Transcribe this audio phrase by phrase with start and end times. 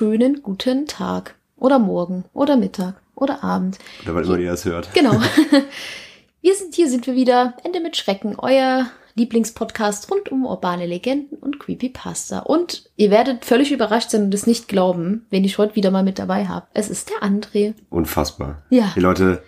[0.00, 3.78] wunderschönen guten Tag oder Morgen oder Mittag oder Abend.
[4.02, 4.94] Oder wann immer ihr das hört.
[4.94, 5.12] Genau.
[6.40, 7.54] Wir sind hier, sind wir wieder.
[7.64, 12.38] Ende mit Schrecken, euer Lieblingspodcast rund um urbane Legenden und Creepypasta.
[12.38, 16.02] Und ihr werdet völlig überrascht sein und es nicht glauben, wenn ich heute wieder mal
[16.02, 16.66] mit dabei habe.
[16.72, 17.74] Es ist der André.
[17.90, 18.62] Unfassbar.
[18.70, 18.92] Ja.
[18.96, 19.42] Die Leute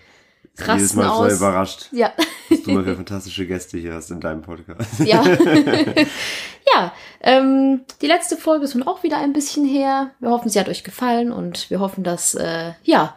[0.55, 1.33] sind Rasten jedes Mal so aus.
[1.39, 2.13] überrascht, Ja.
[2.49, 5.01] was du mal für fantastische Gäste hier hast in deinem Podcast.
[5.01, 5.25] Ja.
[6.75, 10.11] ja, ähm, die letzte Folge ist nun auch wieder ein bisschen her.
[10.21, 13.15] Wir hoffen, sie hat euch gefallen und wir hoffen, dass, äh, ja,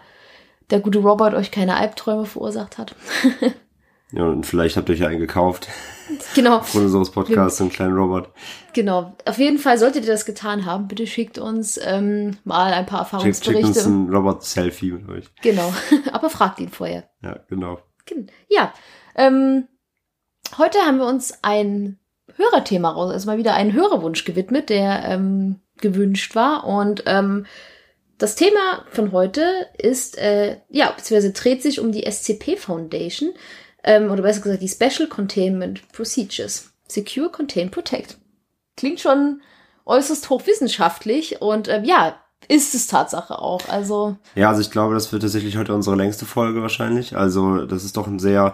[0.70, 2.96] der gute Robert euch keine Albträume verursacht hat.
[4.16, 5.68] Ja, und vielleicht habt ihr euch ja einen gekauft
[6.36, 8.30] genau, von unseres Podcasts, einen kleinen Robot.
[8.74, 9.14] genau.
[9.26, 10.88] Auf jeden Fall solltet ihr das getan haben.
[10.88, 13.90] Bitte schickt uns ähm, mal ein paar Schickt, schickt uns Erfahrungsberichte.
[13.90, 15.26] ein Robot-Selfie mit euch.
[15.42, 15.74] Genau,
[16.14, 17.10] aber fragt ihn vorher.
[17.22, 17.80] Ja, genau.
[18.06, 18.74] Gen- Ja,
[19.16, 19.68] ähm,
[20.58, 22.00] heute haben wir uns ein
[22.38, 26.66] Hörerthema raus, also mal wieder einen Hörerwunsch gewidmet, der ähm, gewünscht war.
[26.66, 27.46] Und ähm,
[28.18, 29.42] das Thema von heute
[29.78, 33.34] ist, äh, ja, beziehungsweise dreht sich um die SCP Foundation,
[33.86, 36.72] ähm, oder besser gesagt die Special Containment Procedures.
[36.88, 38.18] Secure, Contain, Protect.
[38.76, 39.42] Klingt schon
[39.86, 42.16] äußerst hochwissenschaftlich und ähm, ja,
[42.48, 43.70] ist es Tatsache auch.
[43.70, 47.16] Also, Ja, also ich glaube, das wird tatsächlich heute unsere längste Folge wahrscheinlich.
[47.16, 48.54] Also das ist doch ein sehr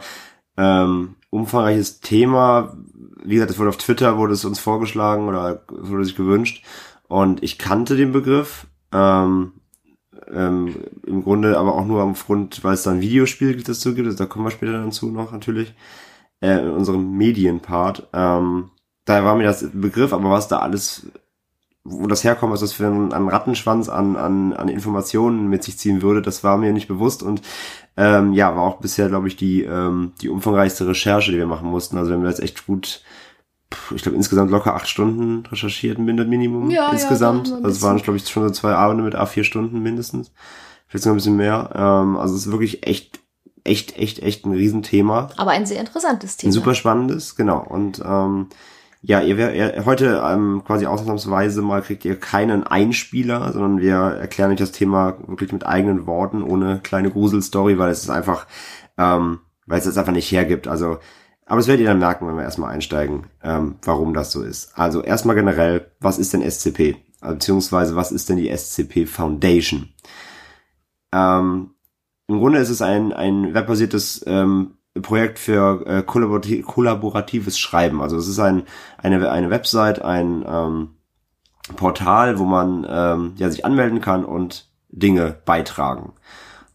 [0.58, 2.78] ähm, umfangreiches Thema.
[3.24, 6.64] Wie gesagt, es wurde auf Twitter, wurde es uns vorgeschlagen oder wurde sich gewünscht.
[7.08, 8.68] Und ich kannte den Begriff.
[8.94, 9.54] Ähm,
[10.34, 14.08] ähm, Im Grunde aber auch nur aufgrund, weil es da ein Videospiel dazu gibt.
[14.08, 15.74] Also da kommen wir später dann zu noch natürlich.
[16.42, 18.08] Äh, in unserem Medienpart.
[18.14, 18.72] Ähm,
[19.06, 21.08] da war mir das Begriff, aber was da alles
[21.84, 25.80] wo das herkommt, was das für ein, ein Rattenschwanz an, an, an Informationen mit sich
[25.80, 27.42] ziehen würde, das war mir nicht bewusst und
[27.98, 31.70] ähm, ja, war auch bisher, glaube ich, die, ähm, die umfangreichste Recherche, die wir machen
[31.70, 31.98] mussten.
[31.98, 33.02] Also wir haben jetzt echt gut,
[33.96, 37.48] ich glaube insgesamt locker acht Stunden recherchiert, Min- Minimum Ja, ja, insgesamt.
[37.50, 40.32] ein also es waren, glaube ich, schon so zwei Abende mit A4 Stunden mindestens.
[40.88, 41.70] Vielleicht sogar ein bisschen mehr.
[41.74, 43.20] Ähm, also es ist wirklich echt,
[43.64, 45.30] echt, echt, echt ein Riesenthema.
[45.38, 46.50] aber ein sehr interessantes Thema.
[46.50, 47.60] Ein super spannendes, genau.
[47.66, 48.48] Und ähm,
[49.04, 54.52] ja, ihr, ihr heute ähm, quasi ausnahmsweise mal kriegt ihr keinen Einspieler, sondern wir erklären
[54.52, 58.46] euch das Thema wirklich mit eigenen Worten, ohne kleine Gruselstory, weil es ist einfach,
[58.98, 60.68] ähm, weil es es einfach nicht hergibt.
[60.68, 60.98] Also,
[61.52, 64.72] aber das werdet ihr dann merken, wenn wir erstmal einsteigen, ähm, warum das so ist.
[64.80, 66.96] Also erstmal generell, was ist denn SCP?
[67.20, 69.90] Also, Beziehungsweise was ist denn die SCP Foundation?
[71.12, 71.72] Ähm,
[72.30, 78.02] Im Grunde ist es ein, ein webbasiertes ähm, Projekt für äh, kollaborati kollaboratives Schreiben.
[78.02, 78.64] Also es ist ein,
[78.98, 80.92] eine, eine Website, ein ähm,
[81.76, 86.14] Portal, wo man ähm, ja, sich anmelden kann und Dinge beitragen.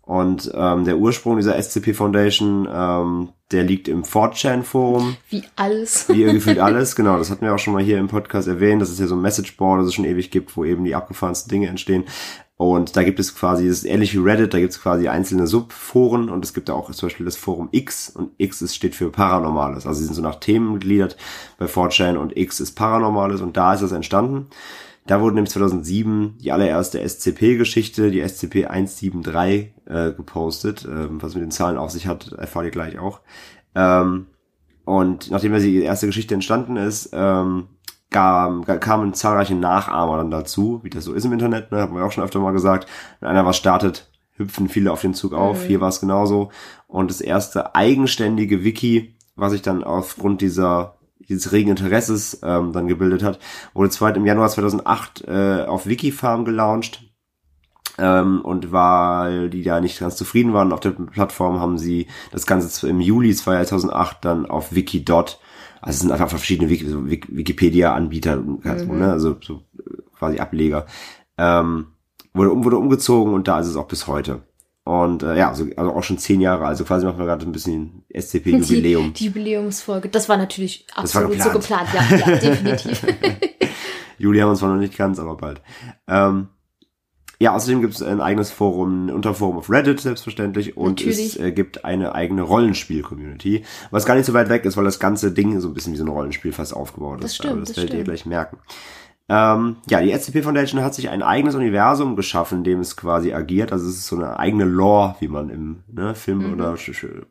[0.03, 5.17] Und ähm, der Ursprung dieser SCP Foundation, ähm, der liegt im 4chan-Forum.
[5.31, 6.09] Wie alles.
[6.09, 7.19] Wie ihr gefühlt alles, genau.
[7.19, 9.23] Das hatten wir auch schon mal hier im Podcast erwähnt, dass es ja so ein
[9.23, 12.05] Messageboard, das es schon ewig gibt, wo eben die abgefahrensten Dinge entstehen.
[12.59, 15.47] Und da gibt es quasi, das ist ähnlich wie Reddit, da gibt es quasi einzelne
[15.47, 18.95] Subforen und es gibt da auch zum Beispiel das Forum X und X ist, steht
[18.95, 19.87] für Paranormales.
[19.87, 21.19] Also sie sind so nach Themen gegliedert
[21.59, 24.47] bei 4chan und X ist Paranormales und da ist das entstanden.
[25.07, 30.85] Da wurde nämlich 2007 die allererste SCP-Geschichte, die SCP-173, äh, gepostet.
[30.85, 33.21] Ähm, was mit den Zahlen auf sich hat, erfahrt ihr gleich auch.
[33.75, 34.27] Ähm,
[34.85, 37.69] und nachdem ja die erste Geschichte entstanden ist, ähm,
[38.11, 42.05] kam, kamen zahlreiche Nachahmer dann dazu, wie das so ist im Internet, ne, haben wir
[42.05, 42.89] auch schon öfter mal gesagt.
[43.21, 45.65] Wenn einer was startet, hüpfen viele auf den Zug auf.
[45.65, 45.67] Mhm.
[45.67, 46.51] Hier war es genauso.
[46.87, 50.96] Und das erste eigenständige Wiki, was sich dann aufgrund dieser
[51.29, 53.39] dieses regen Interesses ähm, dann gebildet hat,
[53.75, 57.03] wurde zweit im Januar 2008 äh, auf Wikifarm gelauncht.
[57.99, 62.47] Ähm, und weil die da nicht ganz zufrieden waren auf der Plattform, haben sie das
[62.47, 65.41] Ganze im Juli 2008 dann auf Wikidot,
[65.81, 68.99] also es sind einfach verschiedene Wiki, so Wik- Wikipedia-Anbieter, also, Mhm.
[68.99, 70.85] ne, also so äh, quasi Ableger,
[71.39, 71.87] ähm,
[72.35, 74.43] wurde, um, wurde umgezogen und da ist es auch bis heute.
[74.87, 77.51] Und äh, ja, also, also auch schon zehn Jahre, also quasi machen wir gerade ein
[77.51, 79.07] bisschen SCP-Jubiläum.
[79.07, 80.09] Die, die Jubiläumsfolge.
[80.09, 81.91] Das war natürlich Das war absolut so geplant.
[81.91, 82.11] geplant.
[82.13, 83.03] Ja, ja definitiv.
[84.19, 85.61] Juli haben wir zwar noch nicht ganz, aber bald.
[86.07, 86.51] Ähm,
[87.41, 91.19] ja, außerdem gibt es ein eigenes Forum, ein Unterforum auf Reddit selbstverständlich und Natürlich.
[91.35, 95.01] es äh, gibt eine eigene Rollenspiel-Community, was gar nicht so weit weg ist, weil das
[95.01, 97.37] ganze Ding so ein bisschen wie so ein Rollenspiel fast aufgebaut Das ist.
[97.39, 98.59] stimmt, Aber das, das werdet ihr gleich merken.
[99.29, 103.33] Ähm, ja, die SCP Foundation hat sich ein eigenes Universum geschaffen, in dem es quasi
[103.33, 103.73] agiert.
[103.73, 106.53] Also es ist so eine eigene Lore, wie man im ne, Film- Mhm.
[106.53, 106.77] oder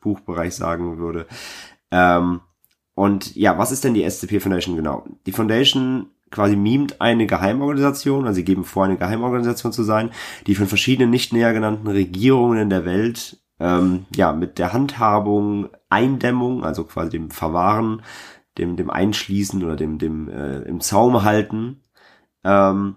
[0.01, 1.25] Buchbereich sagen würde.
[1.91, 2.41] Ähm,
[2.95, 5.05] und ja, was ist denn die SCP Foundation genau?
[5.25, 10.09] Die Foundation quasi mimt eine Geheimorganisation, also sie geben vor, eine Geheimorganisation zu sein,
[10.47, 15.69] die von verschiedenen nicht näher genannten Regierungen in der Welt ähm, ja mit der Handhabung,
[15.89, 18.01] Eindämmung, also quasi dem Verwahren,
[18.57, 21.81] dem dem Einschließen oder dem dem äh, im Zaum halten,
[22.45, 22.95] ähm,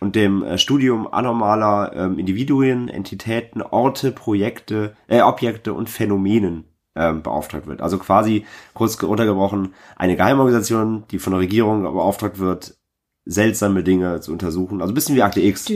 [0.00, 7.22] und dem äh, Studium anormaler ähm, Individuen, Entitäten, Orte, Projekte, äh, Objekte und Phänomenen ähm,
[7.22, 7.80] beauftragt wird.
[7.80, 12.76] Also quasi kurz runtergebrochen eine Geheimorganisation, die von der Regierung beauftragt wird,
[13.24, 14.80] seltsame Dinge zu untersuchen.
[14.80, 15.68] Also ein bisschen wie Akte X.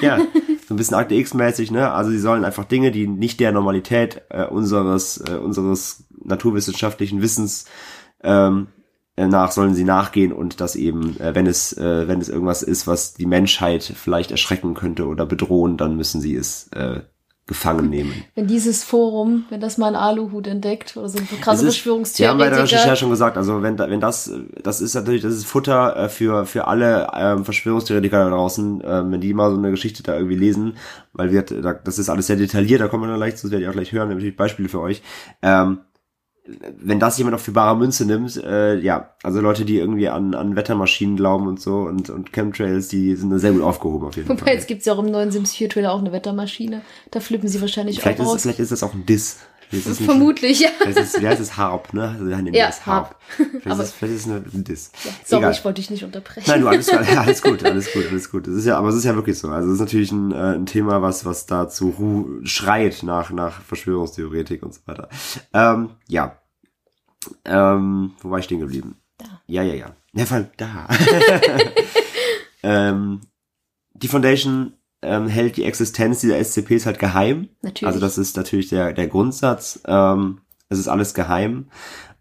[0.00, 0.18] Ja,
[0.68, 1.90] so ein bisschen Akte X-mäßig, ne?
[1.90, 7.64] Also sie sollen einfach Dinge, die nicht der Normalität äh, unseres, äh, unseres naturwissenschaftlichen Wissens
[8.22, 8.79] ähm, äh,
[9.28, 12.86] nach sollen sie nachgehen und das eben, äh, wenn es, äh, wenn es irgendwas ist,
[12.86, 17.00] was die Menschheit vielleicht erschrecken könnte oder bedrohen, dann müssen sie es äh,
[17.50, 18.14] gefangen nehmen.
[18.36, 22.38] Wenn dieses Forum, wenn das mal ein Aluhut entdeckt oder so ein krasse Verschwörungstheoretiker.
[22.38, 24.30] Wir haben bei der Recherche schon gesagt, also wenn, wenn das,
[24.62, 29.10] das ist natürlich, das ist Futter äh, für, für alle ähm, Verschwörungstheoretiker da draußen, ähm,
[29.10, 30.74] wenn die mal so eine Geschichte da irgendwie lesen,
[31.12, 33.66] weil wir, das ist alles sehr detailliert, da kommen wir dann gleich zu, das werdet
[33.66, 35.02] ihr auch gleich hören, natürlich Beispiele für euch.
[35.42, 35.80] Ähm,
[36.78, 40.34] wenn das jemand auf für bare Münze nimmt, äh, ja, also Leute, die irgendwie an,
[40.34, 44.16] an Wettermaschinen glauben und so und, und Chemtrails, die sind da sehr gut aufgehoben auf
[44.16, 44.46] jeden Wobei, Fall.
[44.46, 46.82] Wobei, jetzt gibt's ja auch im neuen Sims 4 Trailer auch eine Wettermaschine.
[47.10, 48.42] Da flippen sie wahrscheinlich vielleicht auch ist, aus.
[48.42, 49.38] Vielleicht ist das auch ein Diss.
[49.72, 50.68] Ist Vermutlich, ja.
[50.78, 51.56] Vielleicht ist, heißt es?
[51.56, 52.08] Harp, ne?
[52.08, 53.14] Also, nennen ja, das Harp.
[53.36, 54.90] Vielleicht, ist, es, vielleicht ist es ein Diss.
[55.04, 55.52] Ja, sorry, Egal.
[55.52, 56.44] ich wollte dich nicht unterbrechen.
[56.48, 58.48] Nein, du, alles, alles gut, alles gut, alles gut.
[58.48, 59.48] Das ist ja, aber es ist ja wirklich so.
[59.48, 64.64] Also es ist natürlich ein, äh, ein Thema, was, was dazu schreit nach, nach Verschwörungstheoretik
[64.64, 65.08] und so weiter.
[65.54, 66.39] Ähm, ja,
[67.44, 68.96] ähm, wo war ich stehen geblieben?
[69.18, 69.26] Da.
[69.46, 69.96] Ja, ja, ja.
[70.12, 70.88] Ja, vor allem da.
[72.62, 73.20] ähm,
[73.94, 77.48] die Foundation ähm, hält die Existenz dieser SCPs halt geheim.
[77.62, 77.86] Natürlich.
[77.86, 79.80] Also das ist natürlich der, der Grundsatz.
[79.86, 81.66] Ähm, es ist alles geheim.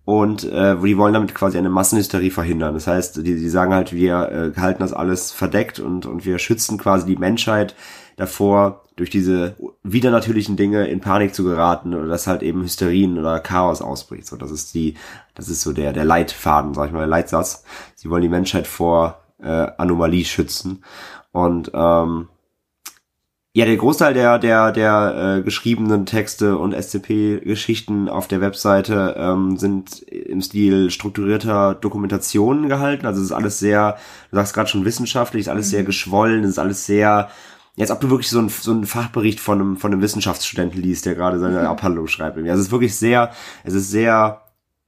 [0.05, 2.73] Und äh, die wollen damit quasi eine Massenhysterie verhindern.
[2.73, 6.39] Das heißt, die, die sagen halt, wir äh, halten das alles verdeckt und, und wir
[6.39, 7.75] schützen quasi die Menschheit
[8.15, 13.39] davor, durch diese widernatürlichen Dinge in Panik zu geraten oder dass halt eben Hysterien oder
[13.39, 14.27] Chaos ausbricht.
[14.27, 14.95] So, das ist die,
[15.35, 17.63] das ist so der, der Leitfaden, sag ich mal, der Leitsatz.
[17.95, 20.83] Sie wollen die Menschheit vor äh, Anomalie schützen.
[21.31, 22.27] Und ähm,
[23.53, 29.55] ja, der Großteil der, der, der äh, geschriebenen Texte und SCP-Geschichten auf der Webseite ähm,
[29.55, 33.05] sind im Stil strukturierter Dokumentationen gehalten.
[33.05, 33.97] Also es ist alles sehr,
[34.29, 35.71] du sagst gerade schon wissenschaftlich, ist alles mhm.
[35.71, 37.29] sehr geschwollen, es ist alles sehr
[37.79, 41.05] Jetzt, ob du wirklich so ein, so ein Fachbericht von einem, von einem Wissenschaftsstudenten liest,
[41.05, 41.65] der gerade seine mhm.
[41.67, 42.37] Abhandlung schreibt.
[42.37, 43.31] Also es ist wirklich sehr,
[43.63, 44.41] es ist sehr,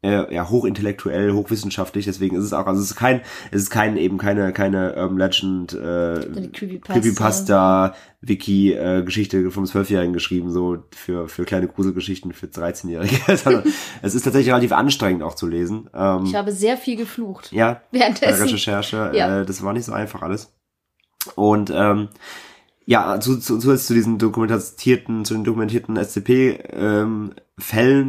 [0.04, 3.22] äh, ja, hochintellektuell, hochwissenschaftlich, deswegen ist es auch, also es ist kein,
[3.52, 6.20] es ist kein, eben keine, keine ähm, Legend, äh,
[6.52, 13.16] Creepypasta, Creepypasta Wiki, äh, Geschichte vom Zwölfjährigen geschrieben, so für, für kleine Gruselgeschichten für 13-Jährige.
[14.02, 15.90] es ist tatsächlich relativ anstrengend auch zu lesen.
[15.94, 17.54] Ähm, ich habe sehr viel geflucht.
[17.54, 18.38] Ja, währenddessen.
[18.38, 19.40] Bei der Recherche, ja.
[19.40, 20.54] äh, das war nicht so einfach alles.
[21.36, 22.10] Und ähm,
[22.92, 27.38] ja, zu, zu, zu, zu diesen dokumentierten, zu den dokumentierten SCP-Fällen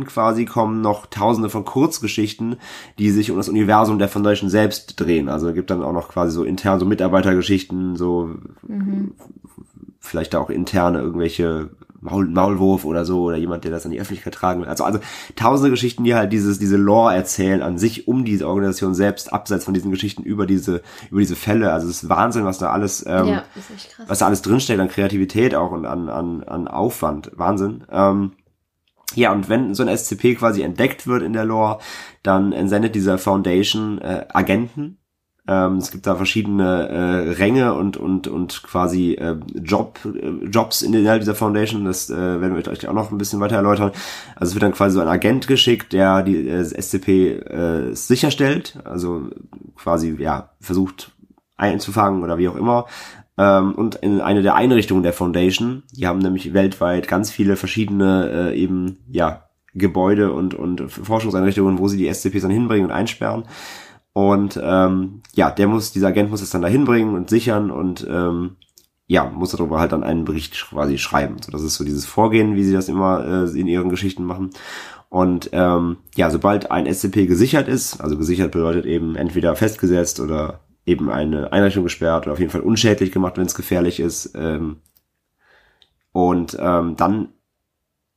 [0.00, 2.56] ähm, quasi kommen noch tausende von Kurzgeschichten,
[2.98, 5.28] die sich um das Universum der Foundation selbst drehen.
[5.28, 8.34] Also es gibt dann auch noch quasi so intern so Mitarbeitergeschichten, so
[8.66, 9.12] mhm.
[10.00, 11.70] vielleicht da auch interne irgendwelche
[12.02, 14.68] Maul, Maulwurf oder so oder jemand, der das an die Öffentlichkeit tragen will.
[14.68, 14.98] Also, also
[15.36, 19.64] tausende Geschichten, die halt dieses, diese Lore erzählen an sich um diese Organisation selbst, abseits
[19.64, 21.72] von diesen Geschichten über diese, über diese Fälle.
[21.72, 23.44] Also es ist Wahnsinn, was da alles, ähm, ja,
[24.08, 27.30] was da alles drinsteckt an Kreativität auch und an, an, an Aufwand.
[27.36, 27.84] Wahnsinn.
[27.90, 28.32] Ähm,
[29.14, 31.78] ja, und wenn so ein SCP quasi entdeckt wird in der Lore,
[32.22, 34.98] dann entsendet dieser Foundation äh, Agenten,
[35.48, 40.82] ähm, es gibt da verschiedene äh, Ränge und und und quasi äh, Job äh, Jobs
[40.82, 41.84] in innerhalb dieser Foundation.
[41.84, 43.90] Das äh, werden wir euch auch noch ein bisschen weiter erläutern.
[44.36, 48.78] Also es wird dann quasi so ein Agent geschickt, der die äh, SCP äh, sicherstellt,
[48.84, 49.30] also
[49.74, 51.10] quasi ja versucht
[51.56, 52.86] einzufangen oder wie auch immer.
[53.36, 58.52] Ähm, und in eine der Einrichtungen der Foundation, die haben nämlich weltweit ganz viele verschiedene
[58.52, 63.44] äh, eben ja Gebäude und und Forschungseinrichtungen, wo sie die SCPs dann hinbringen und einsperren.
[64.12, 68.06] Und ähm, ja, der muss, dieser Agent muss es dann dahin bringen und sichern und
[68.08, 68.56] ähm,
[69.06, 71.36] ja, muss darüber halt dann einen Bericht quasi schreiben.
[71.40, 74.50] So, das ist so dieses Vorgehen, wie sie das immer äh, in ihren Geschichten machen.
[75.08, 80.60] Und ähm, ja, sobald ein SCP gesichert ist, also gesichert bedeutet eben entweder festgesetzt oder
[80.86, 84.32] eben eine Einrichtung gesperrt oder auf jeden Fall unschädlich gemacht, wenn es gefährlich ist.
[84.34, 84.78] Ähm,
[86.12, 87.28] und ähm, dann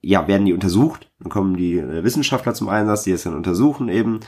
[0.02, 1.12] ja, werden die untersucht.
[1.20, 4.20] Dann kommen die äh, Wissenschaftler zum Einsatz, die es dann untersuchen eben.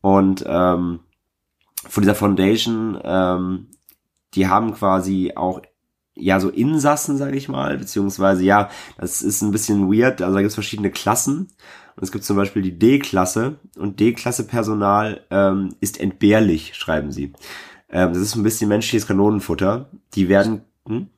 [0.00, 1.00] Und ähm,
[1.88, 3.68] von dieser Foundation, ähm,
[4.34, 5.62] die haben quasi auch
[6.14, 10.22] ja so Insassen, sage ich mal, beziehungsweise ja, das ist ein bisschen weird.
[10.22, 11.48] Also da gibt es verschiedene Klassen.
[11.96, 17.32] Und es gibt zum Beispiel die D-Klasse und D-Klasse Personal ähm, ist entbehrlich, schreiben sie.
[17.90, 19.90] Ähm, das ist ein bisschen menschliches Kanonenfutter.
[20.14, 20.62] Die werden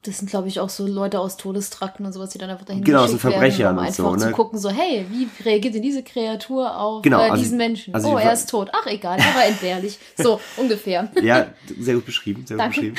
[0.02, 2.84] Das sind, glaube ich, auch so Leute aus Todestrakten und sowas, die dann einfach dahin
[2.84, 4.32] Genau, geschickt Verbrecher werden, um und einfach so, zu ne?
[4.32, 7.94] gucken, so, hey, wie reagiert denn diese Kreatur auf Genau, äh, also- diesen Menschen?
[7.94, 8.70] also oh, er ist tot.
[8.72, 9.98] Ach, egal, er war entbehrlich.
[10.16, 11.10] So, ungefähr.
[11.22, 11.46] Ja,
[11.80, 12.92] sehr gut beschrieben, sehr gut Danke.
[12.92, 12.96] beschrieben.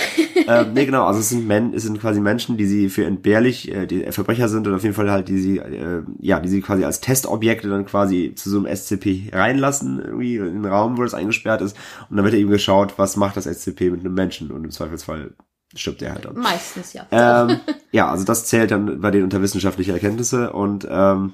[0.47, 3.71] ähm, nee, genau, also es sind Men es sind quasi Menschen, die sie für entbehrlich,
[3.71, 6.61] äh, die Verbrecher sind oder auf jeden Fall halt, die sie, äh, ja, die sie
[6.61, 11.03] quasi als Testobjekte dann quasi zu so einem SCP reinlassen, irgendwie in den Raum, wo
[11.03, 11.75] das eingesperrt ist.
[12.09, 15.31] Und dann wird eben geschaut, was macht das SCP mit einem Menschen und im Zweifelsfall
[15.75, 16.37] stirbt er halt dann.
[16.37, 17.05] Meistens, ja.
[17.11, 17.59] Ähm,
[17.91, 21.33] ja, also das zählt dann bei denen unter wissenschaftliche Erkenntnisse und ähm,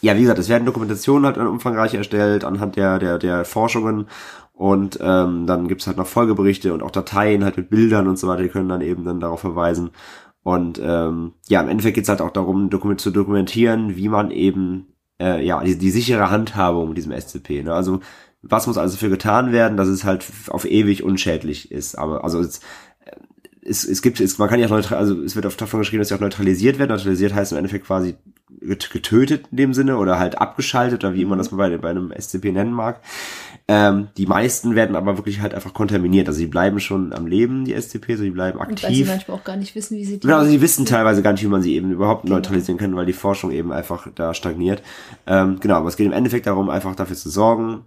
[0.00, 4.06] ja, wie gesagt, es werden Dokumentationen halt umfangreich erstellt anhand der, der, der Forschungen
[4.52, 8.28] und ähm, dann gibt's halt noch Folgeberichte und auch Dateien halt mit Bildern und so
[8.28, 9.90] weiter, die können dann eben dann darauf verweisen.
[10.42, 14.94] Und ähm, ja, im Endeffekt geht's halt auch darum, dokument zu dokumentieren, wie man eben
[15.20, 17.62] äh, ja die, die sichere Handhabung mit diesem SCP.
[17.62, 17.72] Ne?
[17.72, 18.00] Also
[18.42, 21.96] was muss also für getan werden, dass es halt auf ewig unschädlich ist.
[21.96, 22.60] Aber also es,
[23.68, 26.00] es, es gibt, es, man kann ja auch neutral, also es wird oft davon geschrieben,
[26.00, 26.90] dass sie auch neutralisiert wird.
[26.90, 28.14] Neutralisiert heißt im Endeffekt quasi
[28.60, 32.12] get- getötet in dem Sinne oder halt abgeschaltet oder wie man das bei, bei einem
[32.18, 33.00] SCP nennen mag.
[33.70, 36.26] Ähm, die meisten werden aber wirklich halt einfach kontaminiert.
[36.28, 39.08] Also die bleiben schon am Leben, die SCP, so die bleiben Und weil sie aktiv.
[39.08, 40.20] manchmal auch gar nicht wissen, wie sie die.
[40.26, 42.36] Genau, also die wissen teilweise gar nicht, wie man sie eben überhaupt Genau.
[42.36, 44.82] neutralisieren kann, weil die Forschung eben einfach da stagniert.
[45.26, 47.82] Ähm, genau, aber es geht im Endeffekt darum, einfach dafür zu sorgen,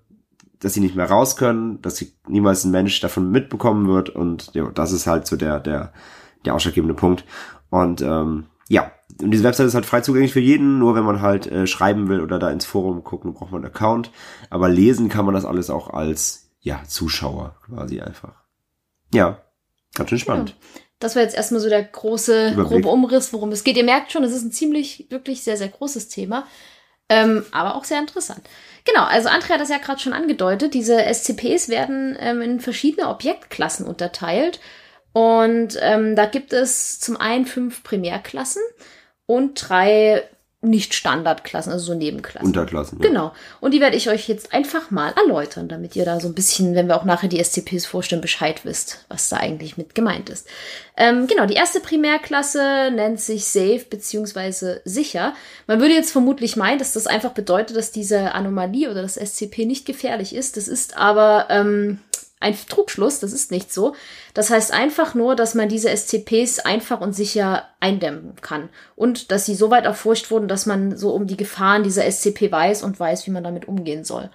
[0.62, 4.54] dass sie nicht mehr raus können, dass sie niemals ein Mensch davon mitbekommen wird und
[4.54, 5.92] ja, das ist halt so der, der,
[6.46, 7.26] der ausschlaggebende Punkt.
[7.70, 8.92] Und ähm, ja,
[9.22, 12.08] und diese Website ist halt frei zugänglich für jeden, nur wenn man halt äh, schreiben
[12.08, 14.12] will oder da ins Forum gucken, braucht man einen Account.
[14.50, 18.34] Aber lesen kann man das alles auch als, ja, Zuschauer quasi einfach.
[19.14, 19.42] Ja,
[19.96, 20.56] ganz schön spannend.
[21.00, 22.84] Das war jetzt erstmal so der große, Überblick.
[22.84, 23.76] grobe Umriss, worum es geht.
[23.76, 26.46] Ihr merkt schon, es ist ein ziemlich, wirklich sehr, sehr großes Thema.
[27.12, 28.40] Ähm, aber auch sehr interessant.
[28.86, 30.74] Genau, also Andrea hat das ja gerade schon angedeutet.
[30.74, 34.62] Diese SCPs werden ähm, in verschiedene Objektklassen unterteilt.
[35.12, 38.62] Und ähm, da gibt es zum einen fünf Primärklassen
[39.26, 40.24] und drei
[40.64, 42.46] Nicht-Standardklassen, also so Nebenklassen.
[42.46, 43.00] Unterklassen.
[43.02, 43.08] Ja.
[43.08, 43.32] Genau.
[43.62, 46.76] Und die werde ich euch jetzt einfach mal erläutern, damit ihr da so ein bisschen,
[46.76, 50.48] wenn wir auch nachher die SCPs vorstellen, Bescheid wisst, was da eigentlich mit gemeint ist.
[50.96, 55.34] Ähm, genau, die erste Primärklasse nennt sich Safe beziehungsweise sicher.
[55.66, 59.66] Man würde jetzt vermutlich meinen, dass das einfach bedeutet, dass diese Anomalie oder das SCP
[59.66, 60.58] nicht gefährlich ist.
[60.58, 62.00] Das ist aber ähm,
[62.42, 63.96] ein Trugschluss, das ist nicht so.
[64.34, 68.70] Das heißt einfach nur, dass man diese SCPs einfach und sicher eindämmen kann.
[68.96, 72.52] Und dass sie so weit erforscht wurden, dass man so um die Gefahren dieser SCP
[72.52, 74.30] weiß und weiß, wie man damit umgehen soll.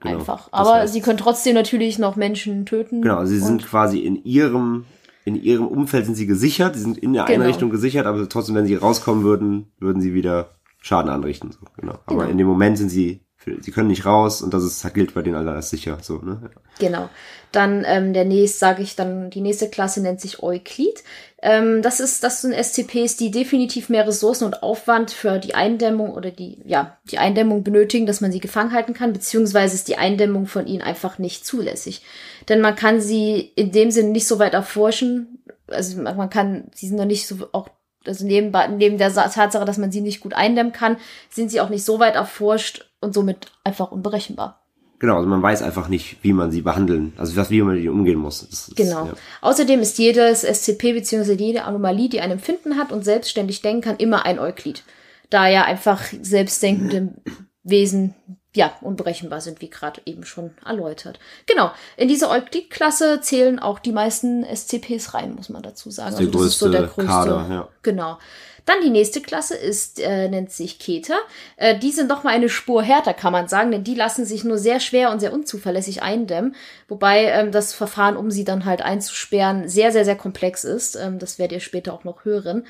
[0.00, 0.48] Genau, Einfach.
[0.50, 3.02] Aber heißt- sie können trotzdem natürlich noch Menschen töten.
[3.02, 4.84] Genau, sie sind quasi in ihrem
[5.24, 7.42] in ihrem Umfeld sind sie gesichert, sie sind in der Genau.
[7.44, 11.52] Einrichtung gesichert, aber trotzdem, wenn sie rauskommen würden, würden sie wieder Schaden anrichten.
[11.52, 11.92] So, genau.
[12.06, 12.30] Aber Genau.
[12.32, 13.20] in dem Moment sind sie,
[13.60, 15.98] sie können nicht raus und das ist gilt bei denen alle als sicher.
[16.02, 16.50] So, ne?
[16.78, 17.08] Genau.
[17.50, 21.02] Dann ähm, der nächste, sage ich dann, die nächste Klasse nennt sich Euklid.
[21.42, 26.10] Ähm, das ist, das sind SCPs, die definitiv mehr Ressourcen und Aufwand für die Eindämmung
[26.14, 29.98] oder die, ja, die Eindämmung benötigen, dass man sie gefangen halten kann, beziehungsweise ist die
[29.98, 32.02] Eindämmung von ihnen einfach nicht zulässig.
[32.48, 36.86] Denn man kann sie in dem Sinne nicht so weit erforschen, also man kann, sie
[36.88, 37.68] sind noch nicht so auch
[38.04, 40.96] also neben, neben der Sa- Tatsache, dass man sie nicht gut eindämmen kann,
[41.30, 44.62] sind sie auch nicht so weit erforscht und somit einfach unberechenbar.
[45.02, 47.82] Genau, also man weiß einfach nicht, wie man sie behandeln, also was, wie man mit
[47.82, 48.48] ihnen umgehen muss.
[48.48, 49.06] Das ist, Genau.
[49.06, 49.12] Ja.
[49.40, 51.32] Außerdem ist jedes SCP bzw.
[51.32, 54.84] jede Anomalie, die ein Empfinden hat und selbstständig denken kann, immer ein Euklid.
[55.28, 57.14] Da ja einfach selbstdenkende
[57.64, 58.14] Wesen
[58.54, 61.18] ja unberechenbar sind, wie gerade eben schon erläutert.
[61.46, 61.72] Genau.
[61.96, 66.12] In diese Euklid-Klasse zählen auch die meisten SCPs rein, muss man dazu sagen.
[66.12, 67.68] Das ist der größte Kader, ja.
[67.82, 68.18] Genau.
[68.64, 71.18] Dann die nächste Klasse ist, äh, nennt sich Keter.
[71.56, 74.44] Äh, die sind doch mal eine Spur härter, kann man sagen, denn die lassen sich
[74.44, 76.54] nur sehr schwer und sehr unzuverlässig eindämmen.
[76.88, 80.94] Wobei ähm, das Verfahren, um sie dann halt einzusperren, sehr, sehr, sehr komplex ist.
[80.94, 82.64] Ähm, das werdet ihr später auch noch hören.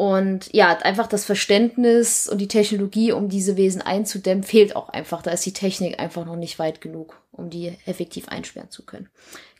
[0.00, 5.20] Und ja, einfach das Verständnis und die Technologie, um diese Wesen einzudämmen, fehlt auch einfach.
[5.20, 9.10] Da ist die Technik einfach noch nicht weit genug, um die effektiv einsperren zu können.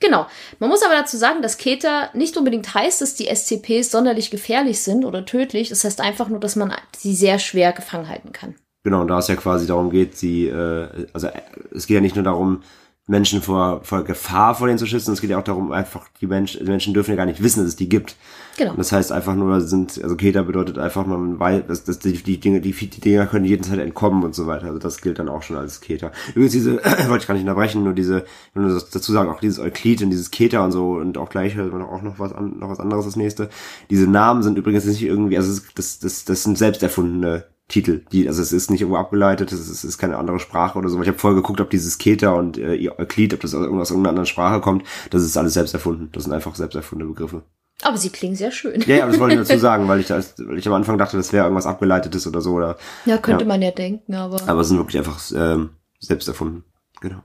[0.01, 0.25] Genau.
[0.59, 4.81] Man muss aber dazu sagen, dass Keter nicht unbedingt heißt, dass die SCPs sonderlich gefährlich
[4.81, 5.69] sind oder tödlich.
[5.69, 8.55] Das heißt einfach nur, dass man sie sehr schwer gefangen halten kann.
[8.83, 11.43] Genau, und da es ja quasi darum geht, sie, äh, also äh,
[11.75, 12.63] es geht ja nicht nur darum,
[13.11, 16.29] Menschen vor, vor Gefahr vor denen zu schützen, es geht ja auch darum, einfach, die
[16.29, 18.15] Menschen, die Menschen dürfen ja gar nicht wissen, dass es die gibt.
[18.57, 18.71] Genau.
[18.71, 22.13] Und das heißt einfach nur, sind, also Keter bedeutet einfach, man weiß, dass, dass die,
[22.13, 24.67] die Dinge, die, die Dinger können jederzeit entkommen und so weiter.
[24.67, 26.13] Also das gilt dann auch schon als Keter.
[26.31, 26.77] Übrigens diese,
[27.09, 28.25] wollte ich gar nicht unterbrechen, nur diese,
[28.55, 31.57] nur das dazu sagen, auch dieses Euklid und dieses Keter und so und auch gleich
[31.57, 33.51] hört man auch noch was an, noch was anderes das nächste.
[33.91, 38.29] Diese Namen sind übrigens nicht irgendwie, also das, das, das sind selbst erfundene Titel, die,
[38.29, 41.01] also es ist nicht irgendwo abgeleitet, es ist, es ist keine andere Sprache oder so.
[41.01, 43.91] Ich habe vorher geguckt, ob dieses Keter und äh, Euklid, ob das aus irgendwas aus
[43.93, 44.85] irgendeiner anderen Sprache kommt.
[45.11, 46.11] Das ist alles selbst erfunden.
[46.13, 47.43] Das sind einfach selbst erfundene Begriffe.
[47.83, 48.83] Aber sie klingen sehr schön.
[48.83, 51.17] Ja, ja, das wollte ich dazu sagen, weil ich, das, weil ich am Anfang dachte,
[51.17, 52.53] das wäre irgendwas Abgeleitetes oder so.
[52.53, 56.65] Oder, Ja, könnte man ja denken, aber aber es sind wirklich einfach ähm, selbst erfunden.
[57.01, 57.23] Genau.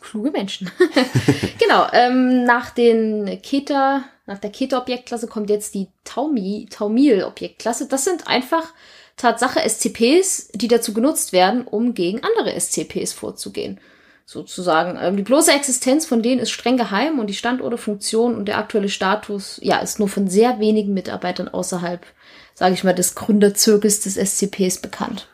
[0.00, 0.70] kluge Menschen.
[1.60, 7.86] genau, ähm, nach den Keta, nach der Keta-Objektklasse kommt jetzt die Taumi, Taumil-Objektklasse.
[7.86, 8.72] Das sind einfach
[9.16, 13.80] Tatsache SCPs, die dazu genutzt werden, um gegen andere SCPs vorzugehen.
[14.24, 14.98] Sozusagen.
[15.00, 18.58] Ähm, die bloße Existenz von denen ist streng geheim und die Standorte, Funktion und der
[18.58, 22.06] aktuelle Status, ja, ist nur von sehr wenigen Mitarbeitern außerhalb,
[22.54, 25.28] sage ich mal, des Gründerzirkels des SCPs bekannt.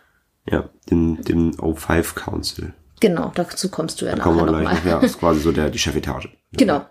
[0.50, 2.72] Ja, dem, dem O5 Council.
[3.00, 4.90] Genau, dazu kommst du ja Da kommen nachher wir gleich noch.
[4.90, 6.30] Ja, ist quasi so der, die Chefetage.
[6.52, 6.84] Genau.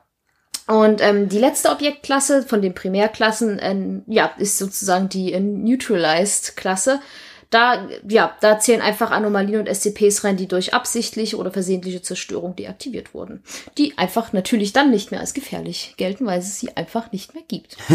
[0.68, 7.00] Und ähm, die letzte Objektklasse von den Primärklassen, ähm, ja, ist sozusagen die äh, Neutralized-Klasse.
[7.50, 12.56] Da, ja, da zählen einfach Anomalien und SCPs rein, die durch absichtliche oder versehentliche Zerstörung
[12.58, 13.42] deaktiviert wurden.
[13.78, 17.44] Die einfach natürlich dann nicht mehr als gefährlich gelten, weil es sie einfach nicht mehr
[17.48, 17.78] gibt.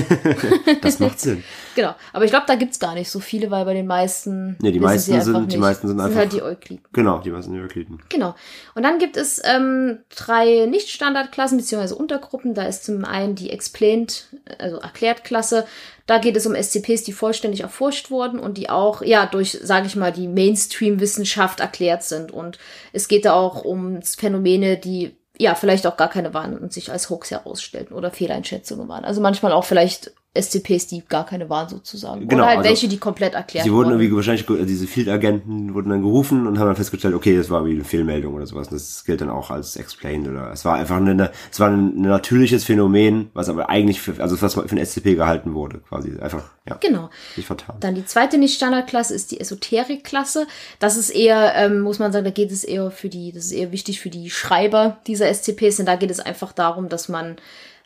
[0.81, 1.45] Das macht Sinn.
[1.75, 1.95] genau.
[2.13, 4.57] Aber ich glaube, da gibt's gar nicht so viele, weil bei den meisten.
[4.61, 5.59] Nee, die meisten sind- die nicht.
[5.59, 6.85] meisten sind einfach- halt die Eukliden.
[6.93, 8.03] Genau, die meisten Eukliden.
[8.09, 8.35] Genau.
[8.75, 11.95] Und dann gibt es ähm, drei Nicht-Standardklassen bzw.
[11.95, 12.55] Untergruppen.
[12.55, 14.29] Da ist zum einen die Explained,
[14.59, 15.67] also Erklärt-Klasse.
[16.07, 19.87] Da geht es um SCPs, die vollständig erforscht wurden und die auch, ja, durch, sage
[19.87, 22.33] ich mal, die Mainstream-Wissenschaft erklärt sind.
[22.33, 22.59] Und
[22.93, 26.91] es geht da auch um Phänomene, die ja vielleicht auch gar keine waren und sich
[26.91, 29.05] als Hoax herausstellten oder Fehleinschätzungen waren.
[29.05, 32.27] Also manchmal auch vielleicht SCPs, die gar keine waren sozusagen.
[32.27, 34.01] Genau, oder halt also welche, die komplett erklärt Sie wurden wurden.
[34.01, 37.75] irgendwie wahrscheinlich, diese Field-Agenten wurden dann gerufen und haben dann festgestellt, okay, das war irgendwie
[37.77, 38.69] eine Fehlmeldung oder sowas.
[38.71, 42.65] Das gilt dann auch als explained oder es war einfach eine, es war ein natürliches
[42.65, 46.19] Phänomen, was aber eigentlich für, also was für ein SCP gehalten wurde, quasi.
[46.19, 47.11] Einfach, ja, Genau.
[47.37, 47.77] nicht vertan.
[47.81, 50.47] Dann die zweite Nicht-Standardklasse ist die Esoterik-Klasse.
[50.79, 53.53] Das ist eher, ähm, muss man sagen, da geht es eher für die, das ist
[53.53, 57.37] eher wichtig für die Schreiber dieser SCPs, denn da geht es einfach darum, dass man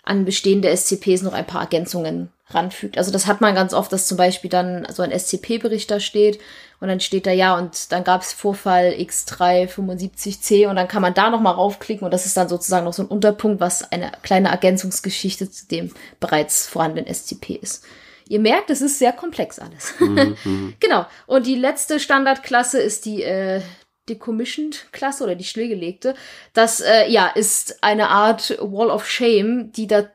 [0.05, 2.97] an bestehende SCPs noch ein paar Ergänzungen ranfügt.
[2.97, 6.39] Also das hat man ganz oft, dass zum Beispiel dann so ein SCP-Bericht da steht
[6.81, 11.15] und dann steht da ja und dann gab es Vorfall X375C und dann kann man
[11.15, 14.13] da noch mal raufklicken und das ist dann sozusagen noch so ein Unterpunkt, was eine
[14.23, 17.85] kleine Ergänzungsgeschichte zu dem bereits vorhandenen SCP ist.
[18.29, 19.95] Ihr merkt, es ist sehr komplex alles.
[20.81, 21.07] genau.
[21.27, 23.61] Und die letzte Standardklasse ist die äh,
[24.09, 26.15] Decommissioned-Klasse oder die stillgelegte.
[26.53, 30.09] Das äh, ja ist eine Art Wall of Shame, die da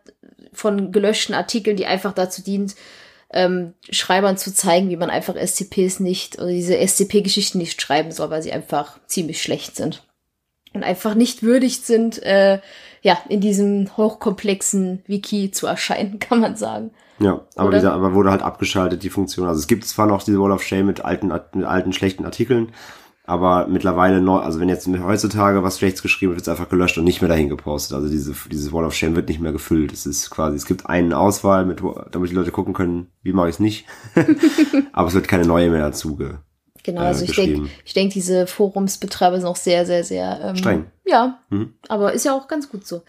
[0.54, 2.76] von gelöschten Artikeln, die einfach dazu dient,
[3.34, 8.30] ähm, Schreibern zu zeigen, wie man einfach SCPs nicht oder diese SCP-Geschichten nicht schreiben soll,
[8.30, 10.04] weil sie einfach ziemlich schlecht sind
[10.74, 12.60] und einfach nicht würdig sind, äh,
[13.02, 16.92] ja, in diesem hochkomplexen Wiki zu erscheinen, kann man sagen.
[17.20, 17.78] Ja, aber Oder?
[17.78, 19.48] dieser, aber wurde halt abgeschaltet, die Funktion.
[19.48, 22.72] Also es gibt zwar noch diese Wall of Shame mit alten, mit alten schlechten Artikeln,
[23.32, 26.98] aber mittlerweile neu, also wenn jetzt heutzutage was Schlechtes geschrieben wird, wird es einfach gelöscht
[26.98, 27.96] und nicht mehr dahin gepostet.
[27.96, 29.94] Also diese, dieses Wall of Shame wird nicht mehr gefüllt.
[29.94, 33.48] Es ist quasi, es gibt eine Auswahl, mit, damit die Leute gucken können, wie mache
[33.48, 33.86] ich es nicht.
[34.92, 36.20] aber es wird keine neue mehr dazu.
[36.84, 40.56] Genau, äh, also ich denke, ich denke, diese Forumsbetreiber sind auch sehr, sehr, sehr ähm,
[40.56, 40.92] Streng.
[41.06, 41.74] Ja, Mhm.
[41.90, 43.02] aber ist ja auch ganz gut so.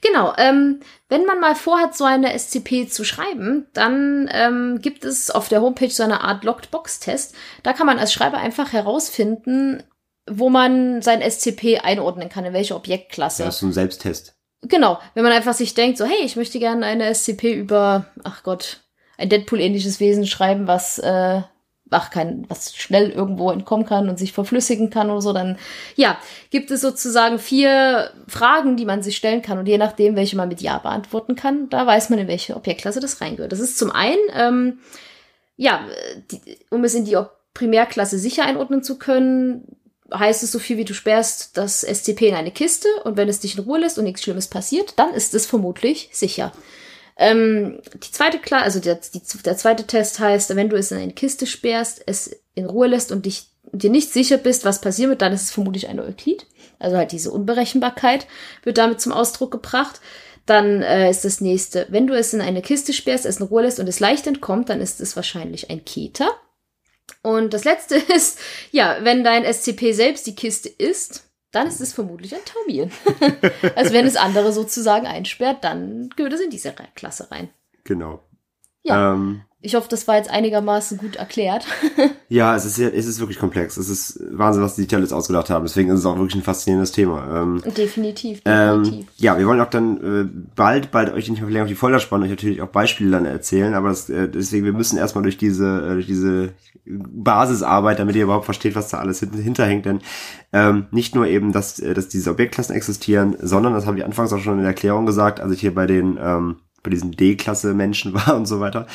[0.00, 5.30] Genau, ähm, wenn man mal vorhat, so eine SCP zu schreiben, dann ähm, gibt es
[5.30, 7.34] auf der Homepage so eine Art Locked Box Test.
[7.62, 9.82] Da kann man als Schreiber einfach herausfinden,
[10.30, 13.44] wo man sein SCP einordnen kann, in welche Objektklasse.
[13.44, 14.34] Das ist so ein Selbsttest.
[14.62, 18.42] Genau, wenn man einfach sich denkt, so, hey, ich möchte gerne eine SCP über, ach
[18.42, 18.80] Gott,
[19.18, 21.40] ein Deadpool-ähnliches Wesen schreiben, was, äh,
[21.90, 25.58] ach, kein, was schnell irgendwo entkommen kann und sich verflüssigen kann oder so, dann,
[25.96, 26.18] ja,
[26.50, 30.48] gibt es sozusagen vier Fragen, die man sich stellen kann und je nachdem, welche man
[30.48, 33.52] mit Ja beantworten kann, da weiß man, in welche Objektklasse das reingehört.
[33.52, 34.78] Das ist zum einen, ähm,
[35.56, 35.80] ja,
[36.30, 37.18] die, um es in die
[37.54, 39.76] Primärklasse sicher einordnen zu können,
[40.12, 43.40] heißt es so viel wie du sperrst das SCP in eine Kiste und wenn es
[43.40, 46.52] dich in Ruhe lässt und nichts Schlimmes passiert, dann ist es vermutlich sicher.
[47.20, 50.96] Ähm, die zweite Klar, also der, die, der zweite Test heißt, wenn du es in
[50.96, 55.10] eine Kiste sperrst, es in Ruhe lässt und dich dir nicht sicher bist, was passieren
[55.10, 56.46] wird, dann ist es vermutlich eine Euklid.
[56.78, 58.26] Also halt diese Unberechenbarkeit
[58.62, 60.00] wird damit zum Ausdruck gebracht.
[60.46, 63.62] Dann äh, ist das nächste, wenn du es in eine Kiste sperrst, es in Ruhe
[63.62, 66.30] lässt und es leicht entkommt, dann ist es wahrscheinlich ein Keter.
[67.22, 68.38] Und das letzte ist,
[68.70, 72.90] ja, wenn dein SCP selbst die Kiste ist, dann ist es vermutlich ein Taumil.
[73.76, 77.50] also wenn es andere sozusagen einsperrt, dann gehört es in diese Klasse rein.
[77.84, 78.22] Genau.
[78.82, 81.66] Ja, Ähm, ich hoffe, das war jetzt einigermaßen gut erklärt.
[82.28, 83.76] ja, es ist, es ist wirklich komplex.
[83.76, 85.64] Es ist Wahnsinn, was die sich alles ausgedacht haben.
[85.66, 87.42] Deswegen ist es auch wirklich ein faszinierendes Thema.
[87.42, 89.06] Ähm, definitiv, Ähm, definitiv.
[89.18, 91.98] ja, wir wollen auch dann äh, bald, bald euch nicht mehr länger auf die Folter
[92.00, 95.36] spannen, euch natürlich auch Beispiele dann erzählen, aber das, äh, deswegen, wir müssen erstmal durch
[95.36, 96.52] diese, äh, durch diese
[96.86, 100.00] Basisarbeit, damit ihr überhaupt versteht, was da alles hin- hinterhängt, denn
[100.52, 104.32] ähm, nicht nur eben, dass, äh, dass diese Objektklassen existieren, sondern, das habe ich anfangs
[104.32, 108.14] auch schon in der Erklärung gesagt, also hier bei den, ähm, bei diesen D-Klasse Menschen
[108.14, 108.86] war und so weiter.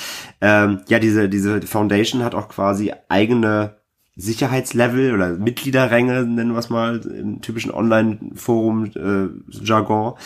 [0.42, 3.78] Ähm, ja, diese, diese Foundation hat auch quasi eigene
[4.16, 10.14] Sicherheitslevel oder Mitgliederränge, nennen wir es mal, im typischen Online-Forum-Jargon.
[10.14, 10.18] Äh,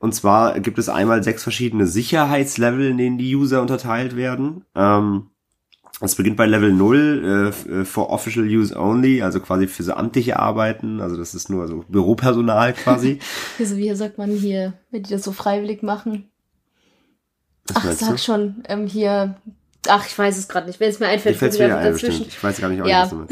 [0.00, 4.64] und zwar gibt es einmal sechs verschiedene Sicherheitslevel, in denen die User unterteilt werden.
[4.74, 5.30] Ähm,
[6.00, 10.38] es beginnt bei Level 0 äh, for Official Use Only, also quasi für so amtliche
[10.38, 11.00] Arbeiten.
[11.00, 13.18] Also das ist nur so Büropersonal quasi.
[13.58, 16.30] also wie sagt man hier, wenn die das so freiwillig machen?
[17.74, 18.18] Was Ach, sag du?
[18.18, 19.36] schon, ähm, hier
[19.86, 20.80] Ach, ich weiß es gerade nicht.
[20.80, 22.26] Wenn es mir einfällt, ich, wieder ein, dazwischen.
[22.26, 23.02] Ich weiß gar nicht, auch ja.
[23.02, 23.26] was du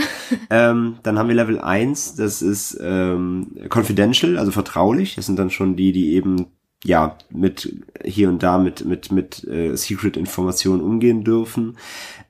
[0.50, 5.16] ähm, Dann haben wir Level 1, das ist ähm, confidential, also vertraulich.
[5.16, 6.46] Das sind dann schon die, die eben
[6.84, 11.76] ja mit hier und da mit mit mit äh, Secret Informationen umgehen dürfen.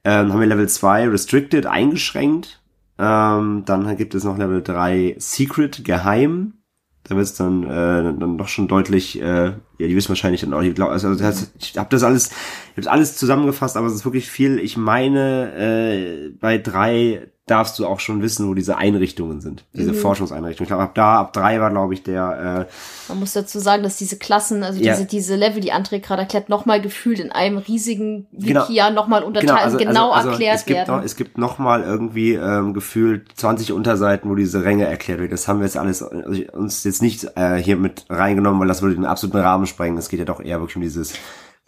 [0.04, 2.60] Ähm, haben wir Level 2 restricted eingeschränkt.
[2.98, 6.54] Ähm, dann gibt es noch Level 3 Secret geheim.
[7.08, 10.54] Da wird es dann, äh, dann doch schon deutlich, äh, ja, die wissen wahrscheinlich dann
[10.54, 12.30] auch, ich glaub, also das, ich habe das alles,
[12.74, 14.58] ich habe alles zusammengefasst, aber es ist wirklich viel.
[14.58, 19.92] Ich meine, äh, bei drei darfst du auch schon wissen, wo diese Einrichtungen sind, diese
[19.92, 19.96] mhm.
[19.96, 20.66] Forschungseinrichtungen.
[20.66, 22.66] Ich glaube, ab da, ab drei war, glaube ich, der.
[22.68, 22.72] Äh,
[23.08, 24.94] Man muss dazu sagen, dass diese Klassen, also ja.
[24.94, 28.26] diese, diese Level, die André gerade erklärt, nochmal gefühlt in einem riesigen.
[28.32, 29.02] Wikia genau.
[29.02, 30.96] nochmal unterteilt, genau, also, genau also, also erklärt es gibt werden.
[30.96, 35.30] Noch, es gibt nochmal irgendwie ähm, gefühlt 20 Unterseiten, wo diese Ränge erklärt werden.
[35.30, 38.82] Das haben wir jetzt alles also uns jetzt nicht äh, hier mit reingenommen, weil das
[38.82, 39.98] würde den absoluten Rahmen sprengen.
[39.98, 41.14] Es geht ja doch eher wirklich um dieses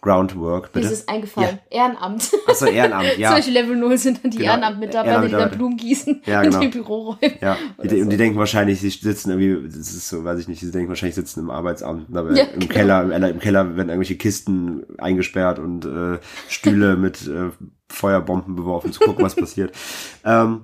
[0.01, 0.87] Groundwork, bitte.
[0.87, 1.59] Dieses eingefallen.
[1.69, 1.87] Ja.
[1.87, 2.31] Ehrenamt.
[2.47, 3.31] Achso, Ehrenamt, ja.
[3.33, 4.51] Solche Level 0 sind dann die genau.
[4.51, 6.55] Ehrenamtmitarbeiter, die dann Blumen gießen ja, genau.
[6.55, 7.37] in den Büroräumen.
[7.41, 10.61] Ja, die, und die denken wahrscheinlich, sie sitzen irgendwie, das ist so, weiß ich nicht,
[10.61, 12.73] sie denken wahrscheinlich sitzen im Arbeitsamt, aber ja, im genau.
[12.73, 17.49] Keller, im, im, Keller werden irgendwelche Kisten eingesperrt und äh, Stühle mit äh,
[17.89, 19.75] Feuerbomben beworfen, zu gucken, was passiert.
[20.23, 20.61] Ähm,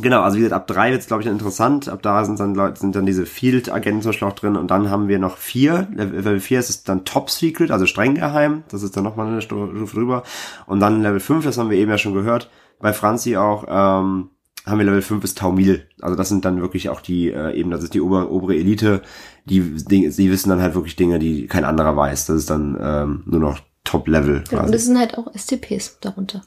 [0.00, 1.88] Genau, also wie gesagt, ab drei wird es, glaube ich, interessant.
[1.88, 4.90] Ab da sind dann Leute, sind dann diese Field-Agenten zum Beispiel auch drin und dann
[4.90, 5.88] haben wir noch vier.
[5.94, 8.64] Level 4 ist es dann Top Secret, also streng geheim.
[8.68, 10.22] Das ist dann nochmal eine Stufe drüber.
[10.66, 14.30] Und dann Level 5, das haben wir eben ja schon gehört, bei Franzi auch, ähm,
[14.66, 15.88] haben wir Level 5 ist Taumil.
[16.00, 19.02] Also das sind dann wirklich auch die, äh, eben, das ist die obere, obere Elite,
[19.44, 22.26] die, die, die wissen dann halt wirklich Dinge, die kein anderer weiß.
[22.26, 24.44] Das ist dann ähm, nur noch Top-Level.
[24.50, 26.42] Ja, und das sind halt auch SCPs darunter.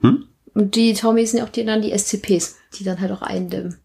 [0.00, 0.26] Hm?
[0.54, 3.76] Und die Tommys sind auch die, dann die SCPs, die dann halt auch eindämmen.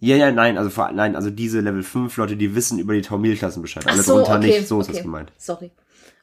[0.00, 3.02] Ja, ja, nein, also vor, nein, also diese Level 5 Leute, die wissen über die
[3.02, 3.86] Taumil-Klassen Bescheid.
[3.86, 5.32] Alle so, drunter okay, nicht, so ist das gemeint.
[5.38, 5.72] Sorry.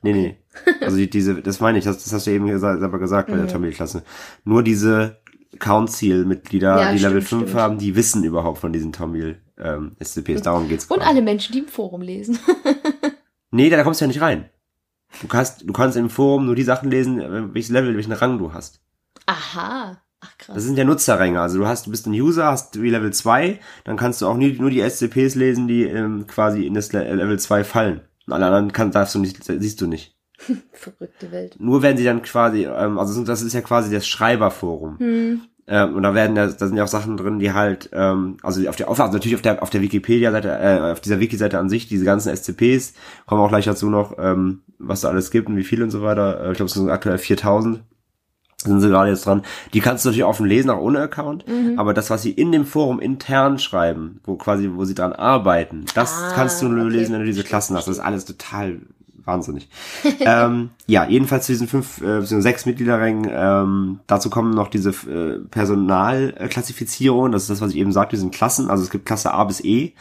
[0.01, 0.38] Nee, nee.
[0.81, 3.36] Also die, diese, das meine ich, das, das hast du eben gesagt, selber gesagt bei
[3.36, 3.49] der mhm.
[3.49, 4.03] Taumil-Klasse.
[4.45, 5.17] Nur diese
[5.60, 7.55] Council-Mitglieder, ja, die stimmt, Level 5 stimmt.
[7.55, 10.41] haben, die wissen überhaupt von diesen Taumil ähm, SCPs.
[10.41, 10.86] Darum geht's.
[10.86, 12.39] Und alle Menschen, die im Forum lesen.
[13.51, 14.49] nee, da kommst du ja nicht rein.
[15.21, 18.38] Du kannst, du kannst im Forum nur die Sachen lesen, äh, welches Level, welchen Rang
[18.38, 18.81] du hast.
[19.25, 20.01] Aha.
[20.21, 20.55] Ach krass.
[20.55, 21.41] Das sind ja Nutzerränge.
[21.41, 24.38] Also du hast, du bist ein User, hast wie Level 2, dann kannst du auch
[24.38, 28.01] nie, nur die SCPs lesen, die ähm, quasi in das Level 2 fallen.
[28.25, 30.15] Und alle anderen kann, darfst du nicht, siehst du nicht.
[30.73, 31.55] Verrückte Welt.
[31.59, 34.99] Nur werden sie dann quasi, ähm, also das ist ja quasi das Schreiberforum.
[34.99, 35.41] Hm.
[35.67, 38.67] Ähm, und da werden da, da sind ja auch Sachen drin, die halt, ähm, also
[38.69, 41.88] auf der also natürlich auf der auf der Wikipedia-Seite, äh, auf dieser Wiki-Seite an sich,
[41.88, 42.93] diese ganzen SCPs,
[43.25, 46.03] kommen auch gleich dazu noch, ähm, was da alles gibt und wie viel und so
[46.03, 46.39] weiter.
[46.39, 47.81] Äh, ich glaube, es sind aktuell 4000
[48.65, 49.43] sind sie gerade jetzt dran.
[49.73, 51.47] Die kannst du natürlich offen lesen, auch ohne Account.
[51.47, 51.80] Mhm.
[51.80, 55.86] Aber das, was sie in dem Forum intern schreiben, wo quasi, wo sie dran arbeiten,
[55.93, 56.97] das ah, kannst du nur okay.
[56.97, 57.88] lesen, wenn du diese Klassen hast.
[57.88, 58.80] Das ist alles total
[59.25, 59.69] wahnsinnig.
[60.19, 65.39] ähm, ja, jedenfalls zu diesen fünf, äh, sechs Mitgliederrängen, ähm, dazu kommen noch diese äh,
[65.49, 69.43] Personalklassifizierung, das ist das, was ich eben sagte, diesen Klassen, also es gibt Klasse A
[69.43, 69.93] bis E,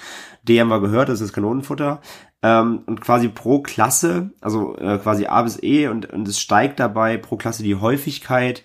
[0.47, 2.01] D haben wir gehört, das ist Kanonenfutter,
[2.43, 6.79] ähm, und quasi pro Klasse, also äh, quasi A bis E und, und es steigt
[6.79, 8.63] dabei pro Klasse die Häufigkeit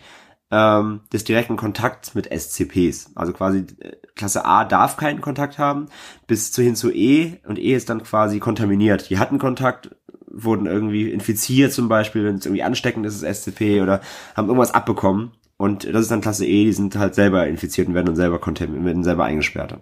[0.52, 3.12] ähm, des direkten Kontakts mit SCPs.
[3.16, 5.88] Also quasi äh, Klasse A darf keinen Kontakt haben,
[6.28, 9.10] bis zu hin zu E und E ist dann quasi kontaminiert.
[9.10, 9.96] Die hatten Kontakt,
[10.44, 14.02] wurden irgendwie infiziert zum Beispiel, wenn es irgendwie ansteckend ist, das SCP oder
[14.36, 15.32] haben irgendwas abbekommen.
[15.58, 18.40] Und das ist dann Klasse E, die sind halt selber infiziert und werden dann selber
[18.40, 19.78] kontaminiert, werden selber eingesperrt.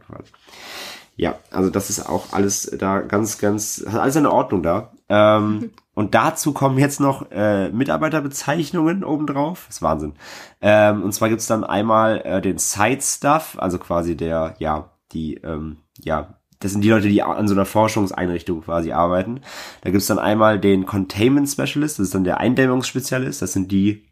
[1.16, 4.92] Ja, also das ist auch alles da ganz, ganz, hat alles eine Ordnung da.
[5.10, 9.66] Ähm, und dazu kommen jetzt noch äh, Mitarbeiterbezeichnungen obendrauf.
[9.68, 10.14] Das ist Wahnsinn.
[10.62, 15.36] Ähm, und zwar gibt's dann einmal äh, den Side Stuff, also quasi der, ja, die,
[15.36, 19.42] ähm, ja, das sind die Leute, die an so einer Forschungseinrichtung quasi arbeiten.
[19.82, 23.42] Da gibt's dann einmal den Containment Specialist, das ist dann der Eindämmungsspezialist.
[23.42, 24.06] Das sind die,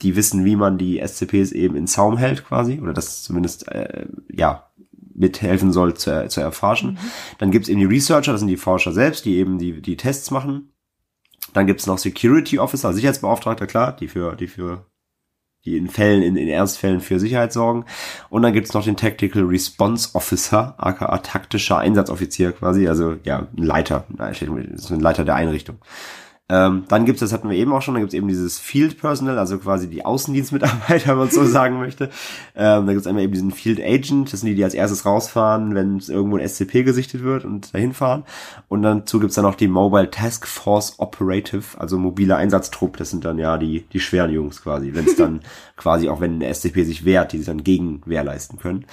[0.00, 2.80] die wissen, wie man die SCPs eben in Zaum hält quasi.
[2.80, 4.70] Oder das zumindest, äh, ja,
[5.14, 6.92] mithelfen soll zu, zu erforschen.
[6.92, 6.98] Mhm.
[7.38, 10.30] Dann gibt's eben die Researcher, das sind die Forscher selbst, die eben die, die Tests
[10.30, 10.72] machen.
[11.52, 14.86] Dann gibt's noch Security Officer, Sicherheitsbeauftragter, klar, die für, die für
[15.64, 17.84] die in Fällen, in, in Ernstfällen für Sicherheit sorgen.
[18.30, 23.62] Und dann gibt's noch den Tactical Response Officer, aka taktischer Einsatzoffizier quasi, also ja, ein
[23.62, 25.78] Leiter, ein Leiter der Einrichtung.
[26.52, 29.38] Ähm, dann gibt's, das hatten wir eben auch schon, dann gibt's eben dieses Field Personnel,
[29.38, 32.10] also quasi die Außendienstmitarbeiter, wenn man so sagen möchte.
[32.54, 35.74] Ähm, da gibt's einmal eben diesen Field Agent, das sind die, die als erstes rausfahren,
[35.74, 38.24] wenn irgendwo ein SCP gesichtet wird und dahin fahren.
[38.68, 43.24] Und dazu gibt's dann noch die Mobile Task Force Operative, also mobile Einsatztrupp, das sind
[43.24, 45.40] dann ja die, die schweren Jungs quasi, wenn es dann
[45.78, 48.84] quasi auch wenn ein SCP sich wehrt, die sich dann gegen leisten können.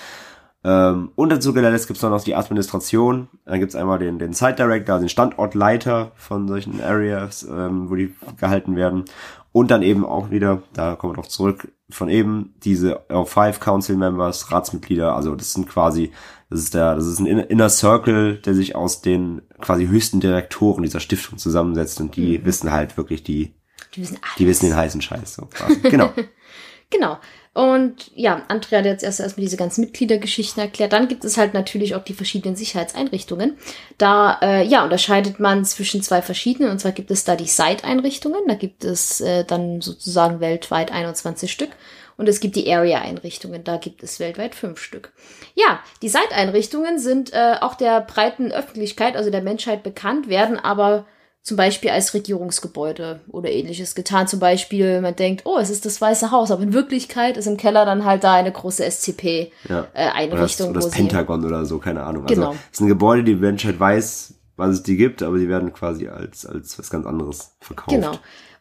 [0.63, 3.29] Ähm, und dazu letzt gibt es noch die Administration.
[3.45, 7.95] Dann gibt es einmal den, den Site Director, den Standortleiter von solchen Areas, ähm, wo
[7.95, 9.05] die gehalten werden.
[9.51, 13.95] Und dann eben auch wieder, da kommen wir doch zurück, von eben diese O5 Council
[13.95, 16.11] Members, Ratsmitglieder, also das sind quasi,
[16.51, 20.83] das ist der, das ist ein Inner Circle, der sich aus den quasi höchsten Direktoren
[20.83, 22.45] dieser Stiftung zusammensetzt und die mhm.
[22.45, 23.55] wissen halt wirklich die,
[23.95, 24.35] die wissen, alles.
[24.37, 25.79] die wissen den heißen Scheiß so quasi.
[25.81, 26.11] Genau.
[26.91, 27.17] genau.
[27.53, 30.93] Und ja, Andrea hat jetzt erst erstmal diese ganzen Mitgliedergeschichten erklärt.
[30.93, 33.57] Dann gibt es halt natürlich auch die verschiedenen Sicherheitseinrichtungen.
[33.97, 36.71] Da äh, ja unterscheidet man zwischen zwei verschiedenen.
[36.71, 38.41] Und zwar gibt es da die Site-Einrichtungen.
[38.47, 41.71] Da gibt es äh, dann sozusagen weltweit 21 Stück.
[42.19, 45.13] Und es gibt die Area-Einrichtungen, da gibt es weltweit fünf Stück.
[45.55, 51.05] Ja, die Site-Einrichtungen sind äh, auch der breiten Öffentlichkeit, also der Menschheit bekannt, werden aber
[51.49, 54.27] zum Beispiel als Regierungsgebäude oder ähnliches getan.
[54.27, 57.57] Zum Beispiel, man denkt, oh, es ist das Weiße Haus, aber in Wirklichkeit ist im
[57.57, 59.51] Keller dann halt da eine große SCP-Einrichtung.
[59.67, 59.87] Ja.
[59.95, 62.21] Äh, oder das, oder das Pentagon oder so, keine Ahnung.
[62.25, 62.49] Also, genau.
[62.49, 66.07] Also, es sind Gebäude, die Menschheit weiß, was es die gibt, aber die werden quasi
[66.07, 67.95] als, als was ganz anderes verkauft.
[67.95, 68.11] Genau.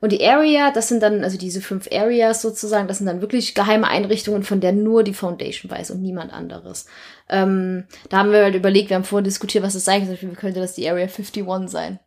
[0.01, 3.55] Und die Area, das sind dann, also diese fünf Areas sozusagen, das sind dann wirklich
[3.55, 6.87] geheime Einrichtungen, von der nur die Foundation weiß und niemand anderes.
[7.29, 10.23] Ähm, da haben wir halt überlegt, wir haben vorhin diskutiert, was das sein könnte.
[10.23, 11.99] Wie könnte das die Area 51 sein?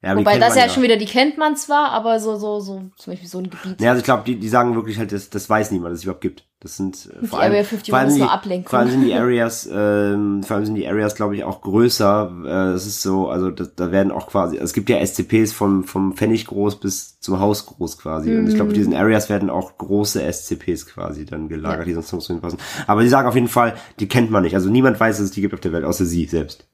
[0.00, 2.84] Ja, Wobei das ja, ja schon wieder, die kennt man zwar, aber so, so, so,
[2.96, 3.80] zum Beispiel so ein Gebiet.
[3.80, 6.04] Ja, also ich glaube, die, die sagen wirklich halt, das, das weiß niemand, dass es
[6.04, 6.44] überhaupt gibt.
[6.60, 8.68] Das sind äh, vor allem, Area 51 vor allem, die, Ablenkung.
[8.68, 12.32] vor allem sind die Areas, ähm, vor allem sind die Areas, glaube ich, auch größer.
[12.44, 15.82] Äh, es ist so, also da, da werden auch quasi, es gibt ja SCPs vom,
[15.82, 18.30] vom Pfennig groß bis zum Haus groß quasi.
[18.30, 18.38] Mhm.
[18.38, 21.94] Und ich glaube, in diesen Areas werden auch große SCPs quasi dann gelagert, ja.
[21.94, 22.60] die sonst nirgendwo hinpassen.
[22.86, 24.54] Aber die sagen auf jeden Fall, die kennt man nicht.
[24.54, 26.67] Also niemand weiß, dass es die gibt auf der Welt, außer sie selbst.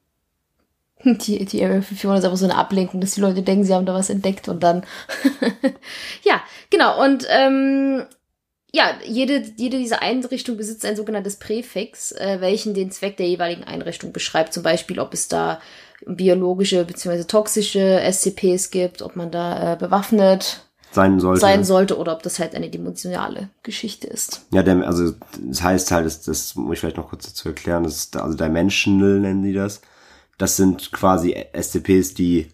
[1.05, 3.85] Die, die Area 51 ist einfach so eine Ablenkung, dass die Leute denken, sie haben
[3.85, 4.83] da was entdeckt und dann.
[6.23, 6.41] ja,
[6.71, 7.03] genau.
[7.03, 8.05] Und ähm,
[8.73, 13.63] ja, jede, jede dieser Einrichtungen besitzt ein sogenanntes Präfix, äh, welchen den Zweck der jeweiligen
[13.63, 14.51] Einrichtung beschreibt.
[14.51, 15.59] Zum Beispiel, ob es da
[16.05, 17.23] biologische bzw.
[17.23, 21.41] toxische SCPs gibt, ob man da äh, bewaffnet sein sollte.
[21.41, 24.45] sein sollte oder ob das halt eine dimensionale Geschichte ist.
[24.51, 27.83] Ja, der, also das heißt halt, das, das muss ich vielleicht noch kurz dazu erklären,
[27.83, 29.81] das ist, also Dimensional nennen die das
[30.37, 32.47] das sind quasi SCPs, die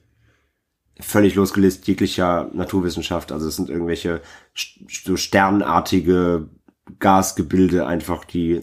[0.99, 4.21] völlig losgelöst jeglicher Naturwissenschaft, also es sind irgendwelche
[4.55, 6.47] so sternartige
[6.99, 8.61] Gasgebilde einfach, die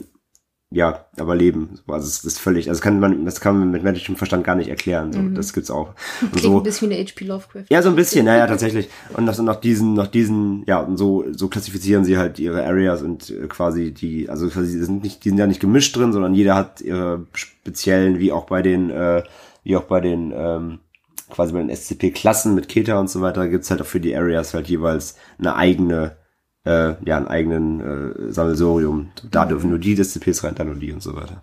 [0.70, 1.80] ja, aber leben.
[1.86, 4.54] Also es ist völlig, also das kann man, das kann man mit menschlichem Verstand gar
[4.54, 5.14] nicht erklären.
[5.14, 5.34] So, mhm.
[5.34, 5.94] Das gibt's auch.
[6.20, 7.64] Und Klingt so, ein bisschen wie eine HP Lovecraft.
[7.70, 8.90] Ja, so ein bisschen, naja, tatsächlich.
[9.16, 13.00] Und nach, nach diesen, nach diesen, ja, und so, so klassifizieren sie halt ihre Areas
[13.00, 16.12] und äh, quasi die, also quasi die sind nicht, die sind ja nicht gemischt drin,
[16.12, 19.22] sondern jeder hat ihre speziellen, wie auch bei den, äh,
[19.64, 20.80] wie auch bei den, ähm,
[21.30, 24.52] quasi bei den SCP-Klassen mit Keta und so weiter, gibt's halt auch für die Areas
[24.52, 26.16] halt jeweils eine eigene
[26.64, 29.10] äh, ja, einen eigenen äh, Sammelsorium.
[29.30, 29.48] Da mhm.
[29.48, 31.42] dürfen nur die DSCPs rein, dann nur die und so weiter.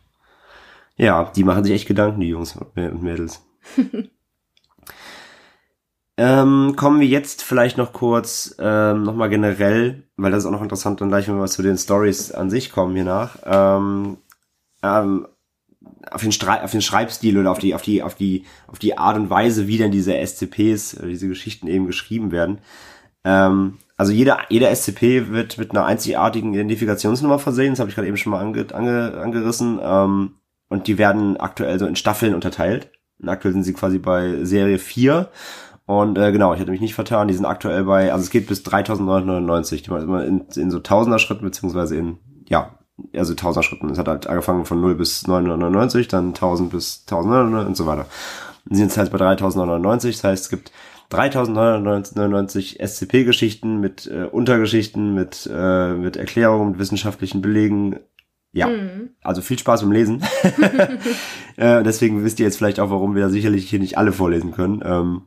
[0.97, 3.41] Ja, die machen sich echt Gedanken, die Jungs und Mädels.
[6.17, 10.61] ähm, kommen wir jetzt vielleicht noch kurz ähm, nochmal generell, weil das ist auch noch
[10.61, 13.39] interessant, dann gleich, wenn wir zu den Stories an sich kommen hier nach.
[13.45, 14.17] Ähm,
[14.83, 15.27] ähm,
[16.11, 18.97] auf den, Strei auf den Schreibstil oder auf die, auf die, auf die, auf die
[18.97, 22.59] Art und Weise, wie denn diese SCPs, äh, diese Geschichten eben geschrieben werden.
[23.23, 28.07] Ähm, also jeder, jeder SCP wird mit einer einzigartigen Identifikationsnummer versehen, das habe ich gerade
[28.07, 29.79] eben schon mal ange, ange, angerissen.
[29.81, 30.35] Ähm,
[30.67, 32.91] und die werden aktuell so in Staffeln unterteilt.
[33.21, 35.29] Und aktuell sind sie quasi bei Serie 4.
[35.85, 38.47] Und äh, genau, ich hatte mich nicht vertan, die sind aktuell bei, also es geht
[38.47, 42.79] bis 3999, die man immer in, in so Tausender Schritten, beziehungsweise in, ja,
[43.15, 43.89] also Tausender Schritten.
[43.91, 48.07] Es hat halt angefangen von 0 bis 999, dann 1000 bis 1900 und so weiter.
[48.65, 50.71] Und sie sind jetzt halt bei 3999, das heißt, es gibt
[51.09, 57.99] 3099 SCP-Geschichten mit äh, Untergeschichten, mit, äh, mit Erklärungen, mit wissenschaftlichen Belegen.
[58.51, 59.09] Ja, mhm.
[59.21, 60.23] also viel Spaß beim Lesen.
[61.57, 64.51] äh, deswegen wisst ihr jetzt vielleicht auch, warum wir da sicherlich hier nicht alle vorlesen
[64.51, 64.81] können.
[64.85, 65.21] Ähm,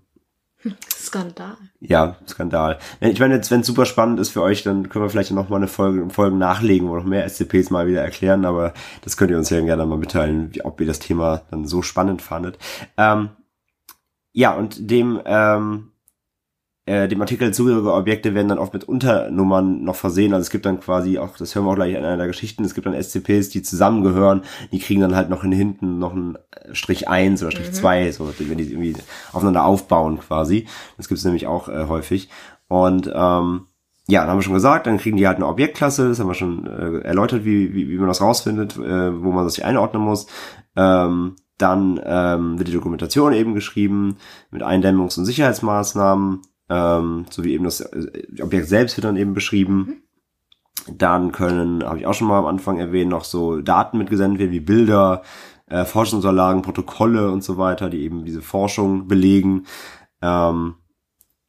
[0.99, 1.57] Skandal.
[1.81, 2.79] Ja, Skandal.
[3.01, 5.49] Ich meine, jetzt, wenn es super spannend ist für euch, dann können wir vielleicht noch
[5.49, 9.31] mal eine Folge, Folge nachlegen, wo noch mehr SCPs mal wieder erklären, aber das könnt
[9.31, 12.59] ihr uns ja gerne mal mitteilen, ob ihr das Thema dann so spannend fandet.
[12.97, 13.31] Ähm,
[14.39, 15.89] ja, und dem, ähm,
[16.87, 20.33] äh, dem Artikel zugehörige Objekte werden dann oft mit Unternummern noch versehen.
[20.33, 22.65] Also es gibt dann quasi auch, das hören wir auch gleich in einer der Geschichten,
[22.65, 26.39] es gibt dann SCPs, die zusammengehören, die kriegen dann halt noch in hinten noch einen
[26.71, 28.13] Strich 1 oder Strich 2, mhm.
[28.13, 28.95] so, wenn die irgendwie
[29.33, 30.69] aufeinander aufbauen quasi.
[30.97, 32.29] Das gibt es nämlich auch äh, häufig.
[32.69, 33.67] Und ähm,
[34.07, 36.35] ja, dann haben wir schon gesagt, dann kriegen die halt eine Objektklasse, das haben wir
[36.35, 40.05] schon äh, erläutert, wie, wie, wie man das rausfindet, äh, wo man das sich einordnen
[40.05, 40.29] muss.
[40.77, 44.17] Ähm, dann ähm, wird die Dokumentation eben geschrieben
[44.51, 49.35] mit Eindämmungs- und Sicherheitsmaßnahmen ähm, so wie eben das äh, Objekt selbst wird dann eben
[49.35, 50.03] beschrieben.
[50.87, 50.97] Mhm.
[50.97, 54.53] Dann können, habe ich auch schon mal am Anfang erwähnt, noch so Daten mitgesendet werden,
[54.53, 55.23] wie Bilder,
[55.67, 59.67] äh, Forschungsunterlagen, Protokolle und so weiter, die eben diese Forschung belegen.
[60.23, 60.75] Ähm,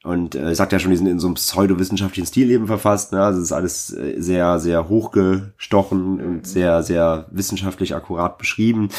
[0.04, 3.12] und äh, ich sagte ja schon, die sind in so einem pseudowissenschaftlichen Stil eben verfasst.
[3.12, 3.22] Ne?
[3.22, 8.90] Also es ist alles äh, sehr, sehr hochgestochen und sehr, sehr wissenschaftlich akkurat beschrieben.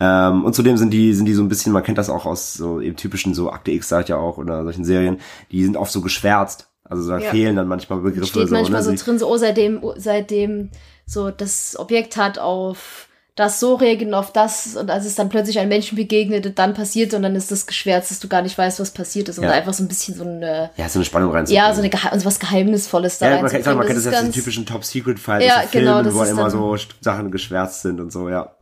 [0.00, 2.54] Ähm, und zudem sind die, sind die so ein bisschen, man kennt das auch aus
[2.54, 5.18] so eben typischen so Akte X, sagt ja auch, oder solchen Serien,
[5.50, 6.68] die sind oft so geschwärzt.
[6.82, 7.30] Also da ja.
[7.30, 8.26] fehlen dann manchmal Begriffe.
[8.26, 8.96] Steht so, manchmal ne?
[8.96, 10.70] so drin, so, oh, seitdem, seitdem
[11.06, 15.58] so das Objekt hat auf das so reagieren auf das und als es dann plötzlich
[15.58, 18.78] einem Menschen begegnet, dann passiert und dann ist das geschwärzt, dass du gar nicht weißt,
[18.78, 19.50] was passiert ist und ja.
[19.50, 22.12] einfach so ein bisschen so eine ja so eine Spannung rein ja so eine Gehe
[22.12, 24.84] also was Geheimnisvolles da ja, man, kann, man kennt das, das jetzt den typischen Top
[24.84, 28.54] Secret Fall ja, genau, Filmen, wo immer so Sachen geschwärzt sind und so ja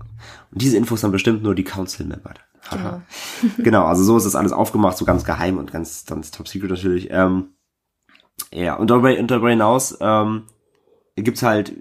[0.50, 2.34] und diese Infos dann bestimmt nur die Council Member
[2.70, 3.02] genau.
[3.58, 6.70] genau also so ist das alles aufgemacht so ganz geheim und ganz ganz Top Secret
[6.70, 7.08] natürlich.
[7.10, 7.54] Ähm,
[8.52, 10.44] ja und darüber, und darüber hinaus ähm,
[11.16, 11.72] gibt's halt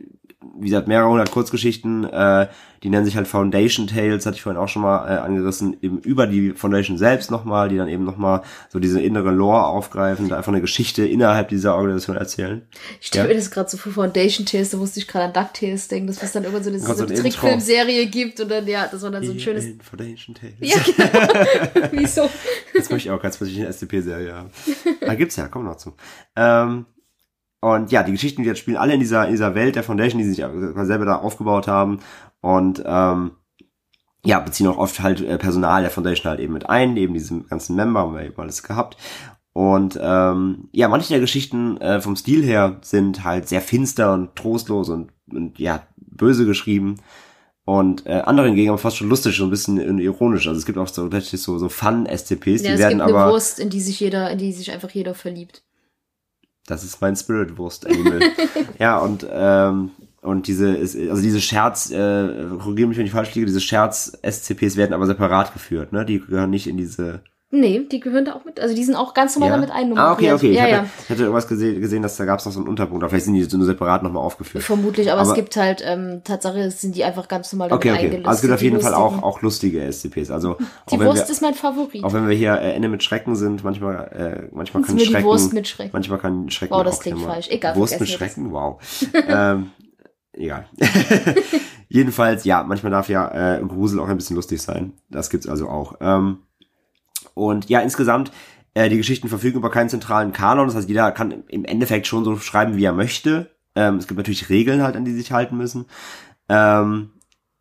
[0.58, 2.48] wie gesagt, mehrere hundert Kurzgeschichten, äh,
[2.84, 6.00] die nennen sich halt Foundation Tales, hatte ich vorhin auch schon mal äh, angerissen, eben
[6.00, 10.38] über die Foundation selbst nochmal, die dann eben nochmal so diese innere Lore aufgreifen, da
[10.38, 12.64] einfach eine Geschichte innerhalb dieser Organisation erzählen.
[13.00, 13.34] Ich stelle ja.
[13.34, 16.24] mir das gerade so vor Foundation Tales, da musste ich gerade an DuckTales denken, dass
[16.24, 19.24] es dann irgendwann so eine, so eine Trickfilmserie gibt und dann, ja, das war dann
[19.24, 19.66] so ein schönes...
[19.82, 20.56] Foundation Tales.
[20.60, 21.90] Ja, genau.
[21.92, 22.30] Wieso?
[22.74, 24.50] Das möchte ich auch ganz plötzlich eine SCP-Serie haben.
[25.02, 25.94] Da gibt's ja, komm noch zu.
[26.36, 26.86] Ähm,
[27.62, 30.17] und ja, die Geschichten, die jetzt spielen, alle in dieser, in dieser Welt der Foundation,
[30.17, 30.45] die sie sich
[30.84, 32.00] selber da aufgebaut haben.
[32.41, 33.32] Und ähm,
[34.26, 37.39] ja, beziehen auch oft halt äh, Personal der Foundation halt eben mit ein, eben diese
[37.41, 38.97] ganzen Member, haben wir eben alles gehabt.
[39.54, 44.36] Und ähm, ja, manche der Geschichten äh, vom Stil her sind halt sehr finster und
[44.36, 46.97] trostlos und, und ja, böse geschrieben.
[47.63, 50.47] Und äh, andere hingegen aber fast schon lustig, so ein bisschen ironisch.
[50.47, 53.30] Also es gibt auch so so, so Fun-SCPs, ja, die werden aber.
[53.30, 55.63] Wurst, in die sich jeder, in die sich einfach jeder verliebt.
[56.71, 58.21] Das ist mein Spirit-Wurst-Animal.
[58.79, 63.45] ja, und, ähm, und diese, also diese Scherz, äh, korrigiere mich, wenn ich falsch liege,
[63.45, 66.05] diese Scherz-SCPs werden aber separat geführt, ne?
[66.05, 67.23] Die gehören nicht in diese
[67.54, 68.62] Nee, die gehören da auch mit.
[68.62, 69.56] Also die sind auch ganz normal ja?
[69.56, 70.08] damit einnummeriert.
[70.08, 70.52] Ah, okay, okay.
[70.52, 70.86] Ich, ja, hatte, ja.
[71.04, 73.04] ich hatte irgendwas gesehen, gesehen dass da gab es noch so einen Unterpunkt.
[73.04, 74.64] Oder vielleicht sind die so nur separat nochmal aufgeführt.
[74.64, 77.92] Vermutlich, aber, aber, es gibt halt, ähm, Tatsache sind die einfach ganz normal damit okay,
[77.92, 78.00] okay.
[78.00, 78.28] eingelistet.
[78.28, 80.32] Also es gibt auf jeden Fall auch, auch lustige SCPs.
[80.32, 80.56] Also,
[80.90, 82.06] die Wurst wir, ist mein Favorit.
[82.06, 85.18] Auch wenn wir hier äh, Ende mit Schrecken sind, manchmal, äh, manchmal kann Schrecken.
[85.18, 85.92] Die Wurst mit Schrecken.
[85.92, 86.74] Manchmal kann Schrecken.
[86.74, 87.50] Wow, das klingt falsch.
[87.50, 87.76] Egal.
[87.76, 88.80] Wurst mit Schrecken, wow.
[89.28, 89.72] ähm,
[90.32, 90.68] egal.
[91.90, 94.94] Jedenfalls, ja, manchmal darf ja äh, Grusel auch ein bisschen lustig sein.
[95.10, 95.96] Das gibt's also auch.
[96.00, 96.38] Ähm,
[97.34, 98.32] und ja, insgesamt,
[98.74, 100.67] äh, die Geschichten verfügen über keinen zentralen Kanon.
[100.67, 103.52] Das heißt, jeder kann im Endeffekt schon so schreiben, wie er möchte.
[103.76, 105.86] Ähm, es gibt natürlich Regeln halt, an die sich halten müssen.
[106.50, 107.12] Ähm,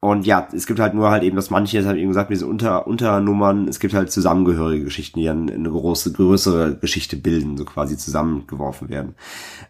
[0.03, 2.31] und ja, es gibt halt nur halt eben, dass manche, das habe ich eben gesagt,
[2.31, 7.59] diese Unter Unternummern, es gibt halt zusammengehörige Geschichten, die dann eine große, größere Geschichte bilden,
[7.59, 9.15] so quasi zusammengeworfen werden.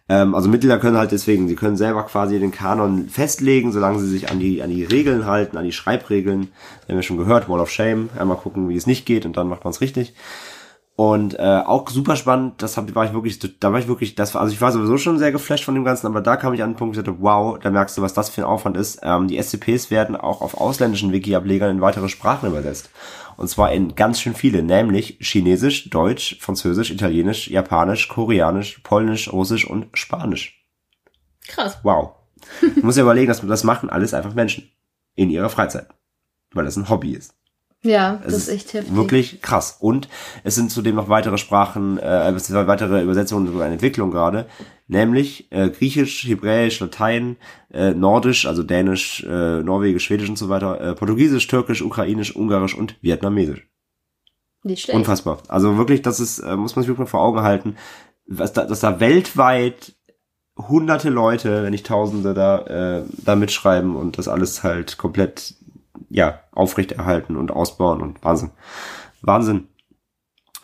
[0.09, 4.07] Ähm, also Mitglieder können halt deswegen, sie können selber quasi den Kanon festlegen, solange sie
[4.07, 6.43] sich an die, an die Regeln halten, an die Schreibregeln.
[6.87, 9.37] Wir haben ja schon gehört, Wall of Shame, einmal gucken, wie es nicht geht und
[9.37, 10.15] dann macht man es richtig.
[11.01, 14.35] Und äh, auch super spannend, das hab, war ich wirklich, da war ich wirklich, das
[14.35, 16.63] war, also ich war sowieso schon sehr geflasht von dem Ganzen, aber da kam ich
[16.63, 19.01] an den Punkt, ich dachte, wow, da merkst du, was das für ein Aufwand ist.
[19.03, 22.91] Ähm, die SCPs werden auch auf ausländischen Wiki-Ablegern in weitere Sprachen übersetzt.
[23.39, 29.67] Und zwar in ganz schön viele, nämlich Chinesisch, Deutsch, Französisch, Italienisch, Japanisch, Koreanisch, Polnisch, Russisch
[29.67, 30.67] und Spanisch.
[31.49, 31.79] Krass.
[31.83, 32.11] Wow.
[32.61, 34.71] Du musst dir überlegen, dass das machen alles einfach Menschen.
[35.15, 35.89] In ihrer Freizeit.
[36.53, 37.40] Weil das ein Hobby ist.
[37.83, 38.95] Ja, das ist echt heftig.
[38.95, 39.79] Wirklich krass.
[39.81, 40.09] Und
[40.45, 42.35] es sind zudem noch weitere Sprachen, äh,
[42.67, 44.47] weitere Übersetzungen sogar in Entwicklung gerade,
[44.87, 47.37] nämlich äh, Griechisch, Hebräisch, Latein,
[47.73, 52.77] äh, Nordisch, also Dänisch, äh, Norwegisch, Schwedisch und so weiter, äh, Portugiesisch, Türkisch, Ukrainisch, Ungarisch
[52.77, 53.67] und Vietnamesisch.
[54.63, 54.97] Nicht schlecht.
[54.97, 55.39] Unfassbar.
[55.49, 57.77] Also wirklich, das ist, äh, muss man sich wirklich mal vor Augen halten,
[58.27, 59.95] was da, dass da weltweit
[60.69, 65.55] hunderte Leute, wenn nicht Tausende da, äh, da mitschreiben und das alles halt komplett
[66.09, 68.51] ja, aufrechterhalten und ausbauen und Wahnsinn.
[69.23, 69.69] Wahnsinn.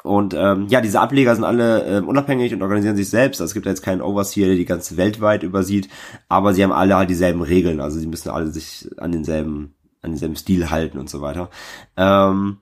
[0.07, 3.41] Und ähm, ja, diese Ableger sind alle äh, unabhängig und organisieren sich selbst.
[3.41, 5.89] Also es gibt ja jetzt keinen Overseer, der die ganze weltweit übersieht,
[6.29, 7.81] aber sie haben alle halt dieselben Regeln.
[7.81, 11.51] Also sie müssen alle sich an denselben, an denselben Stil halten und so weiter.
[11.97, 12.59] Ähm,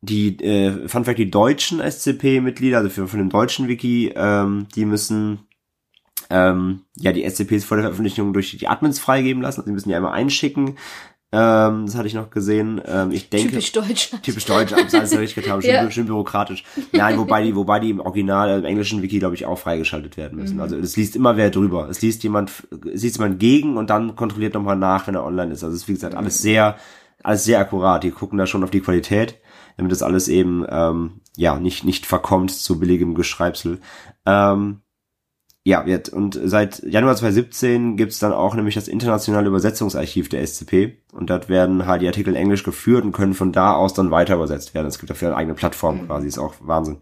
[0.00, 4.86] die, äh, Fun Fact, die deutschen SCP-Mitglieder, also für, von dem deutschen Wiki, ähm, die
[4.86, 5.46] müssen
[6.30, 9.60] ähm, ja die SCPs vor der Veröffentlichung durch die Admins freigeben lassen.
[9.60, 10.76] Also die müssen die einmal einschicken.
[11.32, 12.80] Ähm, das hatte ich noch gesehen.
[12.84, 14.10] Ähm, ich denke, Typisch deutsch.
[14.22, 15.90] Typisch deutsch, hab's alles richtig getan, schön, Ja.
[15.90, 16.64] schön bürokratisch.
[16.92, 20.16] Nein, wobei die, wobei die im Original, also im englischen Wiki, glaube ich, auch freigeschaltet
[20.16, 20.56] werden müssen.
[20.56, 20.60] Mhm.
[20.62, 21.88] Also es liest immer wer drüber.
[21.88, 22.50] Es liest jemand,
[22.92, 25.62] es liest jemand gegen und dann kontrolliert nochmal nach, wenn er online ist.
[25.62, 26.42] Also es ist, wie gesagt, alles Mhm.
[26.42, 26.76] sehr,
[27.22, 28.02] alles sehr akkurat.
[28.02, 29.38] Die gucken da schon auf die Qualität,
[29.76, 33.78] damit das alles eben, ähm, ja, nicht, nicht verkommt zu billigem Geschreibsel.
[34.26, 34.80] Ähm,
[35.62, 40.96] ja, wird, und seit Januar 2017 gibt's dann auch nämlich das internationale Übersetzungsarchiv der SCP.
[41.12, 44.10] Und dort werden halt die Artikel in Englisch geführt und können von da aus dann
[44.10, 44.86] weiter übersetzt werden.
[44.86, 46.98] Es gibt dafür eine eigene Plattform quasi, ist auch Wahnsinn.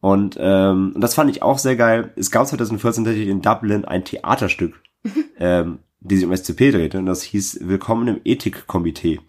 [0.00, 2.12] Und, ähm, und das fand ich auch sehr geil.
[2.14, 4.74] Es gab 2014 tatsächlich in Dublin ein Theaterstück,
[5.40, 6.98] ähm, die sich um SCP drehte.
[6.98, 9.20] Und das hieß Willkommen im Ethikkomitee.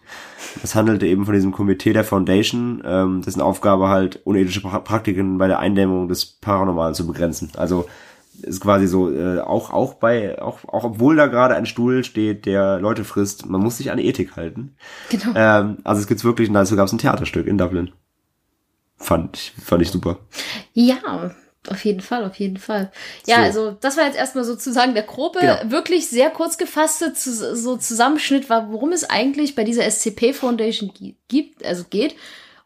[0.60, 5.38] Das handelte eben von diesem Komitee der Foundation, ähm, dessen Aufgabe halt unethische pra Praktiken
[5.38, 7.50] bei der Eindämmung des Paranormalen zu begrenzen.
[7.56, 7.86] Also
[8.42, 12.46] ist quasi so, äh, auch, auch bei, auch, auch obwohl da gerade ein Stuhl steht,
[12.46, 14.74] der Leute frisst, man muss sich an Ethik halten.
[15.10, 15.32] Genau.
[15.34, 17.92] Ähm, also es gibt's wirklich, und dazu gab es ein Theaterstück in Dublin.
[18.96, 20.18] Fand ich, fand ich super.
[20.74, 21.30] Ja,
[21.68, 22.90] auf jeden Fall, auf jeden Fall.
[23.26, 23.42] Ja, So.
[23.42, 25.58] also das war jetzt erstmal sozusagen der grobe, Genau.
[25.70, 30.92] wirklich sehr kurz gefasste zu, so Zusammenschnitt war, worum es eigentlich bei dieser SCP Foundation
[30.92, 32.14] gi- gibt, also geht.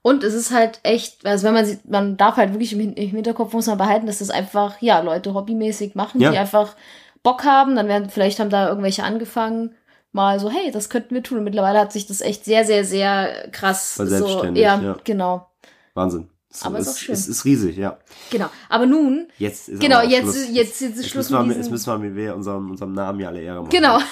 [0.06, 2.92] Und es ist halt echt, also wenn man sieht, man darf halt wirklich im, Hin-
[2.92, 6.30] im Hinterkopf muss man behalten, dass das einfach, ja, Leute hobbymäßig machen, Ja.
[6.30, 6.76] die einfach
[7.22, 9.74] Bock haben, dann werden, vielleicht haben da irgendwelche angefangen,
[10.12, 11.38] mal so, hey, das könnten wir tun.
[11.38, 14.96] Und mittlerweile hat sich das echt sehr, sehr, sehr krass so, Verselbstständigt, ja, ja.
[15.04, 15.46] genau,
[15.94, 16.28] Wahnsinn.
[16.50, 17.14] Es, Aber ist es, auch schön.
[17.14, 17.96] Es ist riesig, ja.
[18.30, 18.46] genau.
[18.68, 20.48] Aber nun, Jetzt ist Genau, jetzt- Schluss.
[20.52, 23.28] jetzt- jetzt ist Schluss müssen wir, Jetzt müssen wir mit wir unserem, unserem Namen ja
[23.28, 23.70] alle Ehre machen.
[23.70, 23.98] genau.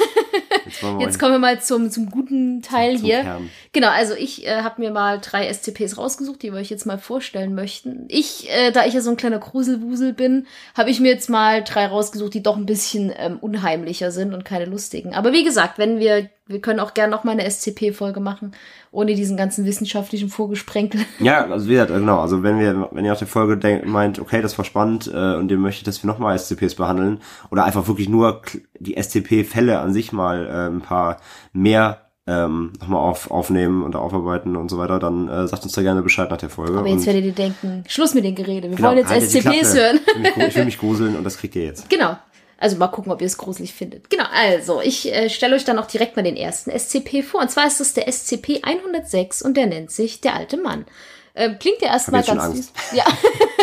[0.81, 3.21] Jetzt, Jetzt kommen wir mal zum, zum guten Teil zum hier.
[3.21, 3.51] Kern.
[3.73, 6.99] Genau, also ich äh, habe mir mal drei SCPs rausgesucht, die wir euch jetzt mal
[6.99, 8.07] vorstellen möchten.
[8.09, 10.47] Ich, äh, da ich ja so ein kleiner Gruselwusel bin,
[10.77, 14.45] habe ich mir jetzt mal drei rausgesucht, die doch ein bisschen ähm, unheimlicher sind und
[14.45, 15.15] keine lustigen.
[15.15, 18.53] Aber wie gesagt, wenn wir, wir können auch gerne noch mal eine SCP-Folge machen,
[18.91, 21.01] ohne diesen ganzen wissenschaftlichen Vorgesprenkel.
[21.19, 24.19] Ja, also wie gesagt, genau, also wenn wir, wenn ihr nach der Folge denkt, meint,
[24.19, 27.87] okay, das war spannend äh, und ihr möchtet, dass wir nochmal SCPs behandeln oder einfach
[27.87, 28.43] wirklich nur
[28.79, 31.19] die SCP-Fälle an sich mal äh, ein paar
[31.53, 35.83] mehr ähm, nochmal auf, aufnehmen und aufarbeiten und so weiter, dann äh, sagt uns da
[35.83, 36.79] gerne Bescheid nach der Folge.
[36.79, 39.75] Aber jetzt werdet ihr denken, Schluss mit den Gerede, wir genau, wollen jetzt die SCPs
[39.75, 40.01] hören.
[40.07, 41.89] Ich will, mich, ich will mich gruseln und das kriegt ihr jetzt.
[41.93, 42.17] Genau.
[42.63, 44.09] Also mal gucken, ob ihr es gruselig findet.
[44.09, 47.41] Genau, also ich äh, stelle euch dann auch direkt mal den ersten SCP vor.
[47.41, 50.87] Und zwar ist es der SCP-106 und der nennt sich der alte Mann.
[51.35, 52.73] Ähm, klingt ja erstmal ganz süß.
[52.93, 53.05] Ja.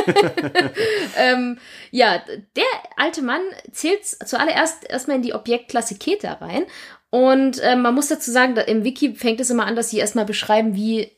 [1.17, 1.59] ähm,
[1.91, 2.21] ja,
[2.57, 2.65] der
[2.97, 3.41] alte Mann
[3.71, 6.65] zählt zuallererst erstmal in die Objektklasse Keta rein.
[7.09, 10.25] Und ähm, man muss dazu sagen, im Wiki fängt es immer an, dass sie erstmal
[10.25, 11.09] beschreiben, wie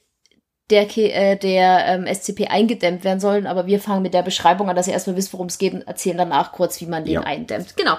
[0.71, 4.75] der, äh, der ähm, SCP eingedämmt werden sollen, aber wir fangen mit der Beschreibung an,
[4.75, 7.21] dass ihr erstmal wisst, worum es geht und erzählen danach kurz, wie man den Ja.
[7.21, 7.75] eindämmt.
[7.77, 7.97] Genau.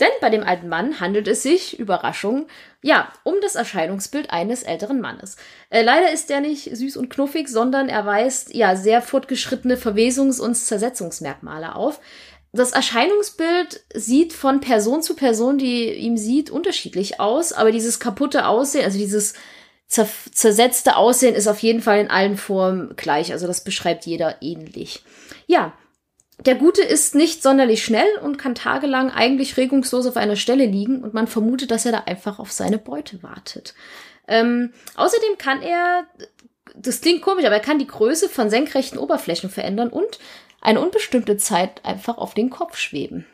[0.00, 2.46] Denn bei dem alten Mann handelt es sich, Überraschung,
[2.82, 5.36] ja, um das Erscheinungsbild eines älteren Mannes.
[5.70, 10.40] Äh, leider ist der nicht süß und knuffig, sondern er weist ja sehr fortgeschrittene Verwesungs-
[10.40, 12.00] und Zersetzungsmerkmale auf.
[12.52, 18.46] Das Erscheinungsbild sieht von Person zu Person, die ihm sieht, unterschiedlich aus, aber dieses kaputte
[18.46, 19.34] Aussehen, also dieses
[19.86, 23.32] zer zersetzte Aussehen ist auf jeden Fall in allen Formen gleich.
[23.32, 25.04] Also das beschreibt jeder ähnlich.
[25.46, 25.72] Ja,
[26.44, 31.02] der Gute ist nicht sonderlich schnell und kann tagelang eigentlich regungslos auf einer Stelle liegen
[31.02, 33.74] und man vermutet, dass er da einfach auf seine Beute wartet.
[34.26, 36.06] Ähm, außerdem kann er,
[36.74, 40.18] das klingt komisch, aber er kann die Größe von senkrechten Oberflächen verändern und
[40.60, 43.26] eine unbestimmte Zeit einfach auf den Kopf schweben.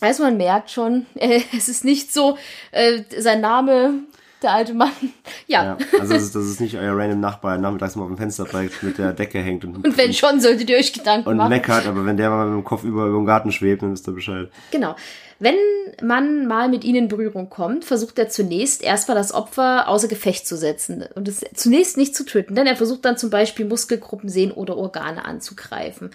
[0.00, 2.38] Also man merkt schon, äh, es ist nicht so,
[2.72, 4.00] äh, sein Name,
[4.42, 4.90] der alte Mann.
[5.48, 5.64] Ja.
[5.64, 8.16] Ja, also das ist, das ist nicht euer random Nachbar, der nachmittags mal auf dem
[8.16, 11.50] Fensterbrett mit der Decke hängt und, Und wenn schon, solltet ihr euch Gedanken und machen.
[11.50, 14.08] meckert, aber wenn der mal mit dem Kopf über, über den Garten schwebt, dann wisst
[14.08, 14.48] ihr Bescheid.
[14.70, 14.94] Genau.
[15.38, 15.56] Wenn
[16.00, 20.46] man mal mit ihnen in Berührung kommt, versucht er zunächst erstmal das Opfer außer Gefecht
[20.46, 24.28] zu setzen und es zunächst nicht zu töten, denn er versucht dann zum Beispiel Muskelgruppen,
[24.28, 26.10] Sehnen oder Organe anzugreifen.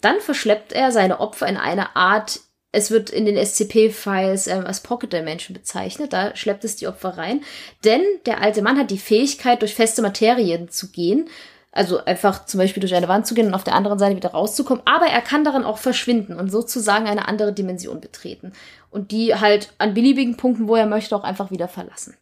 [0.00, 2.40] Dann verschleppt er seine Opfer in eine Art,
[2.72, 7.10] es wird in den SCP-Files ähm, als Pocket Dimension bezeichnet, da schleppt es die Opfer
[7.18, 7.42] rein,
[7.84, 11.28] denn der alte Mann hat die Fähigkeit, durch feste Materien zu gehen,
[11.72, 14.32] also einfach zum Beispiel durch eine Wand zu gehen und auf der anderen Seite wieder
[14.32, 14.82] rauszukommen.
[14.84, 18.52] Aber er kann darin auch verschwinden und sozusagen eine andere Dimension betreten.
[18.90, 22.14] Und die halt an beliebigen Punkten, wo er möchte, auch einfach wieder verlassen.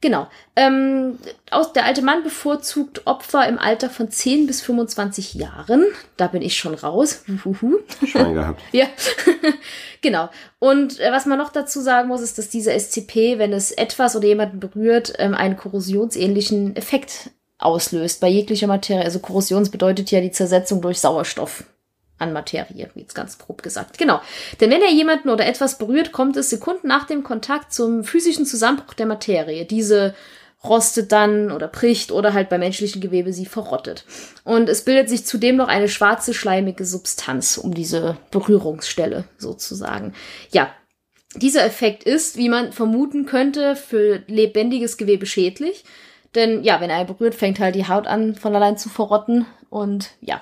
[0.00, 0.26] Genau.
[0.56, 1.18] Ähm,
[1.50, 5.84] aus, der alte Mann bevorzugt Opfer im Alter von 10 bis 25 Jahren.
[6.16, 7.24] Da bin ich schon raus.
[8.06, 8.62] Schwein gehabt.
[8.72, 8.86] Ja,
[10.00, 10.30] genau.
[10.58, 14.16] Und äh, was man noch dazu sagen muss, ist, dass dieser SCP, wenn es etwas
[14.16, 19.04] oder jemanden berührt, ähm, einen korrosionsähnlichen Effekt auslöst bei jeglicher Materie.
[19.04, 21.64] Also Korrosion bedeutet ja die Zersetzung durch Sauerstoff
[22.18, 23.98] an Materie, jetzt ganz grob gesagt.
[23.98, 24.20] Genau.
[24.60, 28.46] Denn wenn er jemanden oder etwas berührt, kommt es Sekunden nach dem Kontakt zum physischen
[28.46, 29.64] Zusammenbruch der Materie.
[29.64, 30.14] Diese
[30.62, 34.04] rostet dann oder bricht oder halt bei menschlichen Gewebe sie verrottet.
[34.44, 40.14] Und es bildet sich zudem noch eine schwarze, schleimige Substanz um diese Berührungsstelle sozusagen.
[40.50, 40.72] Ja,
[41.36, 45.84] dieser Effekt ist, wie man vermuten könnte, für lebendiges Gewebe schädlich.
[46.34, 50.10] Denn ja, wenn er berührt, fängt halt die Haut an von allein zu verrotten und
[50.20, 50.40] ja,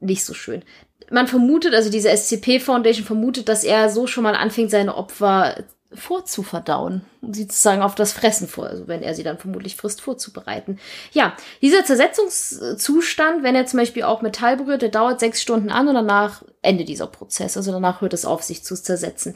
[0.00, 0.62] nicht so schön.
[1.10, 5.64] Man vermutet, also diese SCP Foundation vermutet, dass er so schon mal anfängt, seine Opfer
[5.94, 10.00] vorzuverdauen und sie sozusagen auf das Fressen vor, also wenn er sie dann vermutlich frisst,
[10.00, 10.78] vorzubereiten.
[11.12, 15.88] Ja, dieser Zersetzungszustand, wenn er zum Beispiel auch Metall berührt, der dauert sechs Stunden an
[15.88, 17.56] und danach endet dieser Prozess.
[17.56, 19.34] Also danach hört es auf, sich zu zersetzen.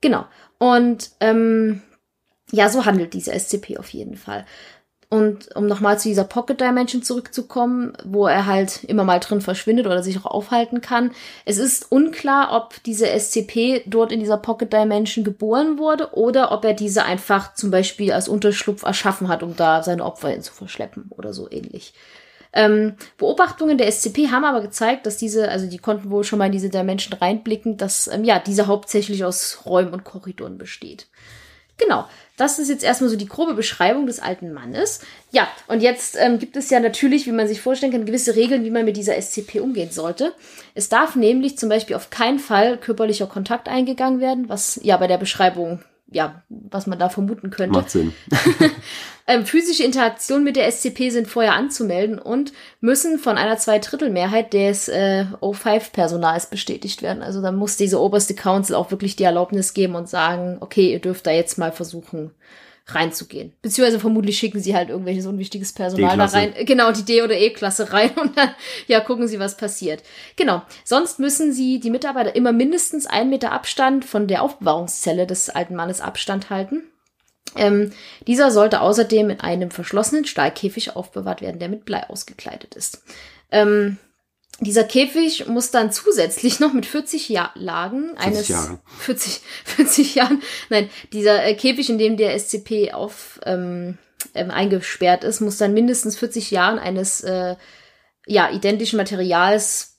[0.00, 0.24] Genau.
[0.58, 1.82] Und ähm,
[2.50, 4.46] ja, so handelt diese SCP auf jeden Fall.
[5.10, 9.86] Und um nochmal zu dieser Pocket Dimension zurückzukommen, wo er halt immer mal drin verschwindet
[9.86, 11.12] oder sich auch aufhalten kann.
[11.46, 16.62] Es ist unklar, ob diese SCP dort in dieser Pocket Dimension geboren wurde oder ob
[16.66, 20.52] er diese einfach zum Beispiel als Unterschlupf erschaffen hat, um da seine Opfer hin zu
[20.52, 21.94] verschleppen oder so ähnlich.
[22.52, 26.46] Ähm, Beobachtungen der SCP haben aber gezeigt, dass diese, also die konnten wohl schon mal
[26.46, 31.06] in diese Dimension reinblicken, dass ähm, ja diese hauptsächlich aus Räumen und Korridoren besteht.
[31.78, 32.06] Genau.
[32.36, 35.00] Das ist jetzt erstmal so die grobe Beschreibung des alten Mannes.
[35.32, 38.64] Ja, und jetzt ähm, gibt es ja natürlich, wie man sich vorstellen kann, gewisse Regeln,
[38.64, 40.32] wie man mit dieser SCP umgehen sollte.
[40.74, 45.08] Es darf nämlich zum Beispiel auf keinen Fall körperlicher Kontakt eingegangen werden, was ja bei
[45.08, 47.78] der Beschreibung ja, was man da vermuten könnte.
[47.78, 48.14] Macht Sinn.
[49.26, 54.88] ähm, physische Interaktionen mit der SCP sind vorher anzumelden und müssen von einer Zweidrittelmehrheit des
[54.88, 57.22] äh, O5-Personals bestätigt werden.
[57.22, 61.00] Also da muss diese oberste Council auch wirklich die Erlaubnis geben und sagen, okay, ihr
[61.00, 62.30] dürft da jetzt mal versuchen,
[62.88, 63.52] reinzugehen.
[63.62, 66.54] Beziehungsweise vermutlich schicken sie halt irgendwelches unwichtiges Personal da rein.
[66.64, 68.50] Genau, die D- oder E-Klasse rein und dann,
[68.86, 70.02] ja, gucken sie, was passiert.
[70.36, 70.62] Genau.
[70.84, 75.74] Sonst müssen sie, die Mitarbeiter, immer mindestens einen Meter Abstand von der Aufbewahrungszelle des alten
[75.74, 76.84] Mannes Abstand halten.
[77.56, 77.92] Ähm,
[78.26, 83.02] dieser sollte außerdem in einem verschlossenen Stahlkäfig aufbewahrt werden, der mit Blei ausgekleidet ist.
[83.50, 83.98] Ähm,
[84.60, 88.78] dieser Käfig muss dann zusätzlich noch mit 40 ja Lagen 40 eines Jahre.
[88.98, 93.98] 40 40 Jahren nein dieser äh, Käfig in dem der SCP auf ähm,
[94.34, 97.56] ähm, eingesperrt ist muss dann mindestens 40 Jahren eines äh,
[98.26, 99.94] ja identischen Materials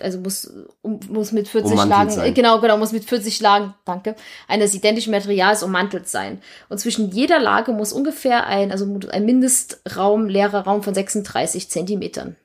[0.00, 0.52] also muss
[0.82, 2.34] muss mit 40 Lagen sein.
[2.34, 4.16] genau genau muss mit 40 Lagen danke
[4.48, 10.28] eines identischen Materials ummantelt sein und zwischen jeder Lage muss ungefähr ein also ein Mindestraum
[10.28, 12.36] leerer Raum von 36 Zentimetern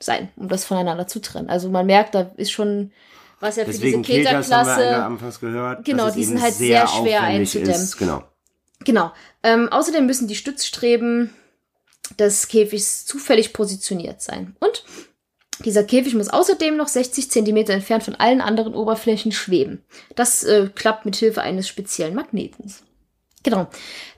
[0.00, 1.48] sein, um das voneinander zu trennen.
[1.48, 2.92] Also man merkt, da ist schon
[3.40, 5.04] was ja für Deswegen diese Keterklasse.
[5.04, 5.84] anfangs gehört.
[5.84, 7.74] Genau, die sind halt sehr, sehr schwer einzudämmen.
[7.74, 8.22] Ist, genau.
[8.84, 9.12] Genau.
[9.42, 11.30] Ähm, außerdem müssen die Stützstreben
[12.18, 14.56] des Käfigs zufällig positioniert sein.
[14.60, 14.84] Und
[15.60, 19.84] dieser Käfig muss außerdem noch 60 Zentimeter entfernt von allen anderen Oberflächen schweben.
[20.16, 22.82] Das äh, klappt mit Hilfe eines speziellen Magnetens.
[23.42, 23.68] Genau.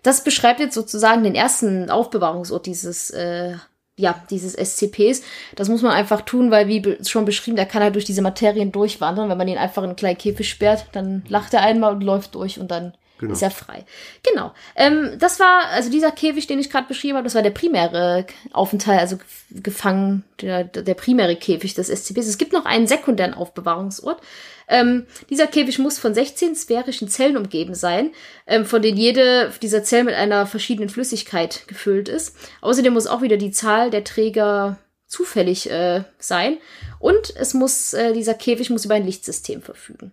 [0.02, 3.56] Das beschreibt jetzt sozusagen den ersten Aufbewahrungsort dieses äh,
[3.96, 5.22] ja, dieses SCPs.
[5.54, 8.70] Das muss man einfach tun, weil wie schon beschrieben, der kann halt durch diese Materien
[8.70, 9.28] durchwandern.
[9.28, 12.34] Wenn man ihn einfach in einen kleinen Käfig sperrt, dann lacht er einmal und läuft
[12.34, 13.32] durch und dann genau.
[13.32, 13.84] ist er frei.
[14.22, 14.52] Genau.
[14.74, 18.26] Ähm, das war, also dieser Käfig, den ich gerade beschrieben habe, das war der primäre
[18.52, 19.18] Aufenthalt, also
[19.50, 22.26] gefangen, der, der primäre Käfig des SCPs.
[22.26, 24.20] Es gibt noch einen sekundären Aufbewahrungsort.
[24.68, 28.12] Ähm, dieser Käfig muss von 16 sphärischen Zellen umgeben sein,
[28.46, 32.36] ähm, von denen jede dieser Zellen mit einer verschiedenen Flüssigkeit gefüllt ist.
[32.60, 36.58] Außerdem muss auch wieder die Zahl der Träger zufällig äh, sein.
[36.98, 40.12] Und es muss, äh, dieser Käfig muss über ein Lichtsystem verfügen.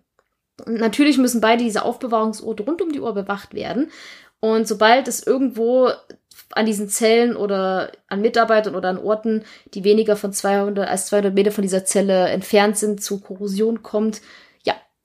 [0.66, 3.92] Und natürlich müssen beide diese Aufbewahrungsorte rund um die Uhr bewacht werden.
[4.40, 5.90] Und sobald es irgendwo
[6.56, 9.44] an diesen Zellen oder an Mitarbeitern oder an Orten,
[9.74, 14.22] die weniger von 200 als 200 Meter von dieser Zelle entfernt sind, zu Korrosion kommt,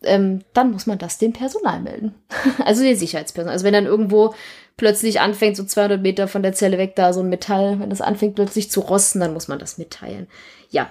[0.02, 2.14] ähm, dann muss man das dem Personal melden.
[2.64, 3.52] also den Sicherheitspersonal.
[3.52, 4.34] Also wenn dann irgendwo
[4.76, 8.00] plötzlich anfängt, so 200 Meter von der Zelle weg, da so ein Metall, wenn das
[8.00, 10.28] anfängt plötzlich zu rosten, dann muss man das mitteilen.
[10.70, 10.90] Ja.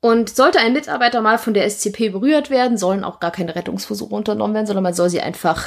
[0.00, 4.14] Und sollte ein Mitarbeiter mal von der SCP berührt werden, sollen auch gar keine Rettungsversuche
[4.14, 5.66] unternommen werden, sondern man soll sie einfach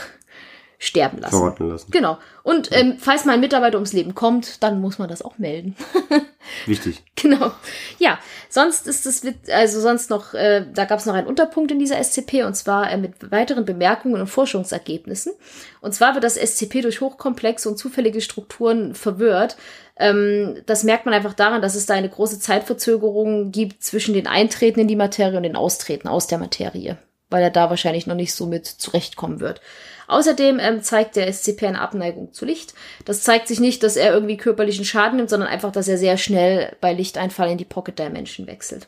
[0.80, 1.36] sterben lassen.
[1.36, 1.92] Verrotten lassen.
[1.92, 2.18] Genau.
[2.44, 5.76] Und ähm, falls mal ein Mitarbeiter ums Leben kommt, dann muss man das auch melden.
[6.66, 7.04] Wichtig.
[7.16, 7.52] Genau.
[7.98, 11.80] Ja, sonst ist es, also sonst noch, äh, da gab es noch einen Unterpunkt in
[11.80, 15.34] dieser SCP und zwar äh, mit weiteren Bemerkungen und Forschungsergebnissen.
[15.82, 19.58] Und zwar wird das SCP durch hochkomplexe und zufällige Strukturen verwirrt.
[19.98, 24.28] Ähm, das merkt man einfach daran, dass es da eine große Zeitverzögerung gibt zwischen den
[24.28, 26.98] Eintreten in die Materie und den Austreten aus der Materie.
[27.30, 29.60] weil er da wahrscheinlich noch nicht so mit zurechtkommen wird.
[30.08, 32.74] Außerdem ähm, zeigt der SCP eine Abneigung zu Licht.
[33.06, 36.18] Das zeigt sich nicht, dass er irgendwie körperlichen Schaden nimmt, sondern einfach, dass er sehr
[36.18, 38.88] schnell bei Lichteinfall in die Pocket Dimension wechselt.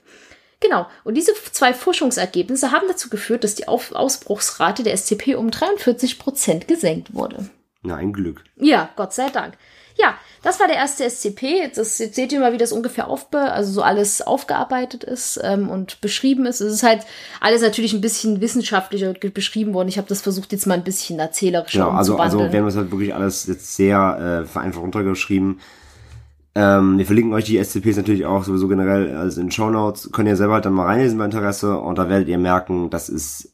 [0.62, 5.52] Genau, und diese zwei Forschungsergebnisse haben dazu geführt, dass die Auf Ausbruchsrate der SCP um
[5.52, 7.50] 43 Prozent gesenkt wurde.
[7.82, 8.44] Na, ein Glück.
[8.58, 9.58] Ja, Gott sei Dank.
[10.02, 11.72] Ja, das war der erste SCP.
[11.76, 15.70] Das, jetzt seht ihr mal, wie das ungefähr aufbe also so alles aufgearbeitet ist ähm,
[15.70, 16.62] und beschrieben ist.
[16.62, 17.02] Es ist halt
[17.42, 19.90] alles natürlich ein bisschen wissenschaftlicher beschrieben worden.
[19.90, 22.78] Ich habe das versucht, jetzt mal ein bisschen erzählerischer genau, also, also wir haben das
[22.78, 25.60] halt wirklich alles jetzt sehr äh, vereinfacht runtergeschrieben.
[26.56, 30.12] Ähm, wir verlinken euch die SCPs natürlich auch sowieso generell also in Show Notes.
[30.12, 33.10] Könnt ihr selber halt dann mal reinlesen bei Interesse und da werdet ihr merken, das
[33.10, 33.54] ist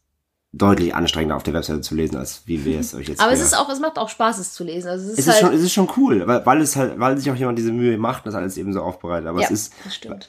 [0.57, 3.41] deutlich anstrengender auf der Webseite zu lesen, als wie wir es euch jetzt Aber es
[3.41, 4.87] ist auch, es macht auch Spaß, es zu lesen.
[4.87, 6.97] Also es ist, es halt ist schon, es ist schon cool, weil, weil es halt,
[6.97, 9.27] weil sich auch jemand diese Mühe macht, das alles eben so aufbereitet.
[9.27, 9.73] Aber Ja, es ist,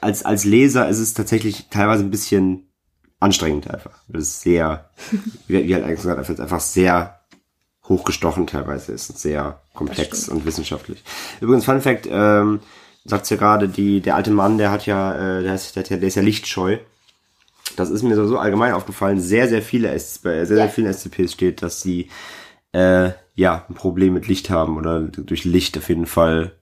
[0.01, 2.67] als, als Leser ist es tatsächlich teilweise ein bisschen
[3.21, 3.99] anstrengend einfach.
[4.09, 4.89] Das ist sehr,
[5.47, 7.19] wie, wie halt eigentlich gesagt, einfach- einfach sehr
[7.87, 11.03] hochgestochen teilweise ist und sehr komplex und wissenschaftlich.
[11.39, 12.59] Übrigens, Fun Fact, ähm,
[13.05, 16.01] sagt's ja gerade, die, der alte Mann, der hat ja, äh, der ist, der, der
[16.03, 16.77] ist ja lichtscheu.
[17.75, 19.19] Das ist mir so, so allgemein aufgefallen.
[19.19, 20.63] Sehr, sehr viele, S bei sehr, Ja.
[20.63, 22.09] sehr vielen SCPs steht, dass sie,
[22.71, 26.53] äh, ja, ein Problem mit Licht haben oder durch Licht auf jeden Fall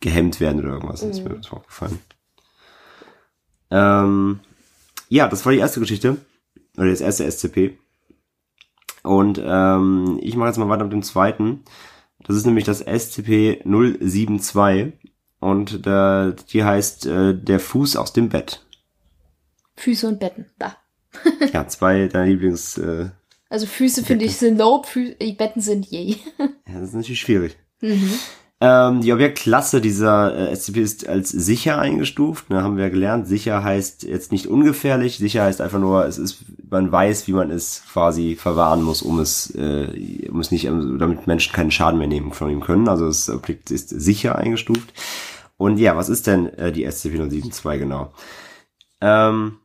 [0.00, 1.00] gehemmt werden oder irgendwas.
[1.00, 1.42] Das ist mir Mhm.
[1.42, 1.98] so aufgefallen.
[3.70, 4.40] Ähm,
[5.08, 6.16] ja, das war die erste Geschichte.
[6.76, 7.78] Oder das erste SCP.
[9.02, 11.60] Und ähm, ich mache jetzt mal weiter mit dem zweiten.
[12.24, 14.92] Das ist nämlich das SCP-072.
[15.40, 18.61] Und äh, die heißt äh, Der Fuß aus dem Bett.
[19.76, 20.46] Füße und Betten.
[20.58, 20.76] Da.
[21.52, 22.78] Ja, zwei deiner Lieblings...
[22.78, 23.10] Äh,
[23.48, 26.18] Also Füße finde ich sind Lob, Fü äh, Betten sind yay.
[26.38, 27.56] ja, das ist natürlich schwierig.
[28.64, 32.48] Ähm, die Objektklasse dieser äh, SCP ist als sicher eingestuft.
[32.48, 33.26] Ne, haben wir gelernt.
[33.26, 35.18] Sicher heißt jetzt nicht ungefährlich.
[35.18, 39.18] Sicher heißt einfach nur, es ist, man weiß, wie man es quasi verwahren muss, um
[39.18, 42.88] es, äh, um es nicht, ähm, damit Menschen keinen Schaden mehr nehmen von ihm können.
[42.88, 44.92] Also das Objekt ist sicher eingestuft.
[45.56, 48.12] Und ja, was ist denn äh, die SCP-072 genau?
[49.00, 49.58] Ähm,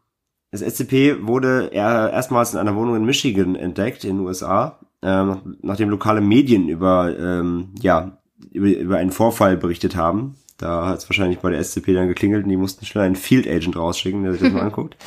[0.52, 5.58] das SCP wurde er erstmals in einer Wohnung in Michigan entdeckt, in den USA, ähm,
[5.62, 8.18] nachdem lokale Medien über, ähm, ja,
[8.52, 10.36] über, über einen Vorfall berichtet haben.
[10.58, 13.48] Da hat es wahrscheinlich bei der SCP dann geklingelt und die mussten schnell einen Field
[13.48, 14.98] Agent rausschicken, der sich das mal anguckt.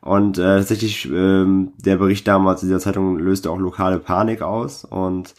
[0.00, 4.84] Und äh, tatsächlich, ähm, der Bericht damals in dieser Zeitung löste auch lokale Panik aus.
[4.84, 5.34] Und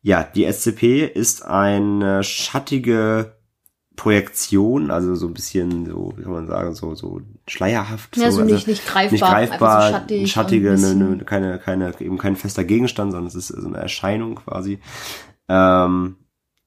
[0.00, 3.36] ja, die SCP ist eine schattige
[3.96, 8.16] Projektion, also so ein bisschen, so, wie kann man sagen, so, so schleierhaft.
[8.16, 9.12] Ja, so also nicht, nicht greifbar.
[9.12, 13.34] nicht greifbar, so schattig schattige, ne, ne, keine, keine, eben kein fester Gegenstand, sondern es
[13.34, 14.78] ist so eine Erscheinung quasi.
[15.48, 16.16] Ähm,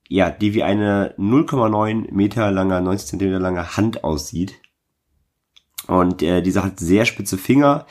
[0.08, 4.56] ja, die wie eine 0,9 Meter lange, 90 Zentimeter lange Hand aussieht.
[5.88, 7.86] Und äh, diese hat sehr spitze Finger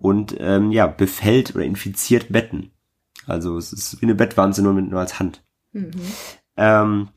[0.00, 2.72] und ähm, ja, befällt oder infiziert Betten.
[3.26, 5.44] Also es ist wie eine Bettwanze, nur, mit, nur als Hand.
[5.72, 5.92] Mhm.
[6.56, 7.08] Ähm,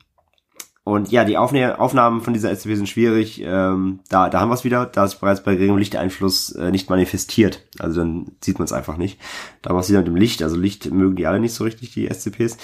[0.86, 3.42] und ja, die Aufne Aufnahmen von dieser SCP sind schwierig.
[3.44, 6.88] Ähm, da, da haben wir es wieder, da es bereits bei geringem Lichteinfluss äh, nicht
[6.88, 7.66] manifestiert.
[7.80, 9.18] Also dann sieht man es einfach nicht.
[9.62, 10.44] Da wir es wieder mit dem Licht.
[10.44, 12.58] Also Licht mögen die alle nicht so richtig, die SCPs.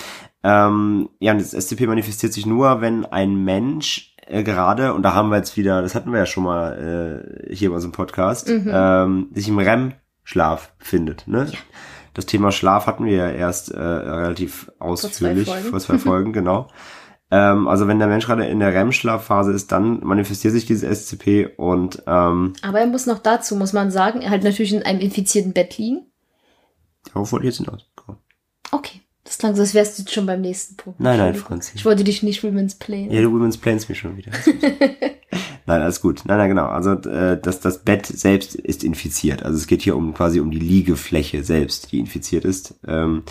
[0.45, 5.15] Ähm, ja, und das SCP manifestiert sich nur, wenn ein Mensch äh, gerade, und da
[5.15, 8.49] haben wir jetzt wieder, das hatten wir ja schon mal äh, hier bei unserem Podcast,
[8.49, 11.25] ähm, sich im REM-Schlaf befindet.
[11.27, 11.51] Ne?
[12.15, 15.71] Das Thema Schlaf hatten wir ja erst äh, relativ ausführlich Folgen.
[15.71, 16.69] vor zwei Folgen, genau.
[17.33, 21.47] Ähm, also wenn der Mensch gerade in der REM-Schlafphase ist, dann manifestiert sich dieses SCP
[21.57, 25.01] und ähm, Aber er muss noch dazu, muss man sagen, er halt natürlich in einem
[25.01, 26.13] infizierten Bett liegen.
[27.07, 27.87] darauf wollte ich jetzt hinaus.
[27.97, 28.19] Komm.
[28.71, 29.01] Okay.
[29.25, 31.01] Das klang so, als wärst du jetzt schon beim nächsten Punkt.
[31.01, 31.35] Nein, nein.
[31.35, 31.73] Franzi.
[31.77, 33.09] Ich wollte dich nicht Women's Play.
[33.11, 34.33] Ja, du Women's Plans mich schon wieder.
[35.67, 36.23] nein, alles gut.
[36.27, 36.67] Nein, nein, genau.
[36.67, 39.43] Also äh, das, das Bett selbst ist infiziert.
[39.43, 42.75] Also es geht hier um quasi um die Liegefläche selbst, die infiziert ist.
[42.87, 43.23] Ähm,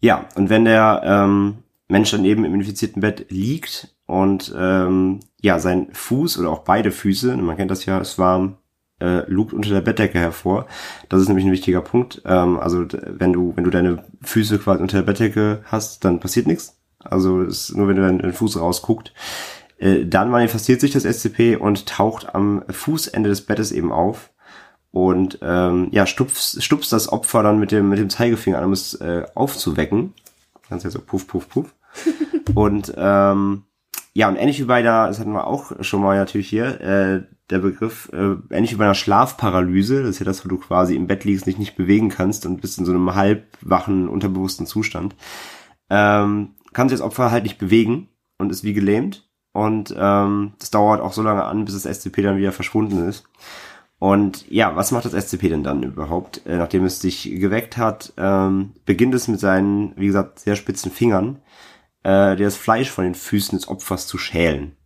[0.00, 1.58] ja, und wenn der ähm,
[1.88, 6.90] Mensch dann eben im infizierten Bett liegt und ähm, ja, sein Fuß oder auch beide
[6.90, 8.58] Füße, man kennt das ja, es war
[9.00, 10.66] äh, lugt unter der Bettdecke hervor.
[11.08, 12.22] Das ist nämlich ein wichtiger Punkt.
[12.24, 16.46] Ähm, also wenn du wenn du deine Füße quasi unter der Bettdecke hast, dann passiert
[16.46, 16.78] nichts.
[16.98, 19.12] Also es ist nur wenn du deinen, deinen Fuß rausguckt.
[19.78, 24.30] Äh, dann manifestiert sich das SCP und taucht am Fußende des Bettes eben auf
[24.90, 28.72] und ähm, ja stupst, stupst das Opfer dann mit dem mit dem Zeigefinger an, um
[28.72, 30.12] es äh, aufzuwecken.
[30.68, 31.74] Ganz ja so puff puff puff.
[32.54, 33.64] und ähm,
[34.14, 37.22] ja, und ähnlich wie bei der, das hatten wir auch schon mal natürlich hier, äh,
[37.50, 40.96] der Begriff, äh, ähnlich wie bei einer Schlafparalyse, das ist ja das, wo du quasi
[40.96, 45.14] im Bett liegst, dich nicht bewegen kannst und bist in so einem halbwachen, unterbewussten Zustand,
[45.88, 48.08] ähm, kann sich das Opfer halt nicht bewegen
[48.38, 49.28] und ist wie gelähmt.
[49.52, 53.24] Und ähm, das dauert auch so lange an, bis das SCP dann wieder verschwunden ist.
[53.98, 56.46] Und ja, was macht das SCP denn dann überhaupt?
[56.46, 60.92] Äh, nachdem es dich geweckt hat, ähm, beginnt es mit seinen, wie gesagt, sehr spitzen
[60.92, 61.40] Fingern,
[62.08, 64.76] äh, das Fleisch von den Füßen des Opfers zu schälen.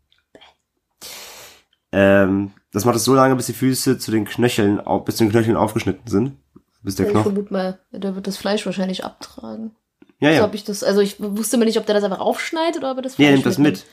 [1.92, 5.30] Ähm, das macht es so lange, bis die Füße zu den Knöcheln, bis zu den
[5.30, 6.36] Knöcheln aufgeschnitten sind.
[6.82, 7.32] Bis der ich Knochen.
[7.32, 9.76] vermute mal, der wird das Fleisch wahrscheinlich abtragen.
[10.18, 10.42] Ja, So ja.
[10.42, 12.96] hab ich das, also ich wusste mir nicht, ob der das einfach aufschneidet oder ob
[12.96, 13.86] er das Fleisch er nimmt das mit.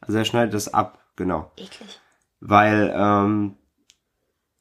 [0.00, 1.50] Also er schneidet das ab, genau.
[1.56, 2.00] Eklig.
[2.40, 3.56] Weil, ähm,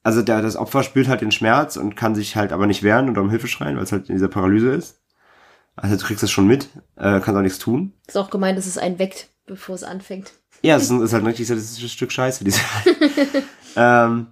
[0.01, 3.09] also der, das Opfer spürt halt den Schmerz und kann sich halt aber nicht wehren
[3.09, 5.02] oder um Hilfe schreien, weil es halt in dieser Paralyse ist.
[5.75, 7.93] Also du kriegst es schon mit, äh, kannst auch nichts tun.
[8.07, 10.33] Ist auch gemeint, dass es einen weckt, bevor es anfängt.
[10.61, 12.61] Ja, es ist, ist halt ein richtig sadistisches Stück Scheiße, diese.
[13.75, 14.27] ähm,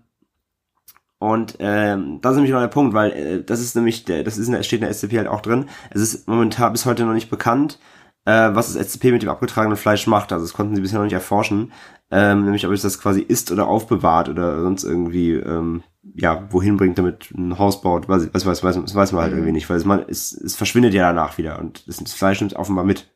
[1.18, 4.38] und ähm, das ist nämlich noch der Punkt, weil äh, das ist nämlich, der, das
[4.38, 5.70] ist in der, steht in der SCP halt auch drin.
[5.89, 7.80] Es ist momentan bis heute noch nicht bekannt,
[8.26, 10.32] äh, was das SCP mit dem abgetragenen Fleisch macht.
[10.32, 11.74] Also das konnten sie bisher noch nicht erforschen.
[12.12, 15.84] Ähm, nämlich ob es das quasi isst oder aufbewahrt oder sonst irgendwie ähm,
[16.16, 18.09] ja wohin bringt, damit ein Haus baut.
[18.09, 19.38] Was, was weiß, weiß, das weiß man halt Mhm.
[19.38, 22.41] irgendwie nicht, weil es, man, es, es verschwindet ja danach wieder und das, das Fleisch
[22.41, 23.09] nimmt es offenbar mit.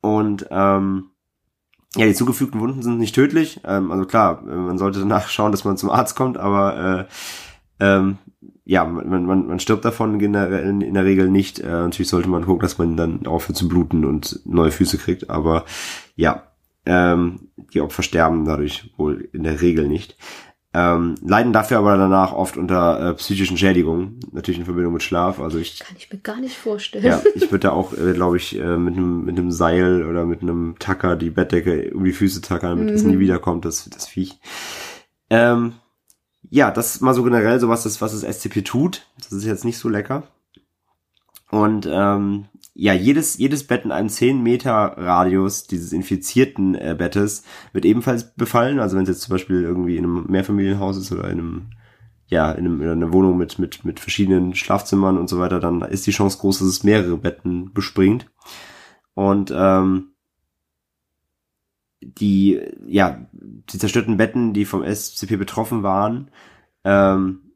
[0.00, 1.10] Und ähm,
[1.96, 3.60] ja, die zugefügten Wunden sind nicht tödlich.
[3.64, 7.06] Ähm, also klar, man sollte danach schauen, dass man zum Arzt kommt, aber
[7.80, 8.18] äh, ähm,
[8.66, 11.60] ja, man, man, man stirbt davon generell, in, in der Regel nicht.
[11.60, 15.30] Äh, natürlich sollte man gucken, dass man dann aufhört zu bluten und neue Füße kriegt.
[15.30, 15.64] Aber
[16.16, 16.42] ja,
[16.86, 20.16] ähm, die Opfer sterben dadurch wohl in der Regel nicht.
[20.76, 25.38] Ähm, leiden dafür aber danach oft unter äh, psychischen Schädigungen, natürlich in Verbindung mit Schlaf.
[25.38, 27.04] Also ich Kann ich mir gar nicht vorstellen.
[27.04, 30.24] ja, ich würde da auch, äh, glaube ich, äh, mit einem mit einem Seil oder
[30.26, 33.10] mit einem Tacker die Bettdecke um die Füße tackern, damit es Mhm.
[33.12, 34.40] nie wiederkommt, das, das Viech.
[35.30, 35.74] Ähm,
[36.50, 39.06] ja, das ist mal so generell so was das, was das SCP tut.
[39.18, 40.24] Das ist jetzt nicht so lecker.
[41.50, 47.44] Und ähm, ja, jedes, jedes Bett in einem 10 Meter Radius dieses infizierten äh, Bettes
[47.72, 48.80] wird ebenfalls befallen.
[48.80, 51.70] Also wenn es jetzt zum Beispiel irgendwie in einem Mehrfamilienhaus ist oder in einem
[52.26, 55.82] ja, in, einem, in einer Wohnung mit, mit, mit verschiedenen Schlafzimmern und so weiter, dann
[55.82, 58.30] ist die Chance groß, dass es mehrere Betten bespringt.
[59.12, 60.14] Und ähm,
[62.00, 66.30] die, ja, die zerstörten Betten, die vom SCP betroffen waren,
[66.82, 67.52] ähm,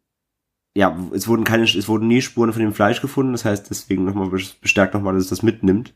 [0.79, 4.05] ja, es wurden keine, es wurden nie Spuren von dem Fleisch gefunden, das heißt deswegen
[4.05, 5.93] nochmal bestärkt nochmal, dass es das mitnimmt.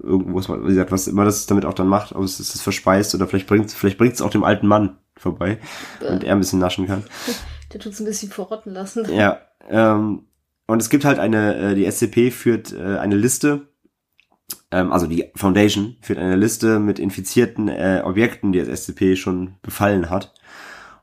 [0.00, 2.60] Irgendwo ist mal, wie gesagt, was immer das damit auch dann macht, ob es es
[2.60, 5.60] verspeist oder vielleicht bringt vielleicht bringt es auch dem alten Mann vorbei
[6.00, 7.04] und er ein bisschen naschen kann.
[7.72, 9.06] Der tut's ein bisschen verrotten lassen.
[9.14, 10.26] Ja, ähm,
[10.66, 13.68] und es gibt halt eine, äh, die SCP führt äh, eine Liste,
[14.72, 19.54] ähm, also die Foundation führt eine Liste mit infizierten äh, Objekten, die das SCP schon
[19.62, 20.34] befallen hat.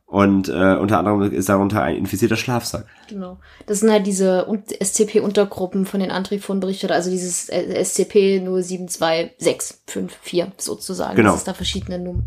[0.08, 2.86] Und äh, unter anderem ist darunter ein infizierter Schlafsack.
[3.10, 3.40] Genau.
[3.66, 10.46] Das sind halt diese Un- SCP-Untergruppen von den Antrifon berichtet, also dieses äh, SCP 072654
[10.58, 11.32] sozusagen, Genau.
[11.32, 12.24] dass es da verschiedene Num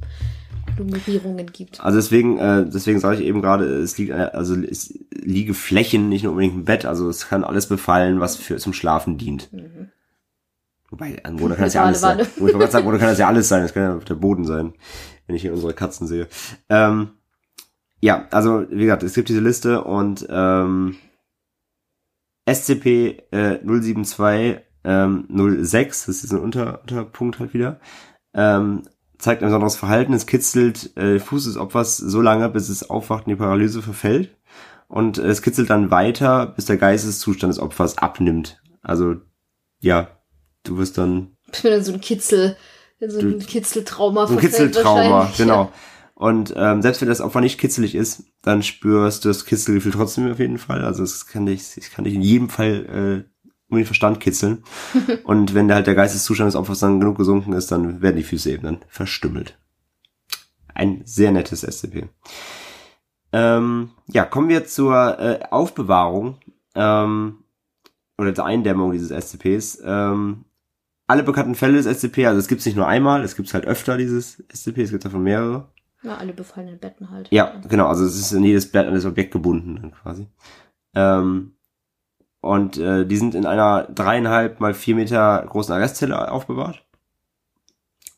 [0.78, 1.80] Nummerierungen gibt.
[1.80, 6.08] Also deswegen, äh, deswegen sage ich eben gerade, es liegt, äh, also es liege Flächen,
[6.08, 9.52] nicht nur unbedingt im Bett, also es kann alles befallen, was für zum Schlafen dient.
[9.52, 9.88] Mhm.
[10.90, 12.20] Wobei, an Wohner kann das ja alles sein.
[12.20, 13.62] Ich wollte gerade sagen, Wohner kann das ja alles sein.
[13.62, 14.72] Das kann ja der Boden sein,
[15.26, 16.28] wenn ich hier unsere Katzen sehe.
[16.68, 17.10] Ähm,
[18.00, 20.96] ja, also wie gesagt, es gibt diese Liste und ähm,
[22.48, 25.26] SCP äh, 072 ähm,
[25.62, 27.80] 06, das ist ein Unter, Unterpunkt halt wieder,
[28.34, 28.82] ähm,
[29.18, 30.12] zeigt ein besonderes Verhalten.
[30.14, 34.36] Es kitzelt äh, Fuß des Opfers so lange, bis es aufwacht und die Paralyse verfällt.
[34.86, 38.62] Und es kitzelt dann weiter, bis der Geisteszustand des Opfers abnimmt.
[38.80, 39.16] Also,
[39.80, 40.08] ja,
[40.62, 42.56] du wirst dann Ich bin in so ein Kitzel,
[43.00, 45.72] in so ein Kitzeltrauma verfällt Kitzeltrauma, genau.
[46.18, 50.28] Und ähm, selbst wenn das Opfer nicht kitzelig ist, dann spürst du das Kitzelgefühl trotzdem
[50.28, 50.84] auf jeden Fall.
[50.84, 54.64] Also es kann dich, es kann dich in jedem Fall äh, um den Verstand kitzeln.
[55.22, 58.50] Und wenn halt der Geisteszustand des Opfers dann genug gesunken ist, dann werden die Füße
[58.50, 59.56] eben dann verstümmelt.
[60.74, 62.08] Ein sehr nettes SCP.
[63.30, 66.38] Ähm, ja, kommen wir zur äh, Aufbewahrung
[66.74, 67.44] ähm,
[68.16, 69.82] oder zur Eindämmung dieses SCPs.
[69.84, 70.46] Ähm,
[71.06, 73.66] alle bekannten Fälle des SCP, also es gibt es nicht nur einmal, es gibt halt
[73.66, 75.68] öfter dieses SCP, es gibt davon mehrere.
[76.02, 77.28] Ja, alle befallenen Betten halt.
[77.30, 80.28] Ja, genau, also es ist in jedes Bett an das Objekt gebunden dann quasi.
[80.94, 81.56] Ähm,
[82.40, 86.84] und äh, die sind in einer dreieinhalb mal vier Meter großen Arrestzelle aufbewahrt.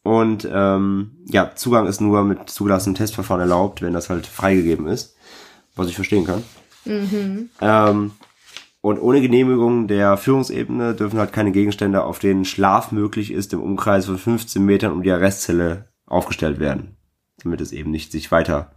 [0.03, 5.17] Und ähm, ja, Zugang ist nur mit zugelassenem Testverfahren erlaubt, wenn das halt freigegeben ist,
[5.75, 6.43] was ich verstehen kann.
[6.85, 7.51] Mhm.
[7.61, 8.13] Ähm,
[8.83, 13.63] und ohne Genehmigung der Führungsebene dürfen halt keine Gegenstände, auf denen Schlaf möglich ist, im
[13.63, 16.97] Umkreis von 15 Metern um die Arrestzelle aufgestellt werden,
[17.43, 18.73] damit es eben nicht sich weiter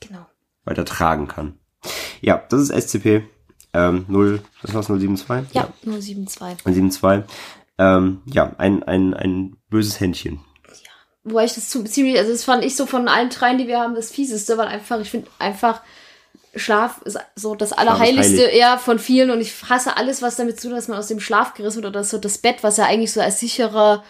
[0.00, 0.26] Genau.
[0.64, 1.58] weiter tragen kann.
[2.20, 3.22] Ja, das ist SCP
[3.72, 5.54] ähm, 0, das war's 072?
[5.54, 6.62] Ja, nur 7,2.
[6.64, 7.24] 072.
[7.78, 10.40] Ähm, ja, ein, ein, ein böses Händchen.
[11.22, 13.78] wobei ich das zu, ziemlich, also das fand ich so von allen dreien, die wir
[13.80, 15.82] haben, das fieseste, weil einfach, ich finde einfach,
[16.56, 20.66] Schlaf ist so das Allerheiligste eher von vielen und ich hasse alles, was damit zu
[20.66, 23.12] tun, dass man aus dem Schlaf gerissen wird oder so das Bett, was ja eigentlich
[23.12, 24.02] so als sicherer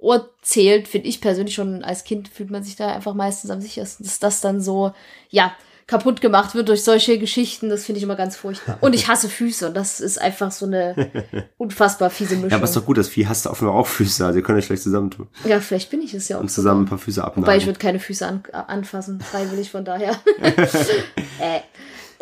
[0.00, 3.60] Ort zählt, finde ich persönlich schon als Kind fühlt man sich da einfach meistens am
[3.60, 4.92] sichersten, dass das dann so,
[5.30, 5.52] ja,
[5.88, 8.76] kaputt gemacht wird durch solche Geschichten, das finde ich immer ganz furchtbar.
[8.82, 11.10] Und ich hasse Füße und das ist einfach so eine
[11.56, 12.50] unfassbar fiese Mischung.
[12.50, 14.58] Ja, aber ist doch gut, das Vieh hast du offenbar auch Füße, also ihr könnt
[14.58, 15.28] euch vielleicht zusammentun.
[15.44, 16.42] Ja, vielleicht bin ich es ja auch.
[16.42, 17.46] Und zusammen ein paar Füße abnehmen.
[17.46, 20.12] Wobei ich würde keine Füße an, anfassen, freiwillig, von daher.
[20.42, 21.60] äh.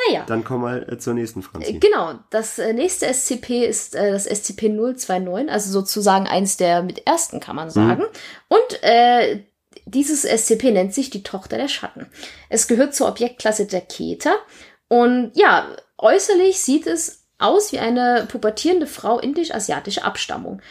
[0.08, 0.24] Naja.
[0.26, 1.78] Dann komm mal äh, zur nächsten Franzi.
[1.78, 7.06] Genau, das äh, nächste SCP ist äh, das SCP 029, also sozusagen eins der mit
[7.06, 8.02] ersten, kann man sagen.
[8.02, 8.08] Mhm.
[8.48, 9.44] Und äh,
[9.84, 12.06] dieses SCP nennt sich die Tochter der Schatten.
[12.48, 14.36] Es gehört zur Objektklasse der Keter.
[14.88, 20.62] Und ja, äußerlich sieht es aus wie eine pubertierende Frau indisch-asiatischer Abstammung.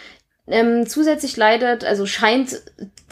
[0.47, 2.61] Ähm, zusätzlich leidet, also scheint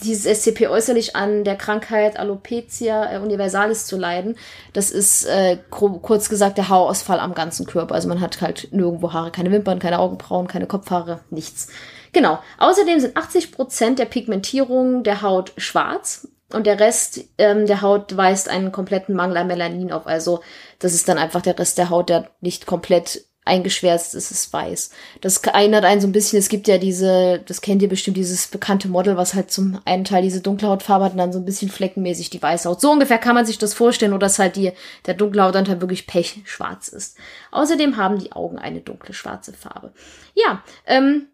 [0.04, 4.36] dieses SCP äußerlich an der Krankheit Alopecia äh, universalis zu leiden.
[4.74, 7.96] Das ist äh, kurz gesagt der Haarausfall am ganzen Körper.
[7.96, 11.70] Also man hat halt nirgendwo Haare, keine Wimpern, keine Augenbrauen, keine Kopfhaare, nichts.
[12.12, 12.38] Genau.
[12.60, 18.16] Außerdem sind 80 Prozent der Pigmentierung der Haut schwarz und der Rest ähm, der Haut
[18.16, 20.06] weist einen kompletten Mangel an Melanin auf.
[20.06, 20.42] Also
[20.78, 24.92] das ist dann einfach der Rest der Haut, der nicht komplett eingeschwärzt ist, ist weiß.
[25.22, 28.48] Das erinnert einen so ein bisschen, es gibt ja diese, das kennt ihr bestimmt, dieses
[28.48, 31.46] bekannte Model, was halt zum einen Teil diese dunkle Hautfarbe hat und dann so ein
[31.46, 32.82] bisschen fleckenmäßig die weiße Haut.
[32.82, 34.72] So ungefähr kann man sich das vorstellen, nur dass halt die,
[35.06, 37.18] der dunkle Hautanteil wirklich pechschwarz ist.
[37.52, 39.94] Außerdem haben die Augen eine dunkle schwarze Farbe.
[40.36, 41.28] Ja, ähm,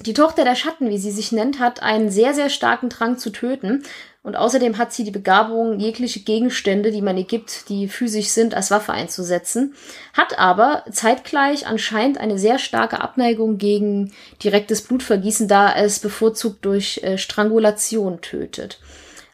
[0.00, 3.30] die Tochter der Schatten, wie sie sich nennt, hat einen sehr, sehr starken Drang zu
[3.30, 3.84] töten.
[4.24, 8.54] Und außerdem hat sie die Begabung, jegliche Gegenstände, die man ihr gibt, die physisch sind,
[8.54, 9.74] als Waffe einzusetzen.
[10.14, 17.02] Hat aber zeitgleich anscheinend eine sehr starke Abneigung gegen direktes Blutvergießen, da es bevorzugt durch
[17.02, 18.80] äh, Strangulation tötet.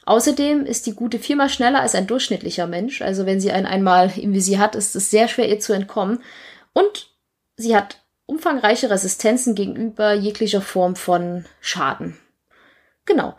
[0.06, 3.00] Außerdem ist die Gute viermal schneller als ein durchschnittlicher Mensch.
[3.00, 6.20] Also wenn sie einen einmal im Visier hat, ist es sehr schwer, ihr zu entkommen.
[6.72, 7.12] Und
[7.56, 12.18] sie hat umfangreiche Resistenzen gegenüber jeglicher Form von Schaden.
[13.04, 13.36] Genau.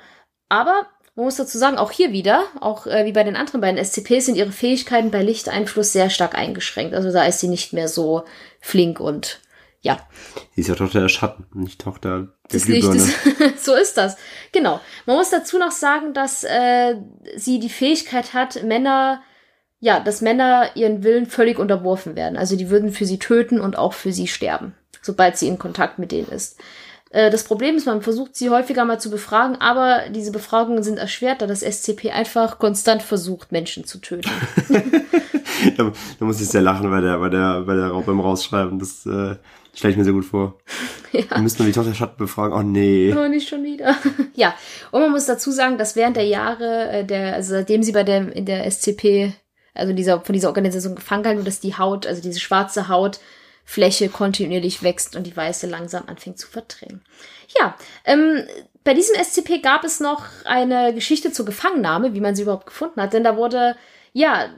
[0.47, 3.84] Aber man muss dazu sagen, auch hier wieder, auch äh, wie bei den anderen beiden
[3.84, 6.93] SCPs, sind ihre Fähigkeiten bei Lichteinfluss sehr stark eingeschränkt.
[6.93, 8.24] Also da ist sie nicht mehr so
[8.59, 9.41] flink und
[9.82, 9.99] ja.
[10.55, 13.14] Sie ist ja Tochter der Schatten, nicht Tochter der des Lichtes.
[13.57, 14.16] so ist das.
[14.51, 14.80] Genau.
[15.05, 16.95] Man muss dazu noch sagen, dass äh,
[17.36, 19.22] sie die Fähigkeit hat, Männer
[19.84, 22.38] ja, dass Männer ihren Willen völlig unterworfen werden.
[22.38, 25.99] Also die würden für sie töten und auch für sie sterben sobald sie in Kontakt
[25.99, 26.59] mit denen ist.
[27.12, 30.97] Äh, das Problem ist, man versucht sie häufiger mal zu befragen, aber diese Befragungen sind
[30.97, 34.32] erschwert, da das SCP einfach konstant versucht, Menschen zu töten.
[35.78, 38.80] da, da, muss ich sehr lachen bei der, bei der, bei der beim Rausschreiben.
[38.80, 39.36] Das äh,
[39.74, 40.57] stelle ich mir sehr gut vor.
[41.14, 41.26] Ja.
[41.30, 42.57] Wir müssen die Tochter Schatten befragen.
[42.57, 43.14] Oh nee.
[43.14, 43.97] Oh, nicht schon wieder.
[44.34, 44.53] ja.
[44.91, 48.05] Und man muss dazu sagen, dass während der Jahre, äh, der, also seitdem sie bei
[48.05, 49.34] der, in der SCP,
[49.74, 53.20] also dieser, von dieser Organisation gefangen haben, dass die Haut, also diese schwarze Haut,
[53.72, 57.01] Fläche kontinuierlich wächst und die weiße langsam anfängt zu verdrängen.
[57.57, 58.43] Ja, ähm,
[58.84, 63.01] bei diesem SCP gab es noch eine Geschichte zur Gefangennahme, wie man sie überhaupt gefunden
[63.01, 63.78] hat, denn da wurde,
[64.11, 64.49] ja,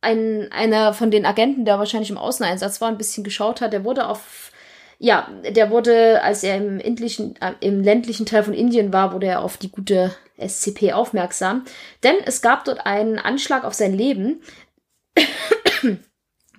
[0.00, 3.84] ein, einer von den Agenten, der wahrscheinlich im Außeneinsatz war, ein bisschen geschaut hat, der
[3.84, 4.52] wurde auf,
[4.98, 9.42] ja, der wurde, als er im, äh, im ländlichen Teil von Indien war, wurde er
[9.42, 11.66] auf die gute SCP aufmerksam,
[12.02, 14.40] denn es gab dort einen Anschlag auf sein Leben.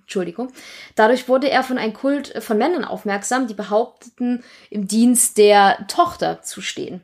[0.08, 0.54] Entschuldigung.
[0.96, 6.42] Dadurch wurde er von einem Kult von Männern aufmerksam, die behaupteten, im Dienst der Tochter
[6.42, 7.02] zu stehen.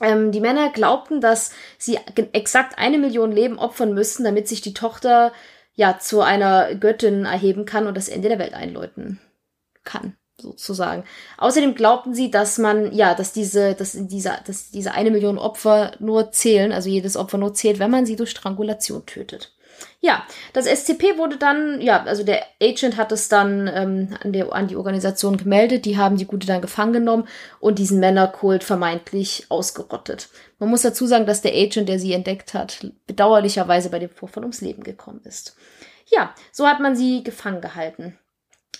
[0.00, 1.96] Ähm, die Männer glaubten, dass sie
[2.32, 5.32] exakt eine Million Leben opfern müssten, damit sich die Tochter
[5.76, 9.20] ja zu einer Göttin erheben kann und das Ende der Welt einläuten
[9.84, 11.04] kann sozusagen.
[11.38, 15.92] Außerdem glaubten sie, dass man, ja, dass diese, dass diese, dass diese eine Million Opfer
[16.00, 19.53] nur zählen, also jedes Opfer nur zählt, wenn man sie durch Strangulation tötet.
[20.00, 24.52] Ja, das SCP wurde dann, ja, also der Agent hat es dann ähm, an, der,
[24.52, 27.26] an die Organisation gemeldet, die haben die Gute dann gefangen genommen
[27.58, 30.28] und diesen Männerkult vermeintlich ausgerottet.
[30.58, 34.42] Man muss dazu sagen, dass der Agent, der sie entdeckt hat, bedauerlicherweise bei dem Vorfall
[34.42, 35.56] ums Leben gekommen ist.
[36.06, 38.18] Ja, so hat man sie gefangen gehalten.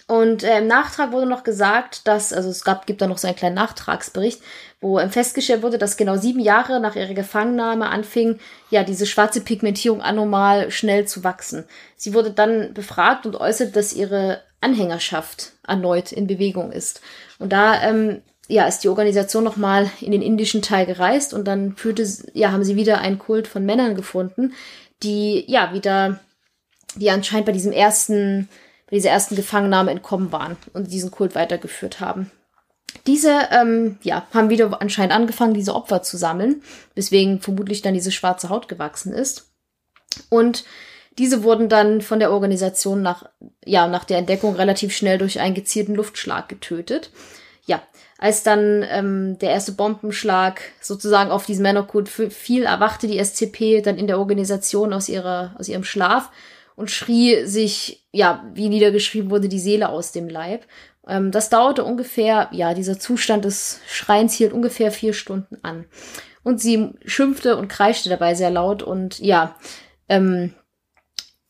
[0.07, 3.27] Und äh, im Nachtrag wurde noch gesagt, dass, also es gab, gibt da noch so
[3.27, 4.43] einen kleinen Nachtragsbericht,
[4.81, 8.39] wo ähm, festgestellt wurde, dass genau sieben Jahre nach ihrer Gefangennahme anfing,
[8.71, 11.65] ja, diese schwarze Pigmentierung anormal schnell zu wachsen.
[11.97, 17.01] Sie wurde dann befragt und äußert, dass ihre Anhängerschaft erneut in Bewegung ist.
[17.39, 21.77] Und da, ähm, ja, ist die Organisation nochmal in den indischen Teil gereist und dann
[21.77, 24.53] führte, ja, haben sie wieder einen Kult von Männern gefunden,
[25.03, 26.21] die, ja, wieder,
[26.95, 28.51] die anscheinend bei diesem ersten
[28.87, 32.31] bei dieser ersten Gefangennahme entkommen waren und diesen Kult weitergeführt haben.
[33.07, 36.63] Diese, ähm, ja, haben wieder anscheinend angefangen, diese Opfer zu sammeln,
[36.95, 39.51] weswegen vermutlich dann diese schwarze Haut gewachsen ist.
[40.31, 40.65] Und
[41.19, 43.29] diese wurden dann von der Organisation nach,
[43.65, 47.11] ja, nach der Entdeckung relativ schnell durch einen gezielten Luftschlag getötet.
[47.67, 47.83] Ja,
[48.19, 53.99] als dann ähm, der erste Bombenschlag sozusagen auf diesen Männerkult fiel, erwachte die SCP dann
[53.99, 56.31] in der Organisation aus ihrer, aus ihrem Schlaf
[56.77, 60.65] und schrie sich, ja, wie niedergeschrieben wurde, die Seele aus dem Leib.
[61.07, 65.85] Ähm, das dauerte ungefähr, ja, dieser Zustand des Schreins hielt ungefähr vier Stunden an.
[66.45, 69.57] Und sie schimpfte und kreischte dabei sehr laut und ja,
[70.09, 70.55] ähm,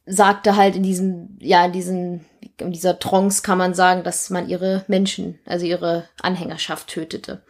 [0.06, 2.24] sagte halt in diesem, ja, in diesen,
[2.58, 7.42] in dieser Trance kann man sagen, dass man ihre Menschen, also ihre Anhängerschaft tötete.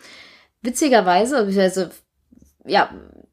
[0.63, 1.87] Witzigerweise, also,
[2.65, 2.91] ja,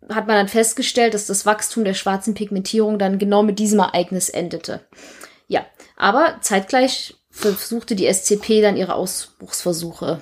[0.10, 4.30] hat man dann festgestellt, dass das Wachstum der schwarzen Pigmentierung dann genau mit diesem Ereignis
[4.30, 4.82] endete.
[5.52, 5.66] Ja,
[5.98, 10.22] aber zeitgleich versuchte die SCP dann ihre Ausbruchsversuche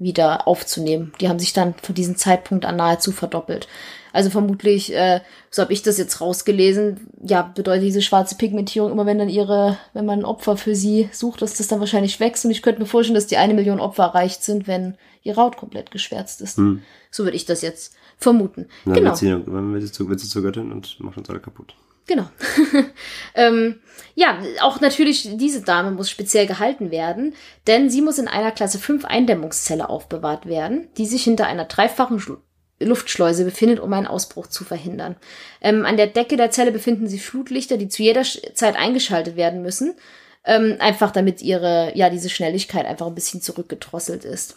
[0.00, 1.12] wieder aufzunehmen.
[1.20, 3.68] Die haben sich dann von diesem Zeitpunkt an nahezu verdoppelt.
[4.12, 9.06] Also vermutlich, äh, so habe ich das jetzt rausgelesen, ja, bedeutet diese schwarze Pigmentierung immer,
[9.06, 12.44] wenn dann ihre, wenn man ein Opfer für sie sucht, dass das dann wahrscheinlich wächst.
[12.44, 15.56] Und ich könnte mir vorstellen, dass die eine Million Opfer erreicht sind, wenn ihre Haut
[15.56, 16.56] komplett geschwärzt ist.
[16.56, 16.82] Hm.
[17.12, 18.66] So würde ich das jetzt vermuten.
[18.86, 19.20] Ja, genau.
[19.20, 21.76] Wird sie, wird sie zur Göttin und macht uns alle kaputt.
[22.06, 22.28] Genau.
[23.34, 23.80] ähm,
[24.14, 27.34] ja, auch natürlich diese Dame muss speziell gehalten werden,
[27.66, 32.22] denn sie muss in einer Klasse 5 Eindämmungszelle aufbewahrt werden, die sich hinter einer dreifachen
[32.80, 35.16] Luftschleuse befindet, um einen Ausbruch zu verhindern.
[35.60, 39.62] Ähm, an der Decke der Zelle befinden sich Flutlichter, die zu jeder Zeit eingeschaltet werden
[39.62, 39.94] müssen,
[40.44, 44.56] ähm, einfach damit ihre, ja, diese Schnelligkeit einfach ein bisschen zurückgedrosselt ist.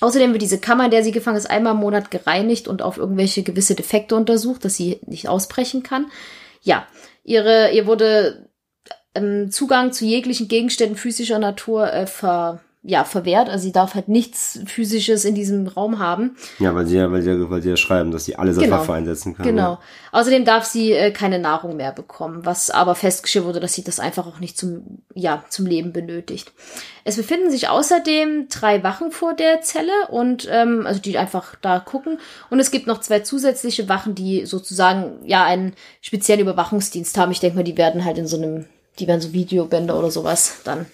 [0.00, 2.98] Außerdem wird diese Kammer, in der sie gefangen ist, einmal im Monat gereinigt und auf
[2.98, 6.06] irgendwelche gewisse Defekte untersucht, dass sie nicht ausbrechen kann.
[6.62, 6.86] Ja,
[7.24, 8.48] ihre, ihr wurde
[9.14, 13.48] ähm, Zugang zu jeglichen Gegenständen physischer Natur äh, ver, ja, verwehrt.
[13.48, 16.36] Also sie darf halt nichts Physisches in diesem Raum haben.
[16.60, 18.64] Ja, weil sie ja, weil sie ja, weil sie ja schreiben, dass sie alles als
[18.64, 18.78] genau.
[18.78, 19.44] Waffe einsetzen kann.
[19.44, 19.72] Genau.
[19.72, 19.80] Ja.
[20.12, 23.98] Außerdem darf sie äh, keine Nahrung mehr bekommen, was aber festgestellt wurde, dass sie das
[23.98, 26.52] einfach auch nicht zum, ja, zum Leben benötigt.
[27.04, 31.80] Es befinden sich außerdem drei Wachen vor der Zelle und ähm, also die einfach da
[31.80, 32.18] gucken.
[32.48, 37.32] Und es gibt noch zwei zusätzliche Wachen, die sozusagen ja einen speziellen Überwachungsdienst haben.
[37.32, 38.66] Ich denke mal, die werden halt in so einem,
[39.00, 40.86] die werden so Videobänder oder sowas dann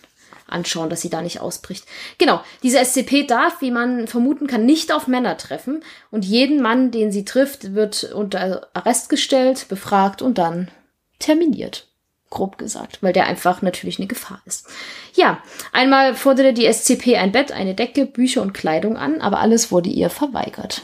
[0.54, 1.84] anschauen, dass sie da nicht ausbricht.
[2.16, 6.90] Genau, diese SCP darf, wie man vermuten kann, nicht auf Männer treffen und jeden Mann,
[6.90, 10.70] den sie trifft, wird unter Arrest gestellt, befragt und dann
[11.18, 11.88] terminiert.
[12.30, 14.66] Grob gesagt, weil der einfach natürlich eine Gefahr ist.
[15.14, 15.42] Ja,
[15.72, 19.90] einmal forderte die SCP ein Bett, eine Decke, Bücher und Kleidung an, aber alles wurde
[19.90, 20.82] ihr verweigert.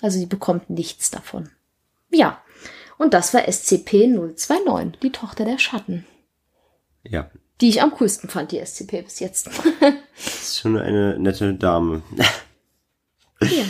[0.00, 1.50] Also sie bekommt nichts davon.
[2.10, 2.40] Ja,
[2.96, 6.06] und das war SCP-029, die Tochter der Schatten.
[7.02, 7.30] Ja,
[7.60, 9.50] die ich am coolsten fand, die SCP bis jetzt.
[9.80, 12.02] das ist schon eine nette Dame.
[13.40, 13.64] ja.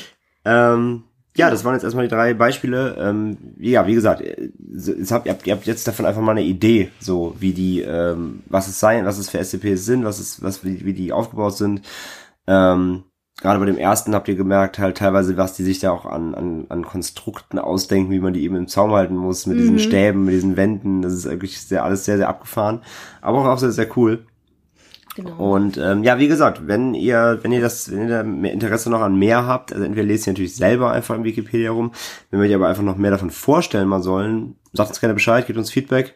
[0.44, 1.04] ähm,
[1.36, 2.96] ja, das waren jetzt erstmal die drei Beispiele.
[2.98, 6.90] Ähm, ja, wie gesagt, habt, ihr, habt, ihr habt jetzt davon einfach mal eine Idee,
[6.98, 10.64] so wie die, ähm, was es sein, was es für SCPs sind, was es, was
[10.64, 11.82] wie, wie die aufgebaut sind.
[12.46, 13.04] Ähm,
[13.40, 16.34] gerade bei dem ersten habt ihr gemerkt, halt teilweise, was die sich da auch an,
[16.34, 19.60] an, an Konstrukten ausdenken, wie man die eben im Zaum halten muss, mit mhm.
[19.62, 21.02] diesen Stäben, mit diesen Wänden.
[21.02, 22.82] Das ist wirklich sehr, alles sehr, sehr abgefahren.
[23.20, 24.26] Aber auch, sehr, sehr cool.
[25.16, 25.54] Genau.
[25.54, 28.90] Und ähm, ja, wie gesagt, wenn ihr, wenn ihr das, wenn ihr da mehr Interesse
[28.90, 31.92] noch an mehr habt, also entweder lest ihr natürlich selber einfach im Wikipedia rum,
[32.30, 35.46] wenn wir euch aber einfach noch mehr davon vorstellen mal sollen, sagt uns gerne Bescheid,
[35.46, 36.14] gebt uns Feedback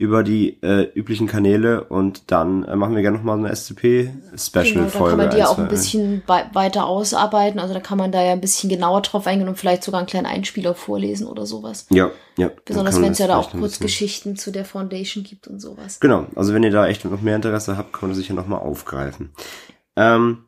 [0.00, 4.72] über die äh, üblichen Kanäle und dann äh, machen wir gerne nochmal eine SCP-Special-Folge.
[4.72, 7.60] Genau, da kann man die ja auch ein bisschen weiter ausarbeiten.
[7.60, 10.06] Also da kann man da ja ein bisschen genauer drauf eingehen und vielleicht sogar einen
[10.06, 11.86] kleinen Einspieler vorlesen oder sowas.
[11.90, 12.50] Ja, ja.
[12.64, 16.00] Besonders wenn es ja da auch Kurzgeschichten zu der Foundation gibt und sowas.
[16.00, 18.60] Genau, also wenn ihr da echt noch mehr Interesse habt, kann man das sicher nochmal
[18.60, 19.32] aufgreifen.
[19.96, 20.44] Ähm,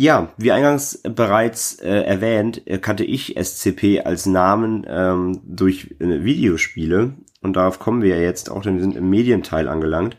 [0.00, 7.14] ja, wie eingangs bereits äh, erwähnt, kannte ich SCP als Namen ähm, durch äh, Videospiele
[7.40, 10.16] und darauf kommen wir ja jetzt auch, denn wir sind im Medienteil angelangt,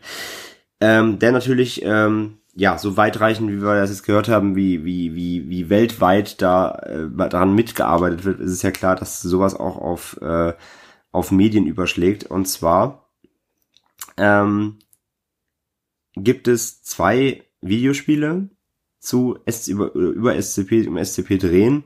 [0.82, 5.14] ähm, der natürlich ähm, ja so weitreichend, wie wir das jetzt gehört haben, wie wie
[5.14, 9.78] wie wie weltweit da äh, daran mitgearbeitet wird, ist es ja klar, dass sowas auch
[9.78, 10.52] auf äh,
[11.10, 12.24] auf Medien überschlägt.
[12.24, 13.10] Und zwar
[14.18, 14.78] ähm,
[16.16, 18.50] gibt es zwei Videospiele
[19.00, 21.84] zu S über, über SCP um SCP drehen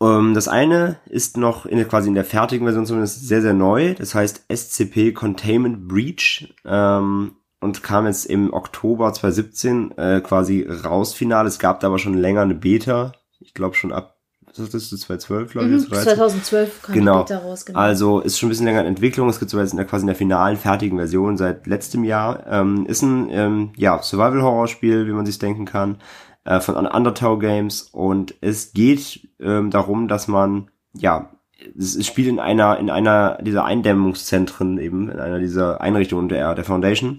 [0.00, 3.94] ähm, das eine ist noch in, quasi in der fertigen Version zumindest sehr, sehr neu.
[3.94, 11.14] Das heißt SCP Containment Breach ähm, und kam jetzt im Oktober 2017 äh, quasi raus
[11.14, 11.46] final.
[11.46, 13.12] Es gab da aber schon länger eine Beta.
[13.40, 14.13] Ich glaube schon ab
[14.56, 15.72] das ist 2012, glaube ich.
[15.72, 16.16] Mhm, 2013.
[16.16, 17.18] 2012 kam Genau.
[17.24, 17.78] Beta raus, genau.
[17.78, 19.28] Also ist schon ein bisschen länger in Entwicklung.
[19.28, 22.46] Es gibt sogar jetzt in der, quasi in der finalen, fertigen Version seit letztem Jahr.
[22.46, 25.96] Ähm, ist ein ähm, ja, Survival-Horror-Spiel, wie man sich denken kann,
[26.44, 27.82] äh, von Un- Undertow Games.
[27.92, 31.30] Und es geht ähm, darum, dass man, ja,
[31.78, 36.54] es es spielt in einer, in einer dieser Eindämmungszentren eben, in einer dieser Einrichtungen der,
[36.54, 37.16] der Foundation.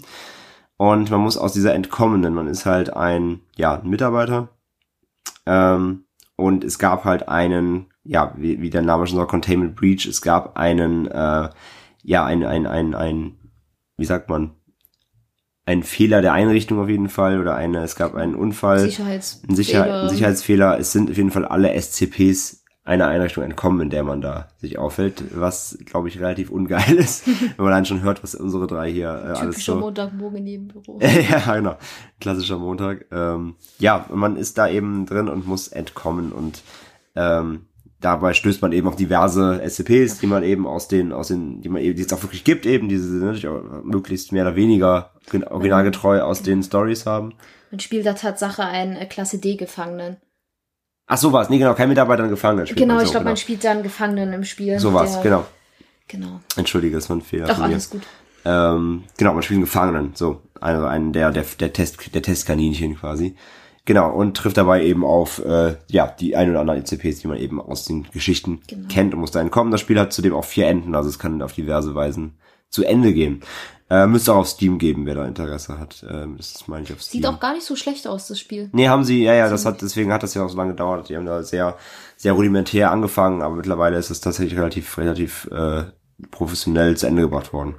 [0.78, 4.50] Und man muss aus dieser entkommen, denn man ist halt ein, ja, ein Mitarbeiter.
[5.46, 6.05] Ähm,
[6.36, 10.06] und es gab halt einen, ja, wie, wie der Name schon sagt, Containment Breach.
[10.06, 11.50] Es gab einen, äh,
[12.04, 13.38] ja, ein, ein, ein, ein,
[13.98, 14.52] wie sagt man,
[15.66, 19.56] ein Fehler der Einrichtung auf jeden Fall oder eine, es gab einen Unfall, Sicherheits ein,
[19.56, 20.78] Sicher ein Sicherheitsfehler.
[20.78, 24.78] Es sind auf jeden Fall alle SCPs einer Einrichtung entkommen, in der man da sich
[24.78, 28.92] aufhält, was, glaube ich, relativ ungeil ist, wenn man dann schon hört, was unsere drei
[28.92, 29.80] hier äh, alles Typischer so...
[29.80, 31.00] Montagmorgen neben Büro.
[31.30, 31.78] ja, genau.
[32.20, 33.08] Klassischer Montag.
[33.12, 36.62] Ähm, ja, man ist da eben drin und muss entkommen und
[37.16, 37.66] ähm,
[38.02, 41.70] dabei stößt man eben auf diverse SCPs, die man eben aus den, aus den, die
[41.70, 45.12] man eben, die es auch wirklich gibt, eben, diese natürlich auch möglichst mehr oder weniger
[45.50, 47.34] originalgetreu aus den Stories haben.
[47.72, 50.18] Man spielt da Tatsache einen äh, Klasse D-Gefangenen.
[51.08, 52.66] Ach so war's, nee, genau, kein Mitarbeiter, ein Gefangener.
[52.66, 53.42] spielt Genau, man ich so, glaube, man genau.
[53.42, 54.80] spielt da einen Gefangenen im Spiel.
[54.80, 55.46] So der- genau.
[56.08, 56.40] Genau.
[56.56, 58.02] Entschuldige, das war ein Fehler Doch, alles gut.
[58.44, 60.42] Ähm, genau, man spielt einen Gefangenen, so.
[60.62, 63.36] Also einen der, der, der Test, der Testkaninchen quasi.
[63.86, 67.38] Genau, und trifft dabei eben auf, äh, ja, die ein oder anderen ECPs, die man
[67.38, 68.88] eben aus den Geschichten Genau.
[68.88, 69.72] kennt und muss da entkommen.
[69.72, 72.38] Das Spiel hat zudem auch vier Enden, also es kann auf diverse Weisen
[72.70, 73.42] zu Ende gehen.
[73.88, 76.04] Äh, müsste auch auf Steam geben, wer da Interesse hat.
[76.10, 77.22] Ähm, das ist, meine ich, auf Steam.
[77.22, 78.70] Sieht auch gar nicht so schlecht aus, das Spiel.
[78.72, 81.10] Nee, haben sie, ja, ja, das hat, deswegen hat das ja auch so lange gedauert.
[81.10, 81.78] Die haben da sehr,
[82.18, 85.84] sehr rudimentär angefangen, aber mittlerweile ist es tatsächlich relativ, relativ äh,
[86.32, 87.76] professionell zu Ende gebracht worden.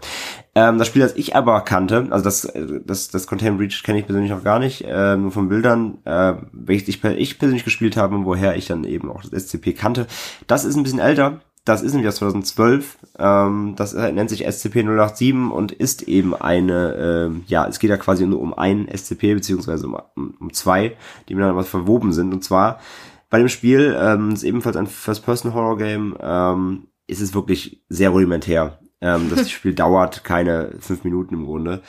[0.55, 3.99] Ähm, das Spiel, das ich aber kannte, also das, äh, das, das Contain Breach kenne
[3.99, 7.97] ich persönlich noch gar nicht, äh, nur von Bildern, äh, welches ich, ich persönlich gespielt
[7.97, 10.07] habe und woher ich dann eben auch das SCP kannte.
[10.47, 11.41] Das ist ein bisschen älter.
[11.67, 12.97] Das ist nämlich aus 2012.
[13.19, 17.97] Ähm, das äh, nennt sich SCP-087 und ist eben eine, ähm, ja, es geht ja
[17.97, 19.97] quasi nur um ein SCP, beziehungsweise um,
[20.39, 20.97] um, zwei,
[21.29, 22.33] die miteinander verwoben sind.
[22.33, 22.79] Und zwar
[23.31, 28.79] bei dem Spiel, ähm, ist ebenfalls ein First-Person-Horror-Game, ähm, ist es wirklich sehr rudimentär.
[29.01, 31.83] Ähm, das Spiel dauert keine fünf Minuten im Grunde.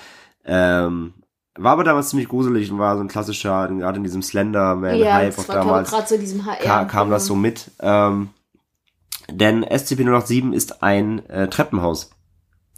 [0.43, 1.13] Ähm,
[1.55, 5.35] war aber damals ziemlich gruselig und war so ein klassischer, gerade in diesem Ja, Slenderman-Hype
[5.35, 6.63] das auch damals gerade so diesem HR.
[6.63, 7.69] kam, kam das so mit.
[7.79, 8.29] Ähm,
[9.31, 12.11] denn SCP-087 ist ein äh, Treppenhaus.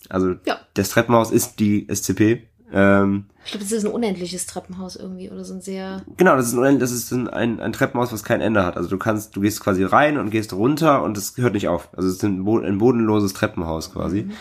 [0.09, 0.59] Also Ja.
[0.73, 2.47] das Treppenhaus ist die SCP.
[2.71, 6.03] Ähm, Ich glaube, das ist ein unendliches Treppenhaus irgendwie oder so ein sehr.
[6.17, 8.77] genau, das ist, ein, das ist ein, ein, Treppenhaus, was kein Ende hat.
[8.77, 11.89] Also du kannst, du gehst quasi rein und gehst runter und es hört nicht auf.
[11.95, 14.23] Also es ist ein, ein bodenloses Treppenhaus quasi.
[14.23, 14.31] Mhm.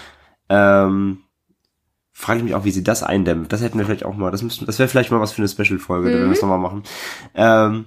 [0.50, 1.18] Ähm,
[2.12, 3.52] frage ich mich auch, wie sie das eindämmt.
[3.52, 4.30] Das hätten wir vielleicht auch mal.
[4.30, 6.82] Das müssten, das wäre vielleicht mal was für eine Special-Folge, wenn wir das nochmal machen.
[7.34, 7.84] Ähm,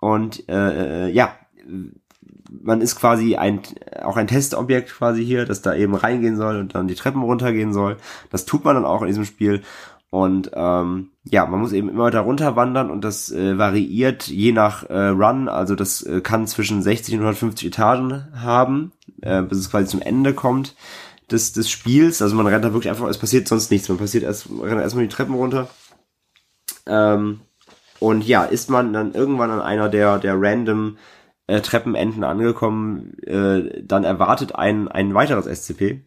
[0.00, 1.36] und äh, äh, ja,
[2.48, 3.60] man ist quasi ein
[4.02, 7.72] auch ein Testobjekt quasi hier, das da eben reingehen soll und dann die Treppen runtergehen
[7.72, 7.96] soll.
[8.30, 9.62] Das tut man dann auch in diesem Spiel.
[10.10, 14.52] Und ähm, ja, man muss eben immer weiter runter wandern und das äh, variiert je
[14.52, 15.48] nach äh, Run.
[15.48, 20.00] Also das äh, kann zwischen 60 und 150 Etagen haben, äh, bis es quasi zum
[20.00, 20.74] Ende kommt
[21.30, 22.22] des, des Spiels.
[22.22, 23.88] Also man rennt da wirklich einfach, es passiert sonst nichts.
[23.90, 25.68] Man passiert erst, rennt erstmal die Treppen runter.
[26.86, 27.40] Ähm,
[28.00, 30.96] und ja, ist man dann irgendwann an einer der, der random
[31.48, 36.02] äh, Treppenenden angekommen, äh, dann erwartet ein, ein weiteres SCP.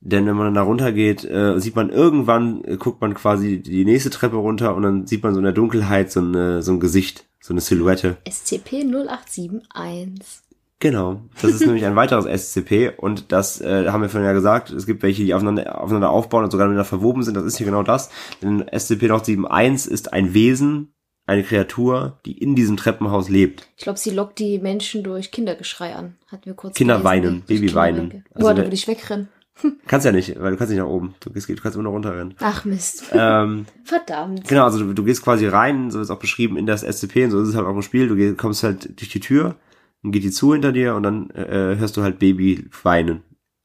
[0.00, 3.84] Denn wenn man dann da runtergeht, äh, sieht man irgendwann, äh, guckt man quasi die
[3.84, 6.80] nächste Treppe runter und dann sieht man so in der Dunkelheit so, eine, so ein
[6.80, 8.16] Gesicht, so eine Silhouette.
[8.26, 10.42] SCP-0871.
[10.78, 14.70] Genau, das ist nämlich ein weiteres SCP und das äh, haben wir vorhin ja gesagt,
[14.70, 17.64] es gibt welche, die aufeinander, aufeinander aufbauen und sogar miteinander verwoben sind, das ist hier
[17.64, 18.10] genau das.
[18.42, 20.92] Denn SCP-071 ist ein Wesen,
[21.26, 23.68] eine Kreatur, die in diesem Treppenhaus lebt.
[23.76, 26.14] Ich glaube, sie lockt die Menschen durch Kindergeschrei an.
[26.30, 27.04] Hatten wir kurz Kinder gelesen.
[27.04, 27.96] weinen, Baby weinen.
[28.10, 28.28] Kinderwinke.
[28.34, 29.28] Also Boah, da würde ich wegrennen.
[29.86, 31.14] Kannst ja nicht, weil du kannst nicht nach oben.
[31.20, 32.34] Du gehst, du kannst immer noch runterrennen.
[32.40, 33.06] Ach Mist.
[33.12, 34.46] ähm, Verdammt.
[34.46, 37.30] genau, also du, du gehst quasi rein, so ist auch beschrieben in das SCP und
[37.30, 38.06] so ist es halt auch im Spiel.
[38.06, 39.56] Du gehst, kommst halt durch die Tür,
[40.02, 43.22] dann geht die zu hinter dir und dann äh, hörst du halt Baby weinen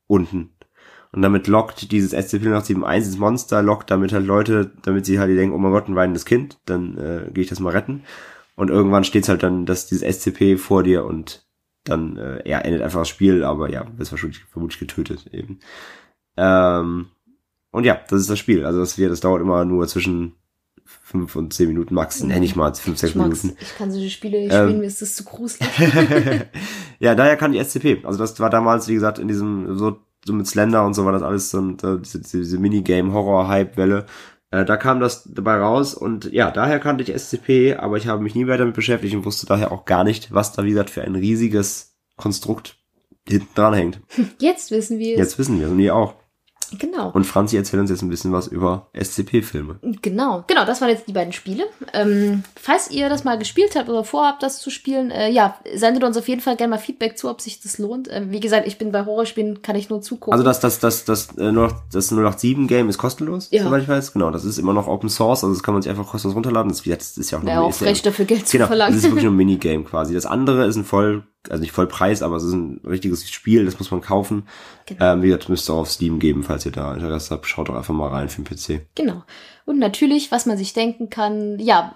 [0.08, 0.52] unten.
[1.14, 5.54] Und damit lockt dieses SCP-071 ins Monster, lockt damit halt Leute, damit sie halt denken,
[5.54, 8.04] oh mein Gott, ein weinendes Kind, dann äh, gehe ich das mal retten.
[8.56, 11.46] Und irgendwann steht's halt dann, dass dieses SCP vor dir und
[11.84, 15.60] dann, äh, ja, endet einfach das Spiel, aber ja, wirst wahrscheinlich vermutlich getötet eben.
[16.38, 17.08] Ähm,
[17.72, 18.66] und ja, das ist das Spiel.
[18.66, 20.36] Also das, wir, das dauert immer nur zwischen
[20.86, 23.16] fünf und zehn Minuten max, nenne ich mal, fünf, sechs Ich.
[23.16, 23.56] Minuten.
[23.60, 24.68] Ich kann solche Spiele nicht Ähm.
[24.68, 25.70] spielen, mir ist das zu gruselig.
[27.00, 28.06] ja, daher kann die SCP.
[28.06, 31.12] Also das war damals, wie gesagt, in diesem, so, so mit Slender und so war
[31.12, 34.06] das alles so, so diese, diese Minigame-Horror-Hype-Welle.
[34.52, 38.22] Äh, da kam das dabei raus und ja, daher kannte ich SCP, aber ich habe
[38.22, 40.90] mich nie weiter damit beschäftigt und wusste daher auch gar nicht, was da wie gesagt
[40.90, 42.78] für ein riesiges Konstrukt
[43.28, 44.02] hinten dran hängt.
[44.40, 45.20] Jetzt wissen wir es.
[45.20, 46.16] Jetzt wissen wir es und ihr auch.
[46.80, 47.12] Genau.
[47.12, 49.80] Und Franzi erzählt uns jetzt ein bisschen was über SCP-Filme.
[50.02, 51.66] Genau, genau, das waren jetzt die beiden Spiele.
[51.94, 56.04] Ähm, falls ihr das mal gespielt habt oder vorhabt, das zu spielen, äh, ja, sendet
[56.04, 58.08] uns auf jeden Fall gerne mal Feedback zu, ob sich das lohnt.
[58.12, 60.34] Ähm, wie gesagt, ich bin bei Horrorspielen, kann ich nur zugucken.
[60.34, 63.64] Also das, das, das, das, äh, noch, das 087-Game ist kostenlos, Ja.
[63.64, 64.14] soweit ich weiß.
[64.14, 66.72] Genau, das ist immer noch Open Source, also das kann man sich einfach kostenlos runterladen.
[66.72, 68.94] Das, das ist ja auch nur Wäre auch frech, dafür Geld zu Genau, verlangen.
[68.94, 70.14] das ist wirklich nur ein Minigame quasi.
[70.14, 73.80] Das andere ist ein voll, also nicht Vollpreis, aber es ist ein richtiges Spiel, das
[73.80, 74.48] muss man kaufen.
[74.86, 75.14] Genau.
[75.14, 77.48] Ähm, wie gesagt, müsst ihr auf Steam geben, falls ihr da Interesse habt.
[77.48, 78.86] Schaut doch einfach mal rein für den PC.
[78.96, 79.24] Genau.
[79.66, 81.94] Und natürlich, was man sich denken kann, ja,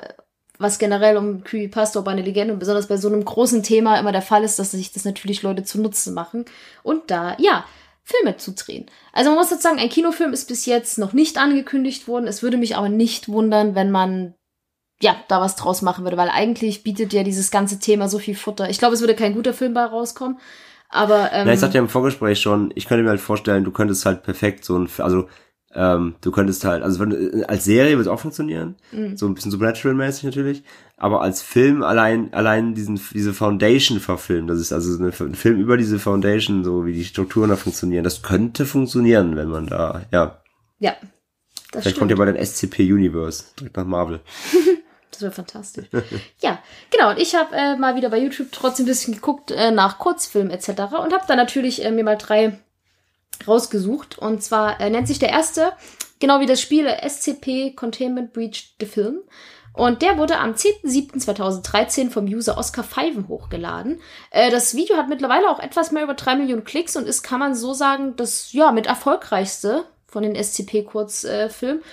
[0.57, 4.11] was generell um Creepypasta, ob eine Legende und besonders bei so einem großen Thema immer
[4.11, 6.45] der Fall ist, dass sich das natürlich Leute zunutze machen
[6.83, 7.65] und da, ja,
[8.03, 8.85] Filme zu drehen.
[9.13, 12.27] Also man muss jetzt sagen, ein Kinofilm ist bis jetzt noch nicht angekündigt worden.
[12.27, 14.35] Es würde mich aber nicht wundern, wenn man
[15.01, 18.35] ja, da was draus machen würde, weil eigentlich bietet ja dieses ganze Thema so viel
[18.35, 18.69] Futter.
[18.69, 20.37] Ich glaube, es würde kein guter Film bei rauskommen,
[20.89, 23.71] aber ähm, Na, ich sagte ja im Vorgespräch schon, ich könnte mir halt vorstellen, du
[23.71, 25.27] könntest halt perfekt so ein, also
[25.73, 29.17] ähm, du könntest halt, also wenn, du- als Serie würde es auch funktionieren, Mhm.
[29.17, 30.63] so ein bisschen Supernatural-mäßig natürlich,
[30.95, 35.59] aber als Film allein, allein diesen, diese Foundation verfilmen, das ist also eine, ein Film
[35.59, 40.03] über diese Foundation, so wie die Strukturen da funktionieren, das könnte funktionieren, wenn man da,
[40.13, 40.41] ja,
[40.79, 40.91] ja,
[41.73, 41.97] das vielleicht stimmt.
[41.97, 44.21] kommt ja bei den SCP-Universe, direkt nach Marvel.
[45.15, 45.87] Das wäre fantastisch.
[46.39, 46.59] ja,
[46.91, 47.11] genau.
[47.11, 50.51] Und ich habe äh, mal wieder bei YouTube trotzdem ein bisschen geguckt äh, nach Kurzfilmen
[50.51, 50.69] etc.
[51.01, 52.59] und habe da natürlich äh, mir mal drei
[53.47, 54.17] rausgesucht.
[54.17, 55.73] Und zwar äh, nennt sich der erste,
[56.19, 59.19] genau wie das Spiel, äh, SCP Containment Breach the Film.
[59.73, 64.01] Und der wurde am 10.07.2013 vom User Oscar Pfeifen hochgeladen.
[64.31, 67.39] Äh, das Video hat mittlerweile auch etwas mehr über drei Millionen Klicks und ist, kann
[67.39, 71.83] man so sagen, das ja mit erfolgreichste von den SCP-Kurzfilmen.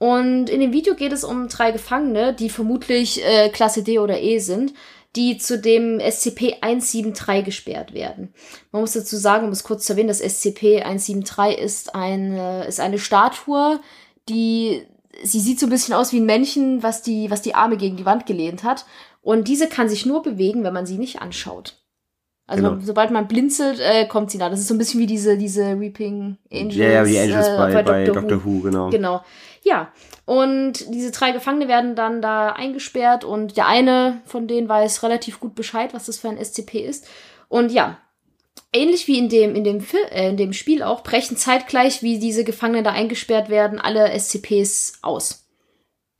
[0.00, 4.18] Und in dem Video geht es um drei Gefangene, die vermutlich äh, Klasse D oder
[4.18, 4.72] E sind,
[5.14, 8.32] die zu dem SCP-173 gesperrt werden.
[8.72, 12.98] Man muss dazu sagen, um es kurz zu erwähnen, das SCP-173 ist eine, ist eine
[12.98, 13.78] Statue,
[14.30, 14.86] die,
[15.22, 17.98] sie sieht so ein bisschen aus wie ein Männchen, was die, was die Arme gegen
[17.98, 18.86] die Wand gelehnt hat.
[19.20, 21.79] Und diese kann sich nur bewegen, wenn man sie nicht anschaut.
[22.50, 22.74] Also Genau.
[22.74, 24.50] man, sobald man blinzelt, äh, kommt sie nah.
[24.50, 26.74] Das ist so ein bisschen wie diese, diese Reaping Angels.
[26.74, 28.90] ja, ja, wie Angels äh, bei, bei Doctor, Who, genau.
[28.90, 29.22] Genau.
[29.62, 29.92] Ja.
[30.24, 35.38] Und diese drei Gefangene werden dann da eingesperrt und der eine von denen weiß relativ
[35.38, 37.06] gut Bescheid, was das für ein SCP ist.
[37.48, 37.98] Und ja,
[38.72, 42.18] ähnlich wie in dem, in dem, Fil äh, in dem Spiel auch, brechen zeitgleich, wie
[42.18, 45.46] diese Gefangenen da eingesperrt werden, alle SCPs aus.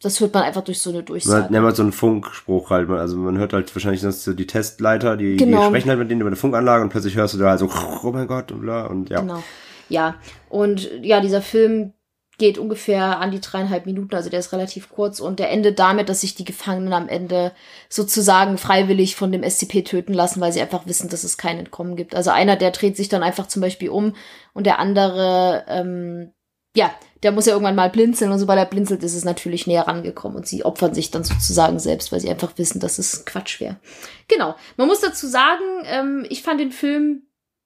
[0.03, 1.53] Das hört man einfach durch so eine Man Durchsage.
[1.53, 5.17] nennt man so einen Funkspruch halt, also man hört halt wahrscheinlich sonst so die Testleiter,
[5.17, 5.61] die, Genau.
[5.61, 7.69] die sprechen halt mit denen über eine Funkanlage und plötzlich hörst du da halt so,
[8.03, 9.21] oh mein Gott und bla und ja.
[9.21, 9.43] Genau.
[9.91, 10.15] Ja.
[10.49, 11.93] Und ja, dieser Film
[12.39, 16.09] geht ungefähr an die dreieinhalb Minuten, also der ist relativ kurz und der endet damit,
[16.09, 17.53] dass sich die Gefangenen am Ende
[17.91, 21.97] sozusagen freiwillig von dem SCP töten lassen, weil sie einfach wissen, dass es kein Entkommen
[21.97, 22.15] gibt.
[22.15, 24.15] Also einer, der dreht sich dann einfach zum Beispiel um
[24.55, 26.33] und der andere, ähm,
[26.77, 26.91] ja,
[27.23, 30.39] der muss ja irgendwann mal blinzeln und sobald er blinzelt, ist es natürlich näher rangekommen
[30.39, 33.77] und sie opfern sich dann sozusagen selbst, weil sie einfach wissen, dass es Quatsch wäre.
[34.29, 34.55] Genau.
[34.77, 37.23] Man muss dazu sagen, ähm, ich fand den Film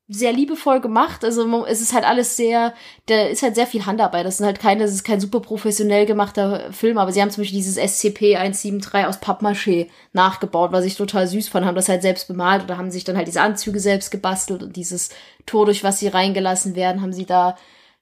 [0.06, 1.24] sehr liebevoll gemacht.
[1.24, 2.74] Also es ist halt alles sehr,
[3.06, 4.26] da ist halt sehr viel Handarbeit.
[4.26, 7.42] Das sind halt keine, das ist kein super professionell gemachter Film, aber sie haben zum
[7.42, 12.28] Beispiel dieses SCP-173 aus Pappmaché nachgebaut, was ich total süß fand, haben das halt selbst
[12.28, 15.08] bemalt oder haben sich dann halt diese Anzüge selbst gebastelt und dieses
[15.46, 17.56] Tor, durch was sie reingelassen werden, haben sie da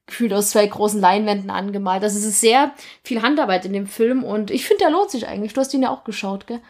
[0.07, 2.03] gefühlt aus zwei großen Leinwänden angemalt.
[2.03, 2.73] Also es ist sehr
[3.05, 5.53] viel Handarbeit in dem Film und ich finde, der lohnt sich eigentlich.
[5.55, 6.61] Du hast ihn ja auch geschaut, gell?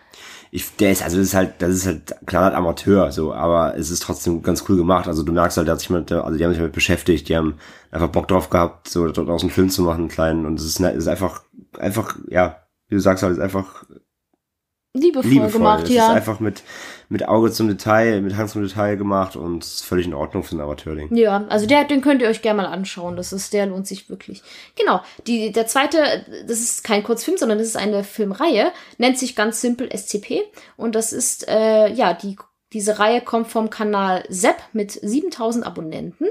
[0.50, 3.90] Ich, der ist, also das ist halt, das ist halt klar Amateur, so, aber es
[3.90, 5.08] ist trotzdem ganz cool gemacht.
[5.08, 7.36] Also du merkst halt, der hat sich mit, also die haben sich damit beschäftigt, die
[7.36, 7.58] haben
[7.90, 10.44] einfach Bock drauf gehabt, so dort aus einen Film zu machen, einen kleinen.
[10.44, 11.42] Und es ist, ne- es ist einfach,
[11.78, 13.84] einfach, ja, wie du sagst halt, es ist einfach
[14.94, 15.52] Liebevoll, liebevoll.
[15.52, 16.08] gemacht, es ja.
[16.08, 16.62] ist einfach mit,
[17.08, 20.56] mit Auge zum Detail, mit Hand zum Detail gemacht und ist völlig in Ordnung für
[20.56, 21.14] ein Amateurding.
[21.14, 23.16] Ja, also der, den könnt ihr euch gerne mal anschauen.
[23.16, 24.42] Das ist, der lohnt sich wirklich.
[24.76, 25.00] Genau.
[25.26, 29.60] Die, der zweite, das ist kein Kurzfilm, sondern das ist eine Filmreihe, nennt sich ganz
[29.60, 30.42] simpel SCP.
[30.76, 32.36] Und das ist, äh, ja, die,
[32.72, 36.26] diese Reihe kommt vom Kanal Sepp mit 7000 Abonnenten.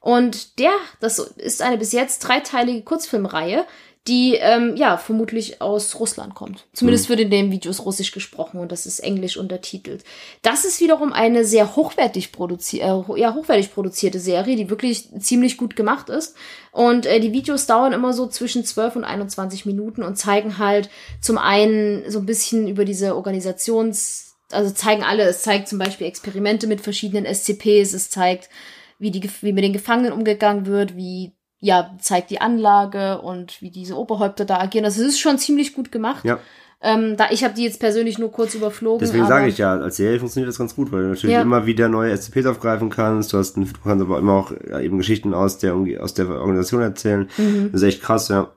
[0.00, 3.66] Und der, das ist eine bis jetzt dreiteilige Kurzfilmreihe,
[4.08, 6.66] die, ähm, ja, vermutlich aus Russland kommt.
[6.72, 10.02] Zumindest wird in den Videos russisch gesprochen und das ist englisch untertitelt.
[10.42, 15.56] Das ist wiederum eine sehr hochwertig produzierte, äh, ja, hochwertig produzierte Serie, die wirklich ziemlich
[15.56, 16.34] gut gemacht ist.
[16.72, 20.90] Und äh, die Videos dauern immer so zwischen 12 und 21 Minuten und zeigen halt
[21.20, 26.08] zum einen so ein bisschen über diese Organisations, also zeigen alle, es zeigt zum Beispiel
[26.08, 28.50] Experimente mit verschiedenen SCPs, es zeigt,
[28.98, 31.32] wie die, wie mit den Gefangenen umgegangen wird, wie
[31.62, 34.84] ja, zeigt die Anlage und wie diese Oberhäupter da agieren.
[34.84, 36.24] Also es ist schon ziemlich gut gemacht.
[36.24, 36.40] Ja.
[36.84, 38.98] Ähm, da ich habe die jetzt persönlich nur kurz überflogen.
[38.98, 41.42] Deswegen sage ich ja, als Serie funktioniert das ganz gut, weil du natürlich Ja.
[41.42, 43.32] immer wieder neue SCPs aufgreifen kannst.
[43.32, 46.82] Du hast, du kannst aber immer auch ja, eben Geschichten aus der aus der Organisation
[46.82, 47.28] erzählen.
[47.70, 48.50] Das ist echt krass, ja.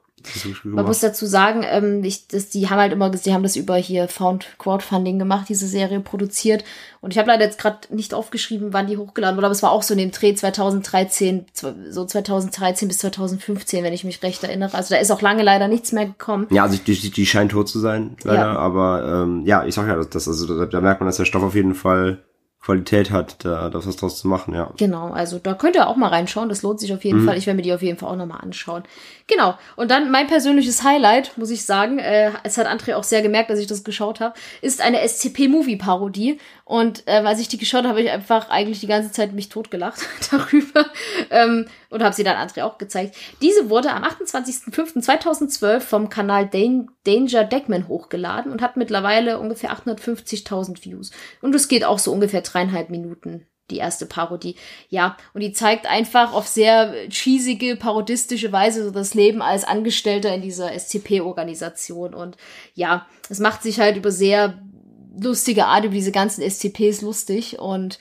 [0.64, 0.72] Mhm.
[0.72, 3.76] Man muss dazu sagen, ähm, ich, das, die haben halt immer, die haben das über
[3.76, 6.64] hier Found Crowdfunding gemacht, diese Serie produziert.
[7.06, 9.72] Und ich habe leider jetzt gerade nicht aufgeschrieben, wann die hochgeladen wurde, aber es war
[9.72, 14.44] auch so in dem Dreh 2013, zw- so 2013 bis 2015, wenn ich mich recht
[14.44, 14.74] erinnere.
[14.76, 16.48] Also da ist auch lange leider nichts mehr gekommen.
[16.50, 18.40] Ja, also die, die, scheint tot zu sein, leider.
[18.54, 18.58] Ja.
[18.58, 21.26] Aber ähm, ja, ich sag ja, das, das also da, da merkt man, dass der
[21.26, 22.24] Stoff auf jeden Fall
[22.66, 24.72] Qualität hat, da, da was draus zu machen, ja.
[24.78, 26.50] Genau, also da könnt ihr auch mal reinschauen.
[26.50, 27.38] Das lohnt sich auf jeden Fall.
[27.38, 28.82] Ich werde mir die auf jeden Fall auch nochmal anschauen.
[29.28, 29.54] Genau.
[29.76, 33.52] Und dann mein persönliches Highlight, muss ich sagen, äh, es hat André auch sehr gemerkt,
[33.52, 34.34] dass ich das geschaut habe,
[34.64, 36.40] ist eine SCP-Movie-Parodie.
[36.68, 39.50] Und äh, als ich die geschaut habe, habe ich einfach eigentlich die ganze Zeit mich
[39.50, 40.02] totgelacht
[40.32, 40.88] darüber.
[41.30, 43.16] Ähm, und habe sie dann André auch gezeigt.
[43.42, 50.84] Diese wurde am 28.05.2012 vom Kanal Dan Danger Deckman hochgeladen und hat mittlerweile ungefähr 850.000
[50.84, 51.12] Views.
[51.42, 54.56] Und es geht auch so ungefähr dreieinhalb Minuten die erste Parodie.
[54.90, 60.34] Ja, und die zeigt einfach auf sehr cheesige, parodistische Weise so das Leben als Angestellter
[60.34, 62.14] in dieser SCP-Organisation.
[62.14, 62.38] Und
[62.76, 64.60] ja, es macht sich halt über sehr
[65.22, 67.60] lustige Art über diese ganzen SCPs lustig.
[67.60, 68.00] Und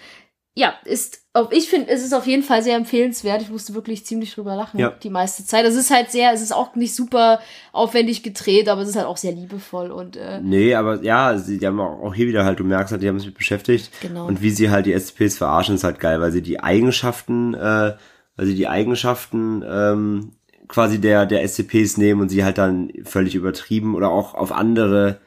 [0.56, 3.42] ja, ist, ich finde, es ist auf jeden Fall sehr empfehlenswert.
[3.42, 4.90] Ich musste wirklich ziemlich drüber lachen Ja.
[4.90, 5.64] die meiste Zeit.
[5.66, 7.40] Es ist halt sehr, es ist auch nicht super
[7.72, 11.58] aufwendig gedreht, aber es ist halt auch sehr liebevoll und äh, Nee, aber ja, sie
[11.58, 13.90] die haben auch auch hier wieder halt, du merkst halt, die haben sich mit beschäftigt.
[14.00, 14.26] Genau.
[14.26, 17.94] Und wie sie halt die SCPs verarschen, ist halt geil, weil sie die Eigenschaften, äh,
[18.36, 20.32] weil sie die Eigenschaften ähm,
[20.68, 25.18] quasi der, der SCPs nehmen und sie halt dann völlig übertrieben oder auch auf andere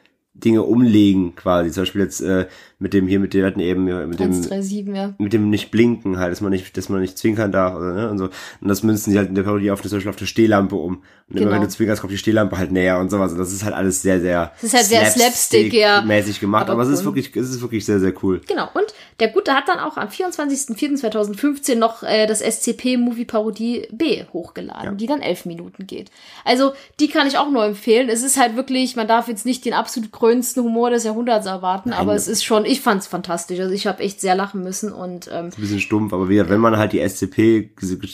[0.44, 1.70] Dinge umlegen, quasi.
[1.70, 2.46] Zum Beispiel jetzt äh,
[2.80, 5.14] mit dem hier, mit dem hatten eben ja, mit dem 137, ja.
[5.18, 8.10] mit dem nicht blinken halt, dass man nicht, dass man nicht zwinkern darf oder, ne,
[8.10, 8.24] und so.
[8.60, 11.02] Und das münzen sie halt in der Parodie auf, zum Beispiel auf der Stehlampe um.
[11.28, 11.52] Und immer Genau.
[11.56, 13.32] wenn du zwinkerst, kommt die Stehlampe halt näher und sowas.
[13.32, 16.00] Und das ist halt alles sehr, sehr Es ist halt sehr Slapstick, ja.
[16.02, 16.70] mäßig gemacht.
[16.70, 17.16] Aber Aber, es ist cool.
[17.16, 18.40] wirklich, es ist wirklich sehr, sehr cool.
[18.46, 18.86] Genau, und
[19.20, 24.90] der Gute hat dann auch am 24.04.2015 noch äh, das SCP-Movie-Parodie B hochgeladen, Ja.
[24.92, 26.10] die dann elf Minuten geht.
[26.44, 28.08] Also, die kann ich auch nur empfehlen.
[28.08, 31.92] Es ist halt wirklich, man darf jetzt nicht den absolut grönsten Humor des Jahrhunderts erwarten,
[31.92, 33.58] aber es ist schon, ich fand's fantastisch.
[33.60, 36.60] Also, ich habe echt sehr lachen müssen und ähm, Ein bisschen stumpf, aber wie wenn
[36.60, 37.70] man halt die SCP,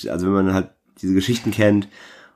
[0.09, 0.71] also wenn man halt
[1.01, 1.89] diese Geschichten kennt,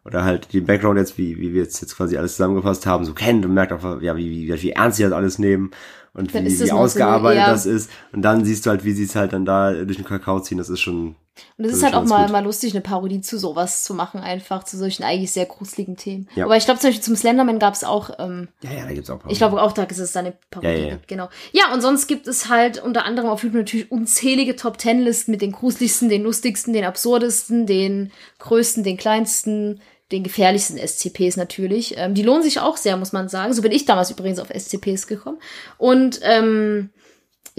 [0.08, 3.12] oder halt den Background jetzt, wie, wie wir jetzt, jetzt quasi alles zusammengefasst haben, so
[3.12, 5.70] kennt und merkt auch, ja, wie, wie, wie ernst sie das alles nehmen
[6.14, 7.90] und Dann wie, wie so ausgearbeitet eher- das ist.
[8.12, 10.58] Und dann siehst du halt, wie sie es halt dann da durch den Kakao ziehen,
[10.58, 11.14] das ist schon,
[11.56, 12.32] Und es ist ist halt auch mal, gut.
[12.32, 16.28] mal lustig, eine Parodie zu sowas zu machen, einfach zu solchen eigentlich sehr gruseligen Themen.
[16.34, 16.44] Ja.
[16.46, 19.10] Aber ich glaube, zum Beispiel zum Slenderman gab es auch, ähm, ja, ja, da gibt's
[19.10, 20.68] auch ich glaube auch, da ist es eine Parodie.
[20.68, 20.94] Ja, ja, ja.
[20.94, 21.28] gibt, Genau.
[21.52, 25.30] Ja, und sonst gibt es halt unter anderem auf YouTube natürlich unzählige Top Ten Listen
[25.30, 29.80] mit den gruseligsten, den lustigsten, den absurdesten, den größten, den kleinsten,
[30.12, 31.94] den gefährlichsten SCPs natürlich.
[31.96, 33.52] Ähm, die lohnen sich auch sehr, muss man sagen.
[33.52, 35.38] So bin ich damals übrigens auf SCPs gekommen.
[35.76, 36.90] Und ähm,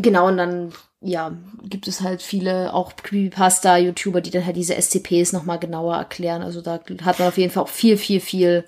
[0.01, 0.71] Genau, und dann,
[1.01, 1.33] ja,
[1.67, 6.41] gibt es halt viele auch Creepypasta-YouTuber, die dann halt diese SCPs nochmal genauer erklären.
[6.41, 8.63] Also da hat man auf jeden Fall auch viel, viel, viel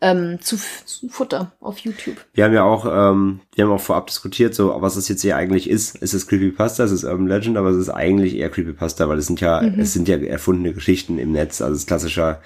[0.00, 2.16] ähm, zu, zu Futter auf YouTube.
[2.32, 5.36] Wir haben ja auch, ähm, wir haben auch vorab diskutiert, so was es jetzt hier
[5.36, 5.96] eigentlich ist.
[5.96, 9.26] Ist es Creepypasta, es ist Urban Legend, aber es ist eigentlich eher Creepypasta, weil es
[9.26, 9.80] sind ja, Mhm.
[9.80, 12.40] es sind ja erfundene Geschichten im Netz, also es ist klassischer,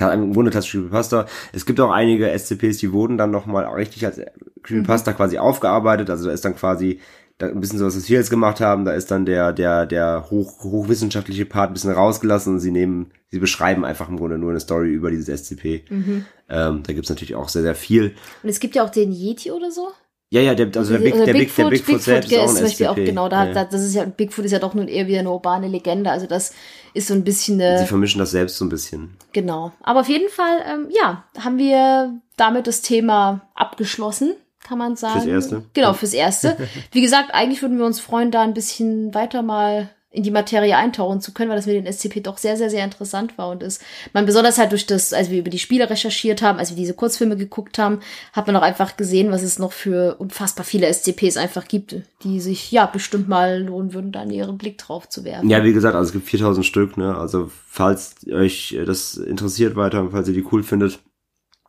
[0.00, 1.26] im Grunde klassischer Creepypasta.
[1.52, 4.20] Es gibt auch einige SCPs, die wurden dann nochmal richtig als
[4.62, 5.16] Creepypasta Mhm.
[5.16, 7.00] quasi aufgearbeitet, also da ist dann quasi
[7.38, 10.30] da ein bisschen so, was wir jetzt gemacht haben, da ist dann der, der, der
[10.30, 14.50] hoch, hochwissenschaftliche Part ein bisschen rausgelassen und sie nehmen, sie beschreiben einfach im Grunde nur
[14.50, 15.84] eine Story über dieses SCP.
[15.90, 16.24] Mhm.
[16.48, 18.14] Ähm, da gibt's natürlich auch sehr, sehr viel.
[18.42, 19.88] Und es gibt ja auch den Yeti oder so.
[20.30, 22.48] Ja, ja, der, also der, Big, Oder der, Big, der Bigfoot selbst ist auch ein
[22.48, 22.90] zum Beispiel SCP.
[22.90, 25.30] auch genau, da ja, das ist ja, Bigfoot ist ja doch nun eher wieder eine
[25.30, 26.10] urbane Legende.
[26.10, 26.52] Also das
[26.94, 29.16] ist so ein bisschen eine, Sie vermischen das selbst so ein bisschen.
[29.32, 29.70] Genau.
[29.82, 34.34] Aber auf jeden Fall, ähm, ja, haben wir damit das Thema abgeschlossen,
[34.64, 35.20] kann man sagen.
[35.20, 35.62] Fürs Erste.
[35.74, 36.56] Genau, fürs Erste.
[36.90, 40.74] Wie gesagt, eigentlich würden wir uns freuen, da ein bisschen weiter mal in die Materie
[40.76, 43.62] eintauchen zu können, weil das mit den SCP doch sehr, sehr, sehr interessant war und
[43.62, 43.82] ist.
[44.14, 46.94] Man besonders halt durch das, als wir über die Spiele recherchiert haben, als wir diese
[46.94, 48.00] Kurzfilme geguckt haben,
[48.32, 52.40] hat man auch einfach gesehen, was es noch für unfassbar viele SCPs einfach gibt, die
[52.40, 55.50] sich ja bestimmt mal lohnen würden, da ihren Blick drauf zu werfen.
[55.50, 57.14] Ja, wie gesagt, also es gibt 4000 Stück, ne?
[57.14, 60.98] Also, falls euch äh, das interessiert weiter, falls ihr die cool findet,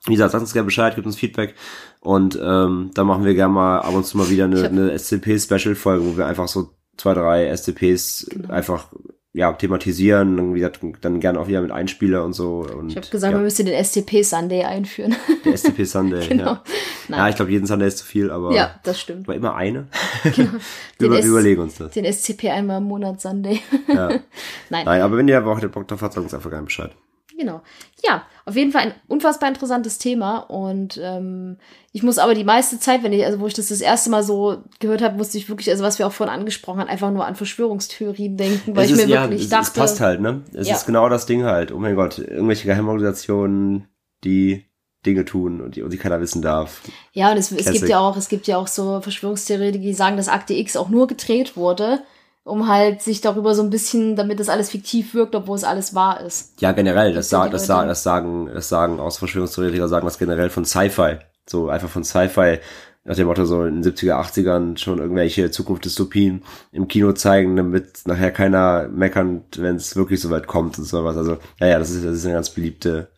[0.06, 1.53] wie gesagt, sagt uns gerne Bescheid, gebt uns Feedback
[1.99, 6.06] und ähm, dann machen wir gerne mal ab und zu mal wieder eine, eine SCP-Special-Folge,
[6.06, 8.53] wo wir einfach so zwei, drei SCPs Genau.
[8.53, 8.88] einfach
[9.34, 12.65] ja, thematisieren, dann, wie gesagt, dann gerne auch wieder mit Einspieler und so.
[12.76, 15.15] Und, Ich habe gesagt, ja, man müsste den SCP Sunday einführen.
[15.45, 16.26] der SCP Sunday.
[16.30, 16.57] genau.
[17.07, 17.18] ja.
[17.18, 19.28] ja, ich glaube, jeden Sunday ist zu viel, aber, Ja, das stimmt.
[19.28, 19.90] aber immer eine.
[20.34, 20.49] Den
[20.99, 21.91] Über, S- überlegen uns das.
[21.91, 23.60] Den SCP einmal im Monat Sunday.
[23.88, 24.07] Ja.
[24.69, 24.86] Nein.
[24.86, 26.91] Nein, aber wenn ihr aber auch Bock drauf habt, sagt uns einfach gerne Bescheid.
[27.38, 27.62] Genau.
[28.04, 31.58] Ja, auf jeden Fall ein unfassbar interessantes Thema und ähm,
[31.92, 34.24] ich muss aber die meiste Zeit, wenn ich, also wo ich das das erste Mal
[34.24, 37.26] so gehört habe, musste ich wirklich, also was wir auch vorhin angesprochen haben, einfach nur
[37.26, 40.20] an Verschwörungstheorien denken, weil Es ich ist, mir ja, wirklich es, dachte, es passt halt,
[40.20, 40.42] ne?
[40.54, 40.76] Es Ja.
[40.76, 41.72] ist genau das Ding halt.
[41.72, 43.88] Oh mein Gott, irgendwelche Geheimorganisationen,
[44.24, 44.66] die
[45.06, 46.82] Dinge tun und die, und die keiner wissen darf.
[47.14, 50.18] ja, und es, es gibt ja auch, es gibt ja auch so Verschwörungstheoretiker, die sagen,
[50.18, 52.02] dass Akte X auch nur gedreht wurde,
[52.48, 55.94] um halt sich darüber so ein bisschen, damit das alles fiktiv wirkt, obwohl es alles
[55.94, 56.60] wahr ist.
[56.61, 60.49] Ja, generell, das, sa das, sa das sagen, das sagen aus Verschwörungstheoretiker sagen das generell
[60.49, 61.18] von Sci-Fi.
[61.45, 62.60] So einfach von Sci-Fi
[63.03, 68.02] nach dem Motto so in den 70er, 80ern schon irgendwelche Zukunftsdystopien im Kino zeigen, damit
[68.06, 71.15] nachher keiner meckert, wenn es wirklich so weit kommt und sowas.
[71.15, 73.10] Also, ja, ja, das ist, das ist eine ganz beliebte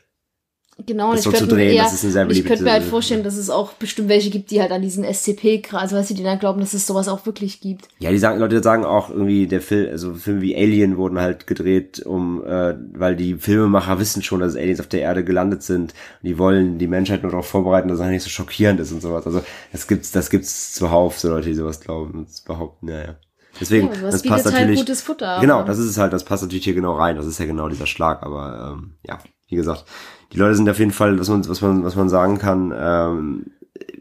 [0.85, 2.38] Genau, und Das ich so zu mir drehen, eher, das ist eine sehr und ich
[2.38, 5.03] beliebte- könnte mir halt vorstellen, dass es auch bestimmt welche gibt, die halt an diesen
[5.03, 7.89] SCP, also weißt du, die dann glauben, dass es sowas auch wirklich gibt.
[7.99, 11.47] Ja, die sagen, Leute sagen auch irgendwie, der Film, also Filme wie Alien wurden halt
[11.47, 15.93] gedreht, um, äh, weil die Filmemacher wissen schon, dass Aliens auf der Erde gelandet sind.
[16.22, 19.01] Und die wollen die Menschheit nur darauf vorbereiten, dass es nicht so schockierend ist und
[19.01, 19.26] sowas.
[19.26, 19.41] Also
[19.72, 23.15] das gibt's, das gibt's zuhauf, so Leute, die sowas glauben und behaupten, ja, ja.
[23.60, 24.80] Deswegen, Ja, das passt halt natürlich.
[24.80, 25.39] gutes Futter.
[25.41, 27.18] Genau, das ist es halt, das passt natürlich hier genau rein.
[27.18, 29.19] Das ist ja genau dieser Schlag, aber ähm, ja,
[29.49, 29.85] wie gesagt,
[30.31, 33.45] die Leute sind auf jeden Fall, was man, was man, was man sagen kann, ähm,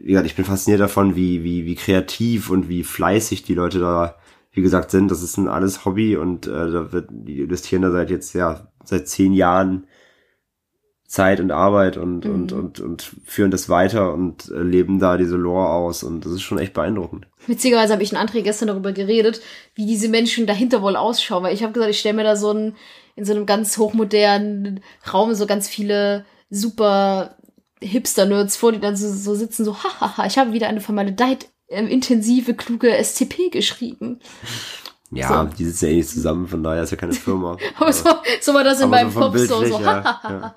[0.01, 3.79] wie gesagt, ich bin fasziniert davon, wie, wie, wie kreativ und wie fleißig die Leute
[3.79, 4.15] da,
[4.51, 5.09] wie gesagt, sind.
[5.11, 8.67] Das ist ein alles Hobby und äh, da wird, die investieren da seit jetzt, ja,
[8.83, 9.85] seit zehn Jahren
[11.07, 12.31] Zeit und Arbeit und, Mhm.
[12.31, 16.33] und, und, und führen das weiter und äh, leben da diese Lore aus und das
[16.33, 17.25] ist schon echt beeindruckend.
[17.47, 19.41] Witzigerweise habe ich in André gestern darüber geredet,
[19.73, 22.51] wie diese Menschen dahinter wohl ausschauen, weil ich habe gesagt, ich stelle mir da so
[22.51, 22.75] ein,
[23.19, 24.81] in so einem ganz hochmodernen
[25.13, 27.35] Raum so ganz viele super
[27.81, 32.55] Hipster-Nerds vor, die dann so, so sitzen, so, hahaha, ich habe wieder eine vermaledeit intensive,
[32.55, 34.19] kluge SCP geschrieben.
[35.11, 35.55] Ja, So.
[35.57, 37.57] die sitzen ja eh nicht zusammen, von daher ist ja keine Firma.
[37.79, 38.09] Aber so,
[38.41, 40.53] so war das in meinem so Kopf so, so ja,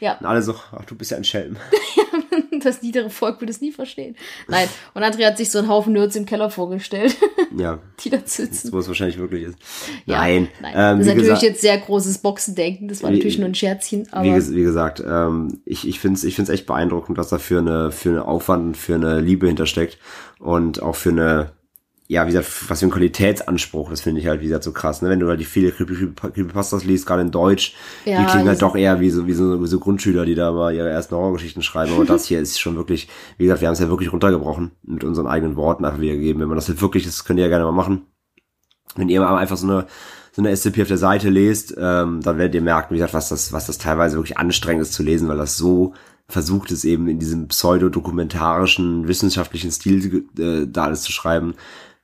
[0.00, 0.16] ja.
[0.18, 1.56] Und alle so, ach, du bist ja ein Schelm.
[2.64, 4.16] das niedere Volk würde es nie verstehen.
[4.48, 7.16] Nein, und André hat sich so einen Haufen Nerds im Keller vorgestellt,
[7.56, 8.72] Ja, die da sitzen.
[8.72, 9.58] wo es wahrscheinlich wirklich ist.
[10.06, 10.72] Ja, Nein, nein.
[10.74, 12.88] Ähm, das ist natürlich gesagt, jetzt sehr großes Boxendenken.
[12.88, 16.16] Das war Wie- natürlich nur ein Scherzchen, aber wie, wie gesagt, ähm, ich, ich finde
[16.18, 19.20] es ich find's echt beeindruckend, was da für eine, für eine Aufwand und für eine
[19.20, 19.98] Liebe hintersteckt
[20.38, 21.52] und auch für eine,
[22.12, 25.00] ja, wie gesagt, was für ein Qualitätsanspruch, das finde ich halt, wie gesagt, so krass,
[25.00, 25.08] ne?
[25.08, 27.74] Wenn du halt die viele Creepy- Creepy- Creepypastas liest, gerade in Deutsch,
[28.04, 30.52] Ja, die klingen halt doch eher wie so, wie so, wie so Grundschüler, die da
[30.52, 33.08] mal ihre ersten Horrorgeschichten schreiben, aber das hier ist schon wirklich,
[33.38, 36.40] wie gesagt, wir haben es ja wirklich runtergebrochen, mit unseren eigenen Worten einfach wiedergegeben.
[36.42, 38.02] Wenn man das halt wirklich, das könnt ihr ja gerne mal machen.
[38.94, 39.86] Wenn ihr mal einfach so eine,
[40.32, 43.30] so eine SCP auf der Seite lest, ähm, dann werdet ihr merken, wie gesagt, was
[43.30, 45.94] das, was das teilweise wirklich anstrengend ist zu lesen, weil das so
[46.28, 51.54] versucht ist, eben in diesem pseudodokumentarischen, wissenschaftlichen Stil äh, da alles zu schreiben,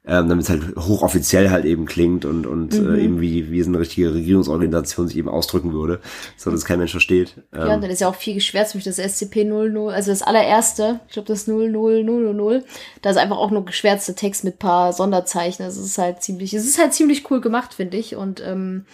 [0.09, 2.95] ähm, damit es halt hochoffiziell halt eben klingt und, und Mhm.
[2.95, 6.01] äh, eben wie, wie es eine richtige Regierungsorganisation sich eben ausdrücken würde,
[6.37, 7.35] so dass kein Mensch versteht.
[7.55, 11.01] ja, und Ähm, dann ist ja auch viel geschwärzt durch das SCP-00, also das allererste,
[11.09, 12.65] ich glaube das 00000,
[13.03, 15.63] da ist einfach auch nur geschwärzter Text mit paar Sonderzeichen.
[15.63, 18.17] Also es ist halt ziemlich, es ist halt ziemlich cool gemacht, finde ich.
[18.17, 18.87] Und ähm,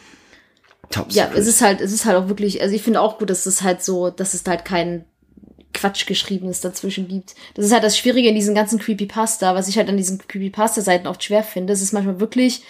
[0.90, 1.38] top ja, secret.
[1.40, 3.62] es ist halt, es ist halt auch wirklich, also ich finde auch gut, dass es
[3.62, 5.04] halt so, dass es halt kein
[5.74, 7.34] Quatsch geschriebenes dazwischen gibt.
[7.54, 11.06] Das ist halt das Schwierige in diesen ganzen Creepypasta, was ich halt an diesen Creepypasta-Seiten
[11.06, 11.72] oft schwer finde.
[11.72, 12.62] Es ist manchmal wirklich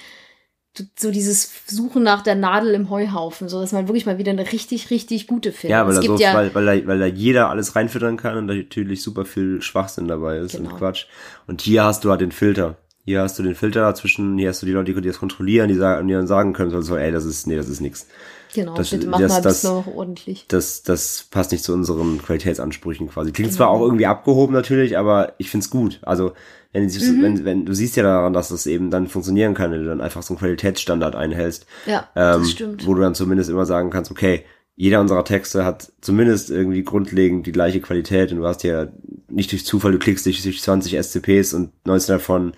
[0.98, 4.50] so dieses Suchen nach der Nadel im Heuhaufen, so dass man wirklich mal wieder eine
[4.50, 5.70] richtig, richtig gute findet.
[5.70, 8.48] Ja, weil da, so, ja, weil, weil, da, weil da jeder alles reinfüttern kann und
[8.48, 10.70] da natürlich super viel Schwachsinn dabei ist Genau.
[10.70, 11.06] und Quatsch.
[11.46, 12.76] Und hier hast du halt den Filter.
[13.04, 15.74] Hier hast du den Filter dazwischen, hier hast du die Leute, die das kontrollieren, die,
[15.74, 18.08] sagen, die dann sagen können, so, so, ey, das ist, nee, das ist nix.
[18.54, 20.44] Genau, das- bitte mach das- mal ein das- bisschen noch ordentlich.
[20.48, 23.32] Das, das passt nicht zu unseren Qualitätsansprüchen quasi.
[23.32, 23.56] Klingt Genau.
[23.56, 26.00] zwar auch irgendwie abgehoben natürlich, aber ich find's gut.
[26.02, 26.32] Also,
[26.72, 27.22] wenn, Mhm.
[27.22, 30.00] wenn, wenn, du siehst ja daran, dass das eben dann funktionieren kann, wenn du dann
[30.00, 31.66] einfach so einen Qualitätsstandard einhältst.
[31.86, 32.86] Ja, ähm, das stimmt.
[32.86, 34.44] wo du dann zumindest immer sagen kannst, okay,
[34.76, 38.88] jeder unserer Texte hat zumindest irgendwie grundlegend die gleiche Qualität und du hast ja
[39.28, 42.52] nicht durch Zufall, du klickst dich durch 20 SCPs und 19 davon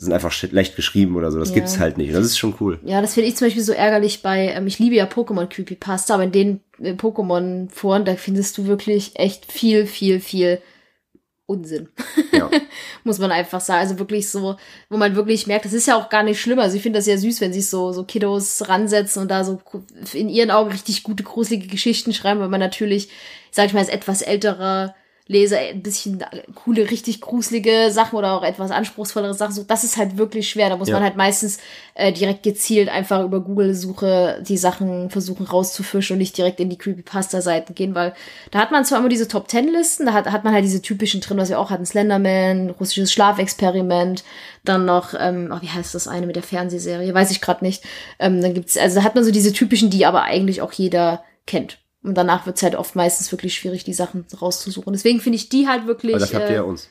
[0.00, 1.38] sind einfach schlecht geschrieben oder so.
[1.40, 1.56] Das Ja.
[1.56, 2.14] gibt's halt nicht.
[2.14, 2.78] Das ist schon cool.
[2.84, 6.14] Ja, das finde ich zum Beispiel so ärgerlich bei, ähm, ich liebe ja Pokémon Creepypasta,
[6.14, 10.62] aber in den äh, Pokémon-Foren, da findest du wirklich echt viel, viel, viel
[11.46, 11.88] Unsinn.
[12.32, 12.48] Ja.
[13.04, 13.80] Muss man einfach sagen.
[13.80, 14.56] Also wirklich so,
[14.88, 16.58] wo man wirklich merkt, das ist ja auch gar nicht schlimm.
[16.60, 19.58] Also ich finde das ja süß, wenn sich so, so Kiddos ransetzen und da so
[20.12, 23.08] in ihren Augen richtig gute, gruselige Geschichten schreiben, weil man natürlich,
[23.50, 24.94] sag ich mal, als etwas älterer
[25.30, 26.24] Leser ein bisschen
[26.54, 29.70] coole, richtig gruselige Sachen oder auch etwas anspruchsvollere Sachen sucht.
[29.70, 30.70] Das ist halt wirklich schwer.
[30.70, 30.94] Da muss Ja.
[30.94, 31.58] man halt meistens
[31.94, 36.78] äh, direkt gezielt einfach über Google-Suche die Sachen versuchen rauszufischen und nicht direkt in die
[36.78, 38.14] Creepypasta-Seiten gehen, weil
[38.52, 41.36] da hat man zwar immer diese Top-Ten-Listen, da hat, hat man halt diese typischen drin,
[41.36, 44.24] was wir auch hatten, Slenderman, russisches Schlafexperiment,
[44.64, 47.84] dann noch, ähm, oh, wie heißt das eine mit der Fernsehserie, weiß ich gerade nicht.
[48.18, 51.22] Ähm, dann gibt's, also da hat man so diese typischen, die aber eigentlich auch jeder
[51.46, 51.78] kennt.
[52.02, 54.92] Und danach wird's halt oft meistens wirklich schwierig, die Sachen rauszusuchen.
[54.92, 56.14] Deswegen finde ich die halt wirklich.
[56.14, 56.88] Aber das habt ihr äh, ja uns.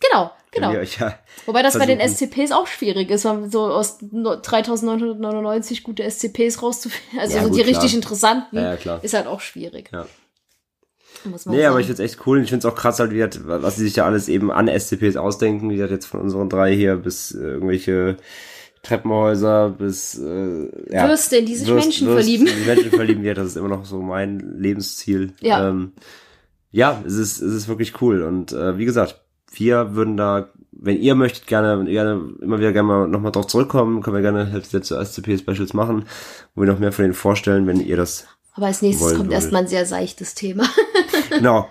[0.00, 0.72] Genau, genau.
[0.72, 2.30] Ja Wobei das bei den versuchen.
[2.30, 7.58] SCPs auch schwierig ist, so aus no- 3999 gute SCPs rauszufinden, also Ja, so gut,
[7.58, 7.74] die klar.
[7.82, 9.02] richtig interessanten, Ja, klar.
[9.04, 9.90] ist halt auch schwierig.
[9.92, 10.06] Ja.
[11.24, 11.80] Muss Nee, aber sagen.
[11.80, 12.42] ich find's echt cool.
[12.42, 15.16] Ich find's auch krass halt, wie hat, was sie sich da alles eben an SCPs
[15.16, 15.68] ausdenken.
[15.70, 18.16] Wie hat jetzt von unseren drei hier bis äh, irgendwelche
[18.82, 22.46] Treppenhäuser bis äh, ja, Würste, in die sich Würst- Menschen Würst- verlieben.
[22.46, 25.32] in Die Menschen verlieben, ja, das ist immer noch so mein Lebensziel.
[25.40, 25.68] Ja.
[25.68, 25.92] ähm,
[26.70, 28.22] ja es ist, es ist wirklich cool.
[28.22, 29.20] Und äh, wie gesagt,
[29.52, 34.00] wir würden da, wenn ihr möchtet, gerne, gerne immer wieder gerne mal nochmal drauf zurückkommen,
[34.02, 36.04] können wir gerne halt jetzt SCP-Specials machen,
[36.54, 39.32] wo wir noch mehr von denen vorstellen, wenn ihr das Aber als nächstes kommt würdet.
[39.32, 40.64] erstmal ein sehr seichtes Thema.
[41.30, 41.68] Genau.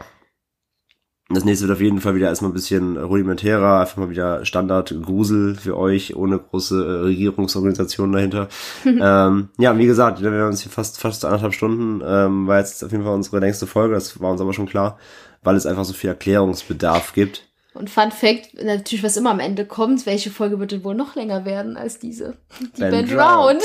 [1.32, 5.56] Das nächste wird auf jeden Fall wieder erstmal ein bisschen rudimentärer, einfach mal wieder Standard-Grusel
[5.56, 8.48] für euch, ohne große äh, Regierungsorganisation dahinter.
[8.86, 12.84] ähm, ja, wie gesagt, wir haben uns hier fast, fast anderthalb Stunden, ähm, war jetzt
[12.84, 14.98] auf jeden Fall unsere längste Folge, das war uns aber schon klar,
[15.44, 17.49] weil es einfach so viel Erklärungsbedarf gibt.
[17.76, 21.16] Und Fun Fact, natürlich, was immer am Ende kommt, welche Folge wird denn wohl noch
[21.16, 22.38] länger werden als diese?
[22.78, 23.62] Die Ben Band Drowned.
[23.62, 23.64] Round.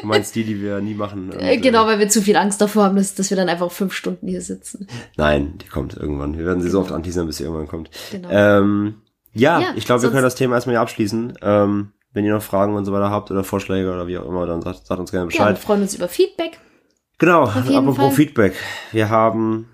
[0.00, 1.30] Du meinst die, die wir nie machen?
[1.32, 3.70] Und, Äh, genau, weil wir zu viel Angst davor haben, dass, dass wir dann einfach
[3.72, 4.86] fünf Stunden hier sitzen.
[5.16, 6.38] Nein, die kommt irgendwann.
[6.38, 7.90] Wir werden sie so oft anteasern, bis sie irgendwann kommt.
[8.12, 8.28] Genau.
[8.30, 11.38] Ähm, ja, Ja, ich glaube, wir können das Thema erstmal hier abschließen.
[11.42, 14.46] Ähm, wenn ihr noch Fragen und so weiter habt oder Vorschläge oder wie auch immer,
[14.46, 15.58] dann sagt, sagt uns gerne ja, wir Bescheid.
[15.58, 16.58] freuen uns über Feedback.
[17.18, 18.10] genau, apropos Fall.
[18.12, 18.54] Feedback.
[18.92, 19.68] Wir haben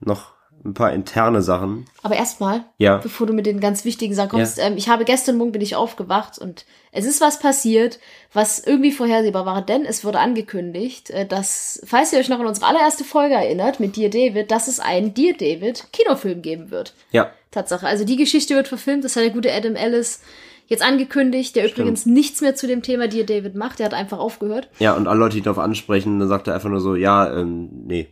[0.00, 0.32] noch
[0.64, 1.86] ein paar interne Sachen.
[2.02, 2.98] Aber erstmal, Ja.
[2.98, 5.74] bevor du mit den ganz wichtigen Sachen kommst, ähm, ich habe gestern Morgen bin ich
[5.76, 7.98] aufgewacht und es ist was passiert,
[8.32, 12.46] was irgendwie vorhersehbar war, denn es wurde angekündigt, äh, dass, falls ihr euch noch an
[12.46, 16.94] unsere allererste Folge erinnert mit Dear David, dass es einen Dear David Kinofilm geben wird.
[17.10, 17.86] Ja, Tatsache.
[17.86, 20.20] Also die Geschichte wird verfilmt, das hat der gute Adam Ellis
[20.66, 24.18] jetzt angekündigt, der übrigens nichts mehr zu dem Thema Dear David macht, der hat einfach
[24.18, 24.68] aufgehört.
[24.78, 27.70] ja, und alle Leute, die darauf ansprechen, dann sagt er einfach nur so, ja, ähm,
[27.86, 28.08] nee.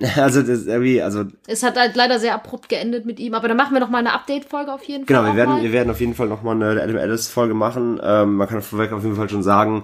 [0.16, 3.48] Also das ist irgendwie, also Es hat halt leider sehr abrupt geendet mit ihm, aber
[3.48, 5.26] dann machen wir noch mal eine Update-Folge auf jeden Genau, Fall.
[5.28, 5.62] wir auch werden, mal.
[5.62, 8.00] wir werden auf jeden Fall nochmal eine Adam Ellis Folge machen.
[8.02, 9.82] Ähm, man kann vorweg auf jeden Fall schon sagen,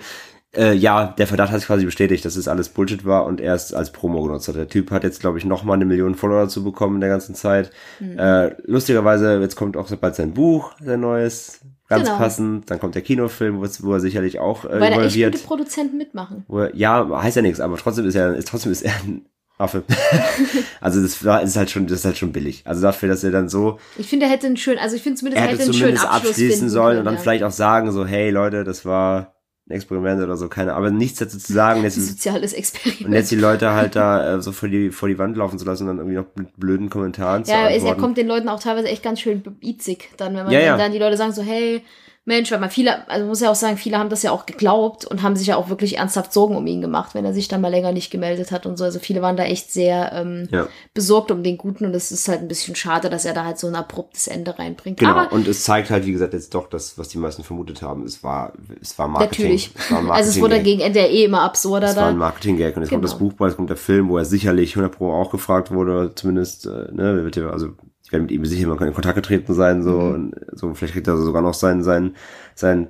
[0.57, 3.55] äh, ja, der Verdacht hat sich quasi bestätigt, dass es alles Bullshit war und er
[3.55, 4.55] es als Promo genutzt hat.
[4.55, 7.35] Der Typ hat jetzt, glaube ich, nochmal eine Million Follower dazu bekommen in der ganzen
[7.35, 7.73] Zeit.
[7.99, 8.17] Hm.
[8.17, 12.19] Äh, lustigerweise, jetzt kommt auch bald sein Buch, sein neues, ganz Genau.
[12.19, 12.71] passend.
[12.71, 15.33] Dann kommt der Kinofilm, wo, er sicherlich auch äh, Weil da echt involviert.
[15.33, 16.45] gute Produzenten mitmachen.
[16.49, 19.27] Er, ja, heißt ja nichts, aber trotzdem ist er, ist, trotzdem ist er ein
[19.65, 19.83] Affe.
[20.81, 22.63] also das war, ist halt schon, das ist halt schon billig.
[22.65, 25.19] Also dafür, dass er dann so Ich finde, er hätte einen schönen, also ich finde
[25.19, 27.21] zumindest, er hätte hätte einen schönen zumindest Abschluss abschließen sollen und dann ja.
[27.21, 29.35] vielleicht auch sagen so, hey Leute, das war
[29.67, 31.81] ein Experiment oder so, keine Aber nichts dazu zu sagen.
[31.81, 33.07] Ein Jetzt, soziales Experiment.
[33.07, 35.65] und jetzt die Leute halt da äh, so vor die, vor die Wand laufen zu
[35.65, 38.61] lassen und dann irgendwie noch mit blöden Kommentaren zu ja, er, kommt den Leuten auch
[38.61, 40.77] teilweise echt ganz schön beizig, dann, wenn man Ja, ja.
[40.77, 41.83] dann die Leute sagen so, hey,
[42.27, 45.05] Mensch, weil man viele, also muss ja auch sagen, viele haben das ja auch geglaubt
[45.05, 47.61] und haben sich ja auch wirklich ernsthaft Sorgen um ihn gemacht, wenn er sich dann
[47.61, 48.85] mal länger nicht gemeldet hat und so.
[48.85, 52.27] Also viele waren da echt sehr ähm, ja, besorgt um den Guten und es ist
[52.29, 54.99] halt ein bisschen schade, dass er da halt so ein abruptes Ende reinbringt.
[54.99, 55.11] genau.
[55.13, 58.05] Aber und es zeigt halt, wie gesagt, jetzt doch das, was die meisten vermutet haben.
[58.05, 59.45] Es war, es war Marketing.
[59.45, 59.71] natürlich.
[59.79, 62.15] Es war ein Also es wurde gegen Ende ja eh immer absurder Es war ein
[62.15, 62.19] da.
[62.21, 63.13] Marketing-Gag und jetzt kommt Genau.
[63.13, 66.13] das Buch bald, jetzt kommt der Film, wo er sicherlich 100 Pro auch gefragt wurde,
[66.15, 67.69] zumindest, äh, ne, wird ja, also
[68.15, 70.15] werde mit ihm sicher mal in Kontakt getreten sein, so, Mhm.
[70.15, 72.17] und so vielleicht kriegt er sogar noch seinen, seinen,
[72.55, 72.89] seinen,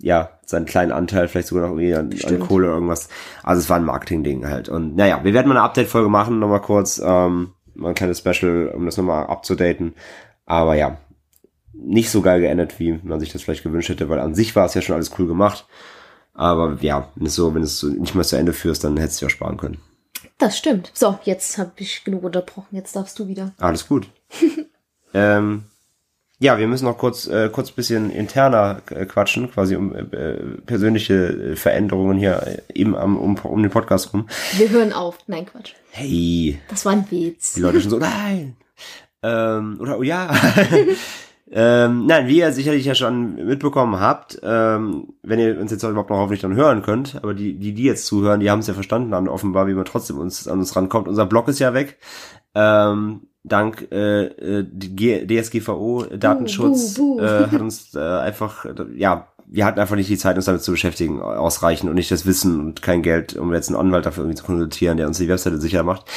[0.00, 2.40] ja, seinen kleinen Anteil, vielleicht sogar noch irgendwie an, an.
[2.40, 3.08] Kohle oder irgendwas.
[3.42, 4.68] Also es war ein Marketing-Ding halt.
[4.70, 8.72] Und naja, wir werden mal eine Update-Folge machen, nochmal kurz, ähm, mal ein kleines Special,
[8.74, 9.94] um das nochmal abzudaten.
[10.46, 10.98] Aber ja,
[11.72, 14.66] nicht so geil geendet, wie man sich das vielleicht gewünscht hätte, weil an sich war
[14.66, 15.66] es ja schon alles cool gemacht.
[16.34, 19.20] Aber ja, wenn es so, wenn es so nicht mehr zu Ende führst, dann hättest
[19.20, 19.78] du ja sparen können.
[20.38, 20.90] Das stimmt.
[20.94, 22.74] So, jetzt habe ich genug unterbrochen.
[22.74, 23.52] Jetzt darfst du wieder.
[23.58, 24.08] Alles gut.
[25.14, 25.64] ähm,
[26.40, 30.34] ja, wir müssen noch kurz, äh, kurz bisschen interner äh, quatschen, quasi um äh,
[30.66, 34.26] persönliche äh, Veränderungen hier äh, eben am, um, um den Podcast rum.
[34.56, 35.18] Wir hören auf.
[35.26, 35.74] Nein, Quatsch.
[35.90, 37.54] Hey, Das war ein Witz.
[37.54, 38.56] die Leute schon so, nein.
[39.22, 40.28] Ähm, oder, oh ja.
[41.52, 46.10] ähm, nein, wie ihr sicherlich ja schon mitbekommen habt, ähm, wenn ihr uns jetzt überhaupt
[46.10, 48.74] noch hoffentlich dann hören könnt, aber die, die, die jetzt zuhören, die haben es ja
[48.74, 51.08] verstanden dann offenbar, wie man trotzdem uns, an uns rankommt.
[51.08, 51.96] Unser Blog ist ja weg.
[52.54, 57.22] Ähm, dank äh, äh, die DSGVO, Datenschutz, buh, buh.
[57.22, 60.62] Äh, hat uns äh, einfach, äh, ja, wir hatten einfach nicht die Zeit, uns damit
[60.62, 64.24] zu beschäftigen, ausreichend und nicht das Wissen und kein Geld, um jetzt einen Anwalt dafür
[64.24, 66.10] irgendwie zu konsultieren, der uns die Webseite sicher macht.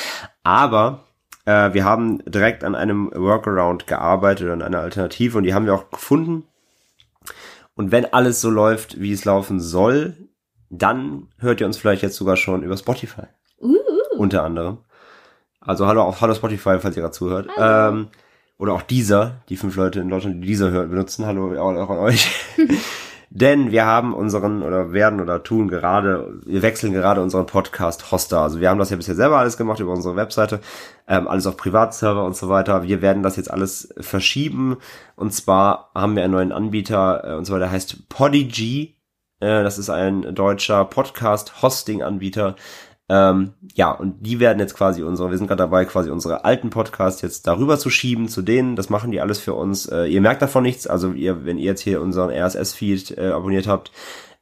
[0.43, 1.03] Aber
[1.45, 5.75] äh, wir haben direkt an einem Workaround gearbeitet, an einer Alternative und die haben wir
[5.75, 6.45] auch gefunden.
[7.75, 10.15] Und wenn alles so läuft, wie es laufen soll,
[10.69, 13.23] dann hört ihr uns vielleicht jetzt sogar schon über Spotify.
[13.59, 13.75] Uh,
[14.17, 14.79] Unter anderem.
[15.67, 17.49] Also hallo auch hallo Spotify, falls ihr gerade zuhört.
[17.59, 18.07] Ähm,
[18.57, 21.25] oder auch dieser, die fünf Leute in Deutschland, die dieser hören, benutzen.
[21.25, 22.31] Hallo auch, auch an euch.
[23.29, 28.39] denn wir haben unseren oder werden oder tun gerade, wir wechseln gerade unseren Podcast Hoster.
[28.39, 30.61] Also wir haben das ja bisher selber alles gemacht über unsere Webseite,
[31.05, 32.83] ähm, alles auf Privatserver und so weiter.
[32.83, 34.77] Wir werden das jetzt alles verschieben
[35.17, 38.95] und zwar haben wir einen neuen Anbieter äh, und zwar der heißt Podigy.
[39.41, 42.55] Äh, das ist ein deutscher Podcast-Hosting-Anbieter,
[43.09, 46.69] ähm, ja, und die werden jetzt quasi unsere, wir sind gerade dabei, quasi unsere alten
[46.69, 48.75] Podcasts jetzt darüber zu schieben zu denen.
[48.75, 49.85] Das machen die alles für uns.
[49.85, 50.87] Äh, ihr merkt davon nichts.
[50.87, 53.91] Also ihr, wenn ihr jetzt hier unseren RSS-Feed äh, abonniert habt,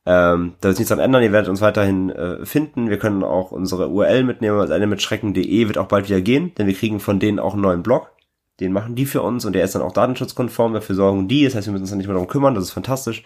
[0.08, 1.22] ähm, da ist nichts dran ändern.
[1.22, 2.90] Ihr werdet uns weiterhin äh, finden.
[2.90, 4.60] Wir können auch unsere URL mitnehmen.
[4.60, 7.54] Also eine mit schrecken.de wird auch bald wieder gehen, denn wir kriegen von denen auch
[7.54, 8.12] einen neuen Blog.
[8.60, 10.74] Den machen die für uns und der ist dann auch datenschutzkonform.
[10.74, 11.44] Dafür sorgen die.
[11.44, 12.56] Das heißt, wir müssen uns dann nicht mehr darum kümmern.
[12.56, 13.24] Das ist fantastisch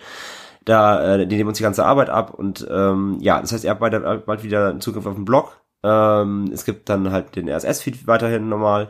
[0.66, 3.70] da, äh, die nehmen uns die ganze Arbeit ab und ähm, ja, das heißt, ihr
[3.70, 5.62] habt bald, bald wieder Zugriff auf den Blog.
[5.84, 8.90] Ähm, es gibt dann halt den RSS-Feed weiterhin normal,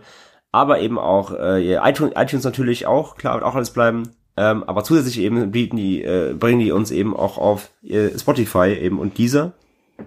[0.51, 4.09] aber eben auch äh, iTunes, iTunes natürlich auch, klar, wird auch alles bleiben.
[4.37, 8.69] Ähm, aber zusätzlich eben bieten die, äh, bringen die uns eben auch auf äh, Spotify
[8.69, 9.51] eben und dieser,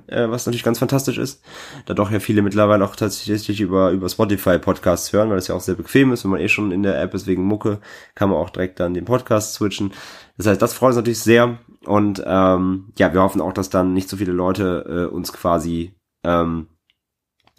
[0.06, 1.42] äh, was natürlich ganz fantastisch ist,
[1.86, 5.54] da doch ja viele mittlerweile auch tatsächlich über, über Spotify Podcasts hören, weil das ja
[5.54, 7.80] auch sehr bequem ist, wenn man eh schon in der App ist wegen Mucke,
[8.14, 9.92] kann man auch direkt dann den Podcast switchen.
[10.36, 13.92] Das heißt, das freut uns natürlich sehr und ähm, ja, wir hoffen auch, dass dann
[13.92, 15.94] nicht so viele Leute äh, uns quasi
[16.24, 16.68] ähm,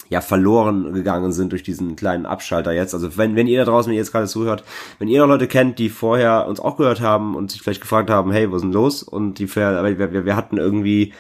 [0.10, 2.94] ja verloren gegangen sind durch diesen kleinen Abschalter jetzt.
[2.94, 4.64] Also wenn, wenn ihr da draußen, wenn ihr jetzt gerade zuhört,
[5.00, 8.10] wenn ihr noch Leute kennt, die vorher uns auch gehört haben und sich vielleicht gefragt
[8.10, 9.04] haben, hey, was ist denn los?
[9.04, 11.14] Und die wir, wir, wir hatten irgendwie,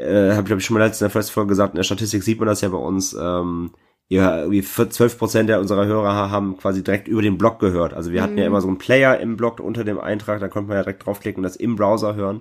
[0.00, 1.84] äh, habe ich glaube ich schon mal letzte in der First Folge gesagt, in der
[1.84, 3.72] Statistik sieht man das ja bei uns, ähm,
[4.08, 7.94] ja, irgendwie 12 Prozent der unserer Hörer haben quasi direkt über den Blog gehört.
[7.94, 8.48] Also wir hatten ja mhm.
[8.48, 11.38] immer so einen Player im Blog unter dem Eintrag, da konnte man ja direkt draufklicken
[11.40, 12.40] und das im Browser hören.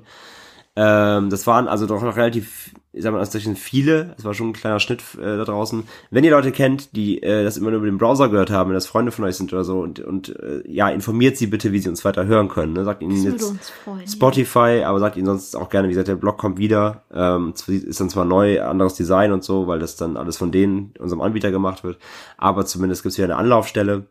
[0.81, 4.51] Ähm, das waren also doch noch relativ, ich sag mal, sind viele, das war schon
[4.51, 5.83] ein kleiner Schnitt äh, da draußen.
[6.09, 8.75] Wenn ihr Leute kennt, die äh, das immer nur über den Browser gehört haben, wenn
[8.75, 11.79] das Freunde von euch sind oder so, und, und äh, ja, informiert sie bitte, wie
[11.79, 12.71] sie uns weiter hören können.
[12.71, 12.85] Ne?
[12.85, 14.89] Sagt ihnen jetzt freuen, Spotify, ja.
[14.89, 17.03] aber sagt ihnen sonst auch gerne, wie gesagt, der Blog kommt wieder.
[17.13, 20.93] Ähm, ist dann zwar neu, anderes Design und so, weil das dann alles von denen,
[20.97, 21.97] unserem Anbieter gemacht wird,
[22.37, 24.05] aber zumindest gibt's hier eine Anlaufstelle.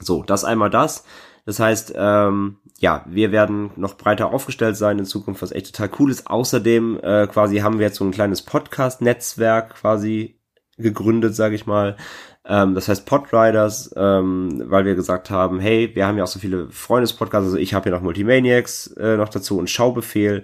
[0.00, 1.04] So, das einmal das.
[1.44, 5.90] Das heißt, ähm, ja, wir werden noch breiter aufgestellt sein in Zukunft, was echt total
[5.98, 6.28] cool ist.
[6.28, 10.38] Außerdem äh, quasi haben wir jetzt so ein kleines Podcast-Netzwerk quasi
[10.78, 11.96] gegründet, sage ich mal.
[12.44, 16.38] Ähm, das heißt Podriders, ähm, weil wir gesagt haben, hey, wir haben ja auch so
[16.38, 20.42] viele Freundespodcasts, also ich habe ja noch Multimaniacs äh, noch dazu und Schaubefehl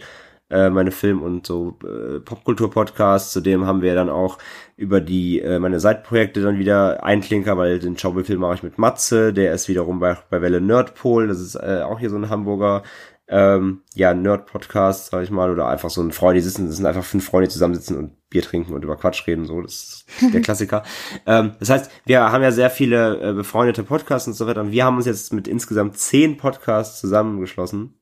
[0.51, 3.33] äh, meine Film- und so äh, Popkultur-Podcasts.
[3.33, 4.39] Zudem haben wir dann auch
[4.77, 9.33] über die äh, meine Seitenprojekte dann wieder Einklinker, weil den Schaubefilm mache ich mit Matze,
[9.33, 12.83] der ist wiederum bei, bei Welle Nerdpol, das ist äh, auch hier so ein Hamburger
[13.31, 16.87] ähm, ja, Nerd-Podcast, sag ich mal, oder einfach so ein Freund, die sitzen, das sind
[16.87, 20.35] einfach fünf Freunde, die zusammensitzen und Bier trinken und über Quatsch reden, so, das ist
[20.35, 20.83] der Klassiker.
[21.27, 24.63] ähm, das heißt, wir haben ja sehr viele äh, befreundete Podcasts und so weiter.
[24.63, 27.99] Und wir haben uns jetzt mit insgesamt zehn Podcasts zusammengeschlossen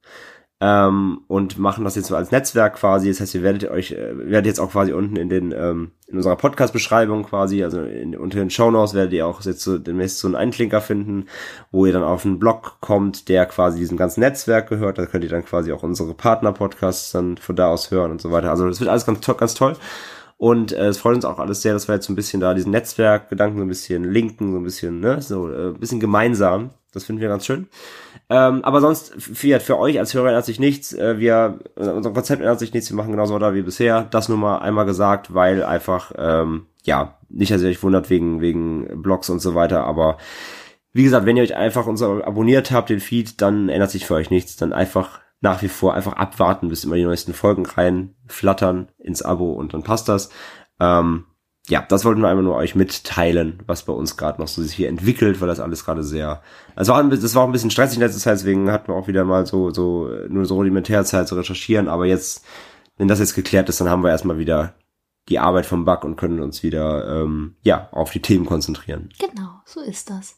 [0.61, 3.09] ähm, und machen das jetzt so als Netzwerk quasi.
[3.09, 6.16] Das heißt, ihr werdet euch, äh, werdet jetzt auch quasi unten in den ähm, in
[6.16, 10.19] unserer Podcast-Beschreibung quasi, also in, unter den Show Notes werdet ihr auch jetzt so demnächst
[10.19, 11.27] so einen Einklinker finden,
[11.73, 14.99] wo ihr dann auf einen Blog kommt, der quasi diesem ganzen Netzwerk gehört.
[14.99, 18.31] Da könnt ihr dann quasi auch unsere Partner-Podcasts dann von da aus hören und so
[18.31, 18.51] weiter.
[18.51, 19.77] Also das wird alles ganz, ganz toll.
[20.38, 22.52] Und äh, es freut uns auch alles sehr, dass wir jetzt so ein bisschen da
[22.52, 26.70] diesen Netzwerkgedanken so ein bisschen linken, so ein bisschen, ne, so äh, ein bisschen gemeinsam.
[26.92, 27.68] Das finden wir ganz schön.
[28.28, 30.92] Ähm, aber sonst, Fiat, für euch als Hörer ändert sich nichts.
[30.92, 32.90] Äh, wir, unser Konzept ändert sich nichts.
[32.90, 34.06] Wir machen genauso weiter wie bisher.
[34.10, 38.40] Das nur mal einmal gesagt, weil einfach, ähm, ja, nicht, dass ihr euch wundert wegen,
[38.40, 40.18] wegen Blogs und so weiter, aber
[40.96, 44.14] wie gesagt, wenn ihr euch einfach unser abonniert habt, den Feed, dann ändert sich für
[44.14, 44.56] euch nichts.
[44.56, 49.52] Dann einfach nach wie vor einfach abwarten, bis immer die neuesten Folgen reinflattern ins Abo
[49.52, 50.30] und dann passt das.
[50.80, 51.26] Ähm,
[51.68, 54.74] ja, das wollten wir einfach nur euch mitteilen, was bei uns gerade noch so sich
[54.74, 56.42] hier entwickelt, weil das alles gerade sehr,
[56.76, 59.08] das war, das war auch ein bisschen stressig in letzter Zeit, deswegen hatten wir auch
[59.08, 62.44] wieder mal so, so, nur so rudimentär Zeit zu recherchieren, aber jetzt,
[62.96, 64.74] wenn das jetzt geklärt ist, dann haben wir erstmal wieder
[65.28, 69.08] die Arbeit vom Bug und können uns wieder, ähm, ja, auf die Themen konzentrieren.
[69.18, 70.36] Genau, so ist das.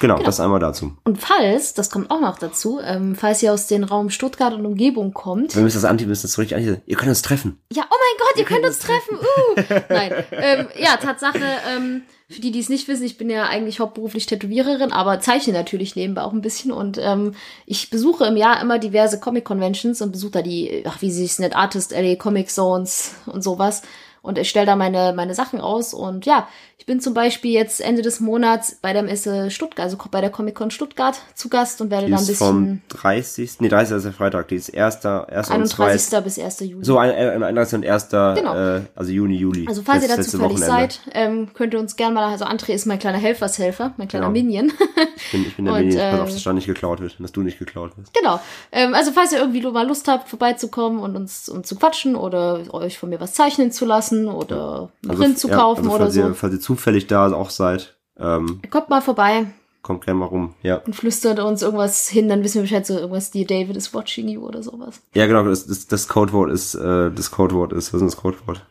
[0.00, 0.96] Genau, genau, das einmal dazu.
[1.04, 4.66] Und falls, das kommt auch noch dazu, ähm, falls ihr aus dem Raum Stuttgart und
[4.66, 5.54] Umgebung kommt.
[5.54, 7.58] Wenn wir das anti müssen, das richtig anti Ihr könnt uns treffen.
[7.72, 9.18] Ja, oh mein Gott, ihr, ihr könnt uns treffen.
[9.18, 9.82] Uh.
[9.88, 11.40] Nein, ähm, ja, Tatsache,
[11.74, 15.52] ähm, für die, die es nicht wissen, ich bin ja eigentlich hauptberuflich Tätowiererin, aber zeichne
[15.52, 17.34] natürlich nebenbei auch ein bisschen und ähm,
[17.66, 21.38] ich besuche im Jahr immer diverse Comic-Conventions und besuche da die, ach, wie sie es
[21.38, 23.82] nennt, Artist LA Comic Zones und sowas.
[24.22, 25.92] und ich stelle da meine, meine Sachen aus.
[25.92, 26.48] Und ja,
[26.82, 30.30] ich bin zum Beispiel jetzt Ende des Monats bei der Messe Stuttgart, also bei der
[30.30, 33.60] Comic-Con Stuttgart zu Gast und werde Die da ein ist bisschen vom 30.
[33.60, 33.98] Nee, 30.
[33.98, 34.48] ist der Freitag.
[34.48, 36.02] Die ist erster, erster und 31.
[36.08, 36.22] zweiter.
[36.22, 36.58] bis 1.
[36.58, 36.84] Juli.
[36.84, 37.74] So, ein, ein, 31.
[37.76, 38.56] und erster, Genau.
[38.56, 39.64] äh, also Juni, Juli.
[39.68, 40.92] Also falls ihr Das da letzte zufällig Wochenende.
[40.94, 44.26] seid, ähm, könnt ihr uns gerne mal, also André ist mein kleiner Helfershelfer, mein kleiner
[44.26, 44.32] Genau.
[44.32, 44.72] Minion.
[45.14, 47.00] Ich bin, ich bin der Und, Mini, ich pass äh, auf, dass da nicht geklaut
[47.00, 48.12] wird, dass du nicht geklaut wirst.
[48.12, 48.40] genau.
[48.72, 52.62] Ähm, also falls ihr irgendwie mal Lust habt, vorbeizukommen und uns, uns zu quatschen oder
[52.74, 56.10] euch von mir was zeichnen zu lassen oder einen Print zu ja, kaufen also oder
[56.10, 59.46] so, Ihr, falls ihr zufällig da auch seid, ähm, kommt mal vorbei
[59.82, 60.54] kommt gerne mal rum.
[60.62, 60.76] Ja.
[60.76, 64.28] und flüstert uns irgendwas hin, dann wissen wir Bescheid, so irgendwas, die David is watching
[64.28, 65.00] you oder sowas.
[65.14, 68.64] Ja, genau, das, das, das Codewort ist, äh, das Codewort ist, was ist das Codewort?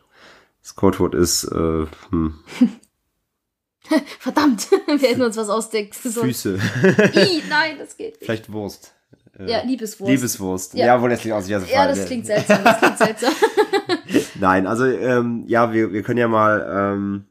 [0.62, 2.34] Das Codewort ist, äh, hm,
[4.20, 6.28] Verdammt, wir hätten uns was ausdenken sollen.
[6.28, 6.54] Füße.
[7.14, 8.24] I, nein, das geht nicht.
[8.24, 8.94] Vielleicht Wurst.
[9.38, 10.10] Äh, Ja, Liebeswurst.
[10.10, 10.74] Liebeswurst.
[10.74, 10.86] Ja.
[10.86, 13.32] Ja, wohl, das klingt auch sehr ja, das klingt seltsam, das klingt seltsam.
[14.36, 16.64] Nein, also ähm, ja, wir, wir können ja mal,
[16.94, 17.24] ähm,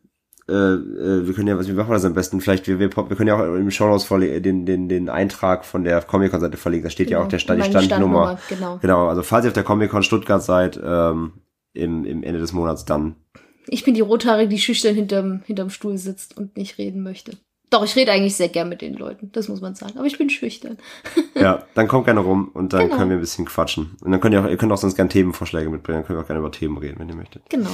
[0.51, 2.41] äh, äh, wir können ja, was wie machen wir das am besten?
[2.41, 5.83] Vielleicht wir, wir, wir können ja auch im Shownotes vorle- den, den, den Eintrag von
[5.83, 6.83] der Comic-Con-Seite verlegen.
[6.83, 7.25] Da steht ja Genau.
[7.25, 8.37] auch der Stand, die Standnummer.
[8.45, 8.79] Standnummer, genau.
[8.81, 11.33] Genau, also falls ihr auf der Comic-Con Stuttgart seid, ähm,
[11.73, 13.15] im, im Ende des Monats, dann
[13.67, 17.37] Ich bin die Rothaarige, die schüchtern hinterm, hinterm Stuhl sitzt und nicht reden möchte.
[17.71, 19.93] Doch, ich rede eigentlich sehr gern mit den Leuten, das muss man sagen.
[19.97, 20.77] Aber ich bin schüchtern.
[21.35, 22.97] ja, dann kommt gerne rum und dann Genau.
[22.97, 23.95] können wir ein bisschen quatschen.
[24.01, 26.23] Und dann könnt ihr auch, ihr könnt auch sonst gerne Themenvorschläge mitbringen, dann können wir
[26.23, 27.49] auch gerne über Themen reden, wenn ihr möchtet.
[27.49, 27.69] Genau,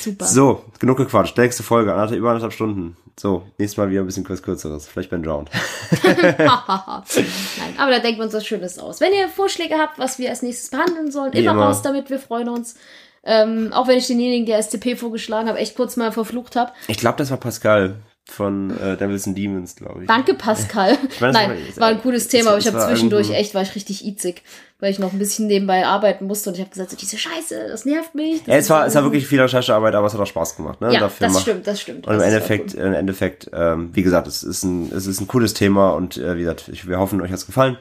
[0.00, 0.24] super.
[0.24, 1.36] So, genug gequatscht.
[1.36, 2.96] Nächste Folge, anderthalb, über anderthalb Stunden.
[3.20, 4.88] So, nächstes Mal wieder ein bisschen kurz kürzeres.
[4.88, 5.50] Vielleicht Ben Drowned.
[6.02, 9.00] Nein, aber da denken wir uns was Schönes aus.
[9.00, 11.66] Wenn ihr Vorschläge habt, was wir als nächstes behandeln sollen, immer, immer.
[11.66, 12.76] raus damit, wir freuen uns.
[13.24, 16.72] Ähm, auch wenn ich denjenigen, der STP vorgeschlagen habe, echt kurz mal verflucht habe.
[16.88, 17.96] Ich glaube, das war Pascal
[18.26, 20.08] von äh, Devils and Demons, glaube ich.
[20.08, 20.92] Danke, Pascal.
[21.20, 23.62] meine, das Nein, war- war ein cooles Thema, aber ich habe zwischendurch irgendwo- echt, war
[23.62, 24.42] ich richtig itzig,
[24.80, 27.66] weil ich noch ein bisschen nebenbei arbeiten musste und ich habe gesagt, so, diese Scheiße,
[27.68, 28.38] das nervt mich.
[28.44, 30.80] Das Ja, es war, es war wirklich viel Recherchearbeit, aber es hat auch Spaß gemacht.
[30.80, 30.92] Ne?
[30.94, 32.06] Ja, Dafür das macht- stimmt, das stimmt.
[32.06, 35.26] Und im Endeffekt, voll im Endeffekt, ähm, wie gesagt, es ist ein, es ist ein
[35.28, 37.76] cooles Thema und äh, wie gesagt, ich, wir hoffen, euch hat's gefallen.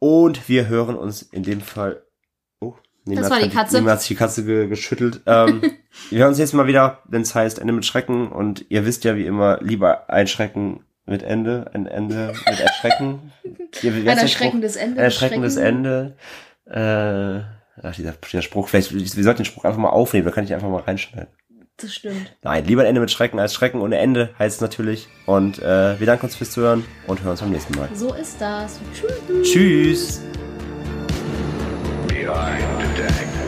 [0.00, 2.02] Und wir hören uns in dem Fall.
[3.04, 3.78] Das war die Katze.
[3.78, 5.20] Nima hat sich die Katze ge geschüttelt.
[5.26, 5.62] Ähm,
[6.10, 8.28] wir hören uns jetzt mal wieder, wenn es heißt Ende mit Schrecken.
[8.30, 13.32] Und ihr wisst ja wie immer, lieber ein Schrecken mit Ende, ein Ende mit Erschrecken.
[13.74, 15.00] Heißt Ein erschreckendes Ende.
[15.00, 15.84] Ein erschreckendes Schrecken.
[15.84, 16.16] Ende.
[16.66, 20.44] Äh, ach, dieser, dieser Spruch, vielleicht, wir sollten den Spruch einfach mal aufnehmen, da kann
[20.44, 21.28] ich einfach mal reinschneiden.
[21.76, 22.36] Das stimmt.
[22.42, 25.08] Nein, lieber ein Ende mit Schrecken als Schrecken ohne Ende heißt es natürlich.
[25.26, 27.88] Und äh, wir danken uns fürs Zuhören und hören uns beim nächsten Mal.
[27.94, 28.78] So ist das.
[28.94, 29.50] Tschüss.
[29.50, 30.22] Tschüss!
[32.22, 33.41] Behind the.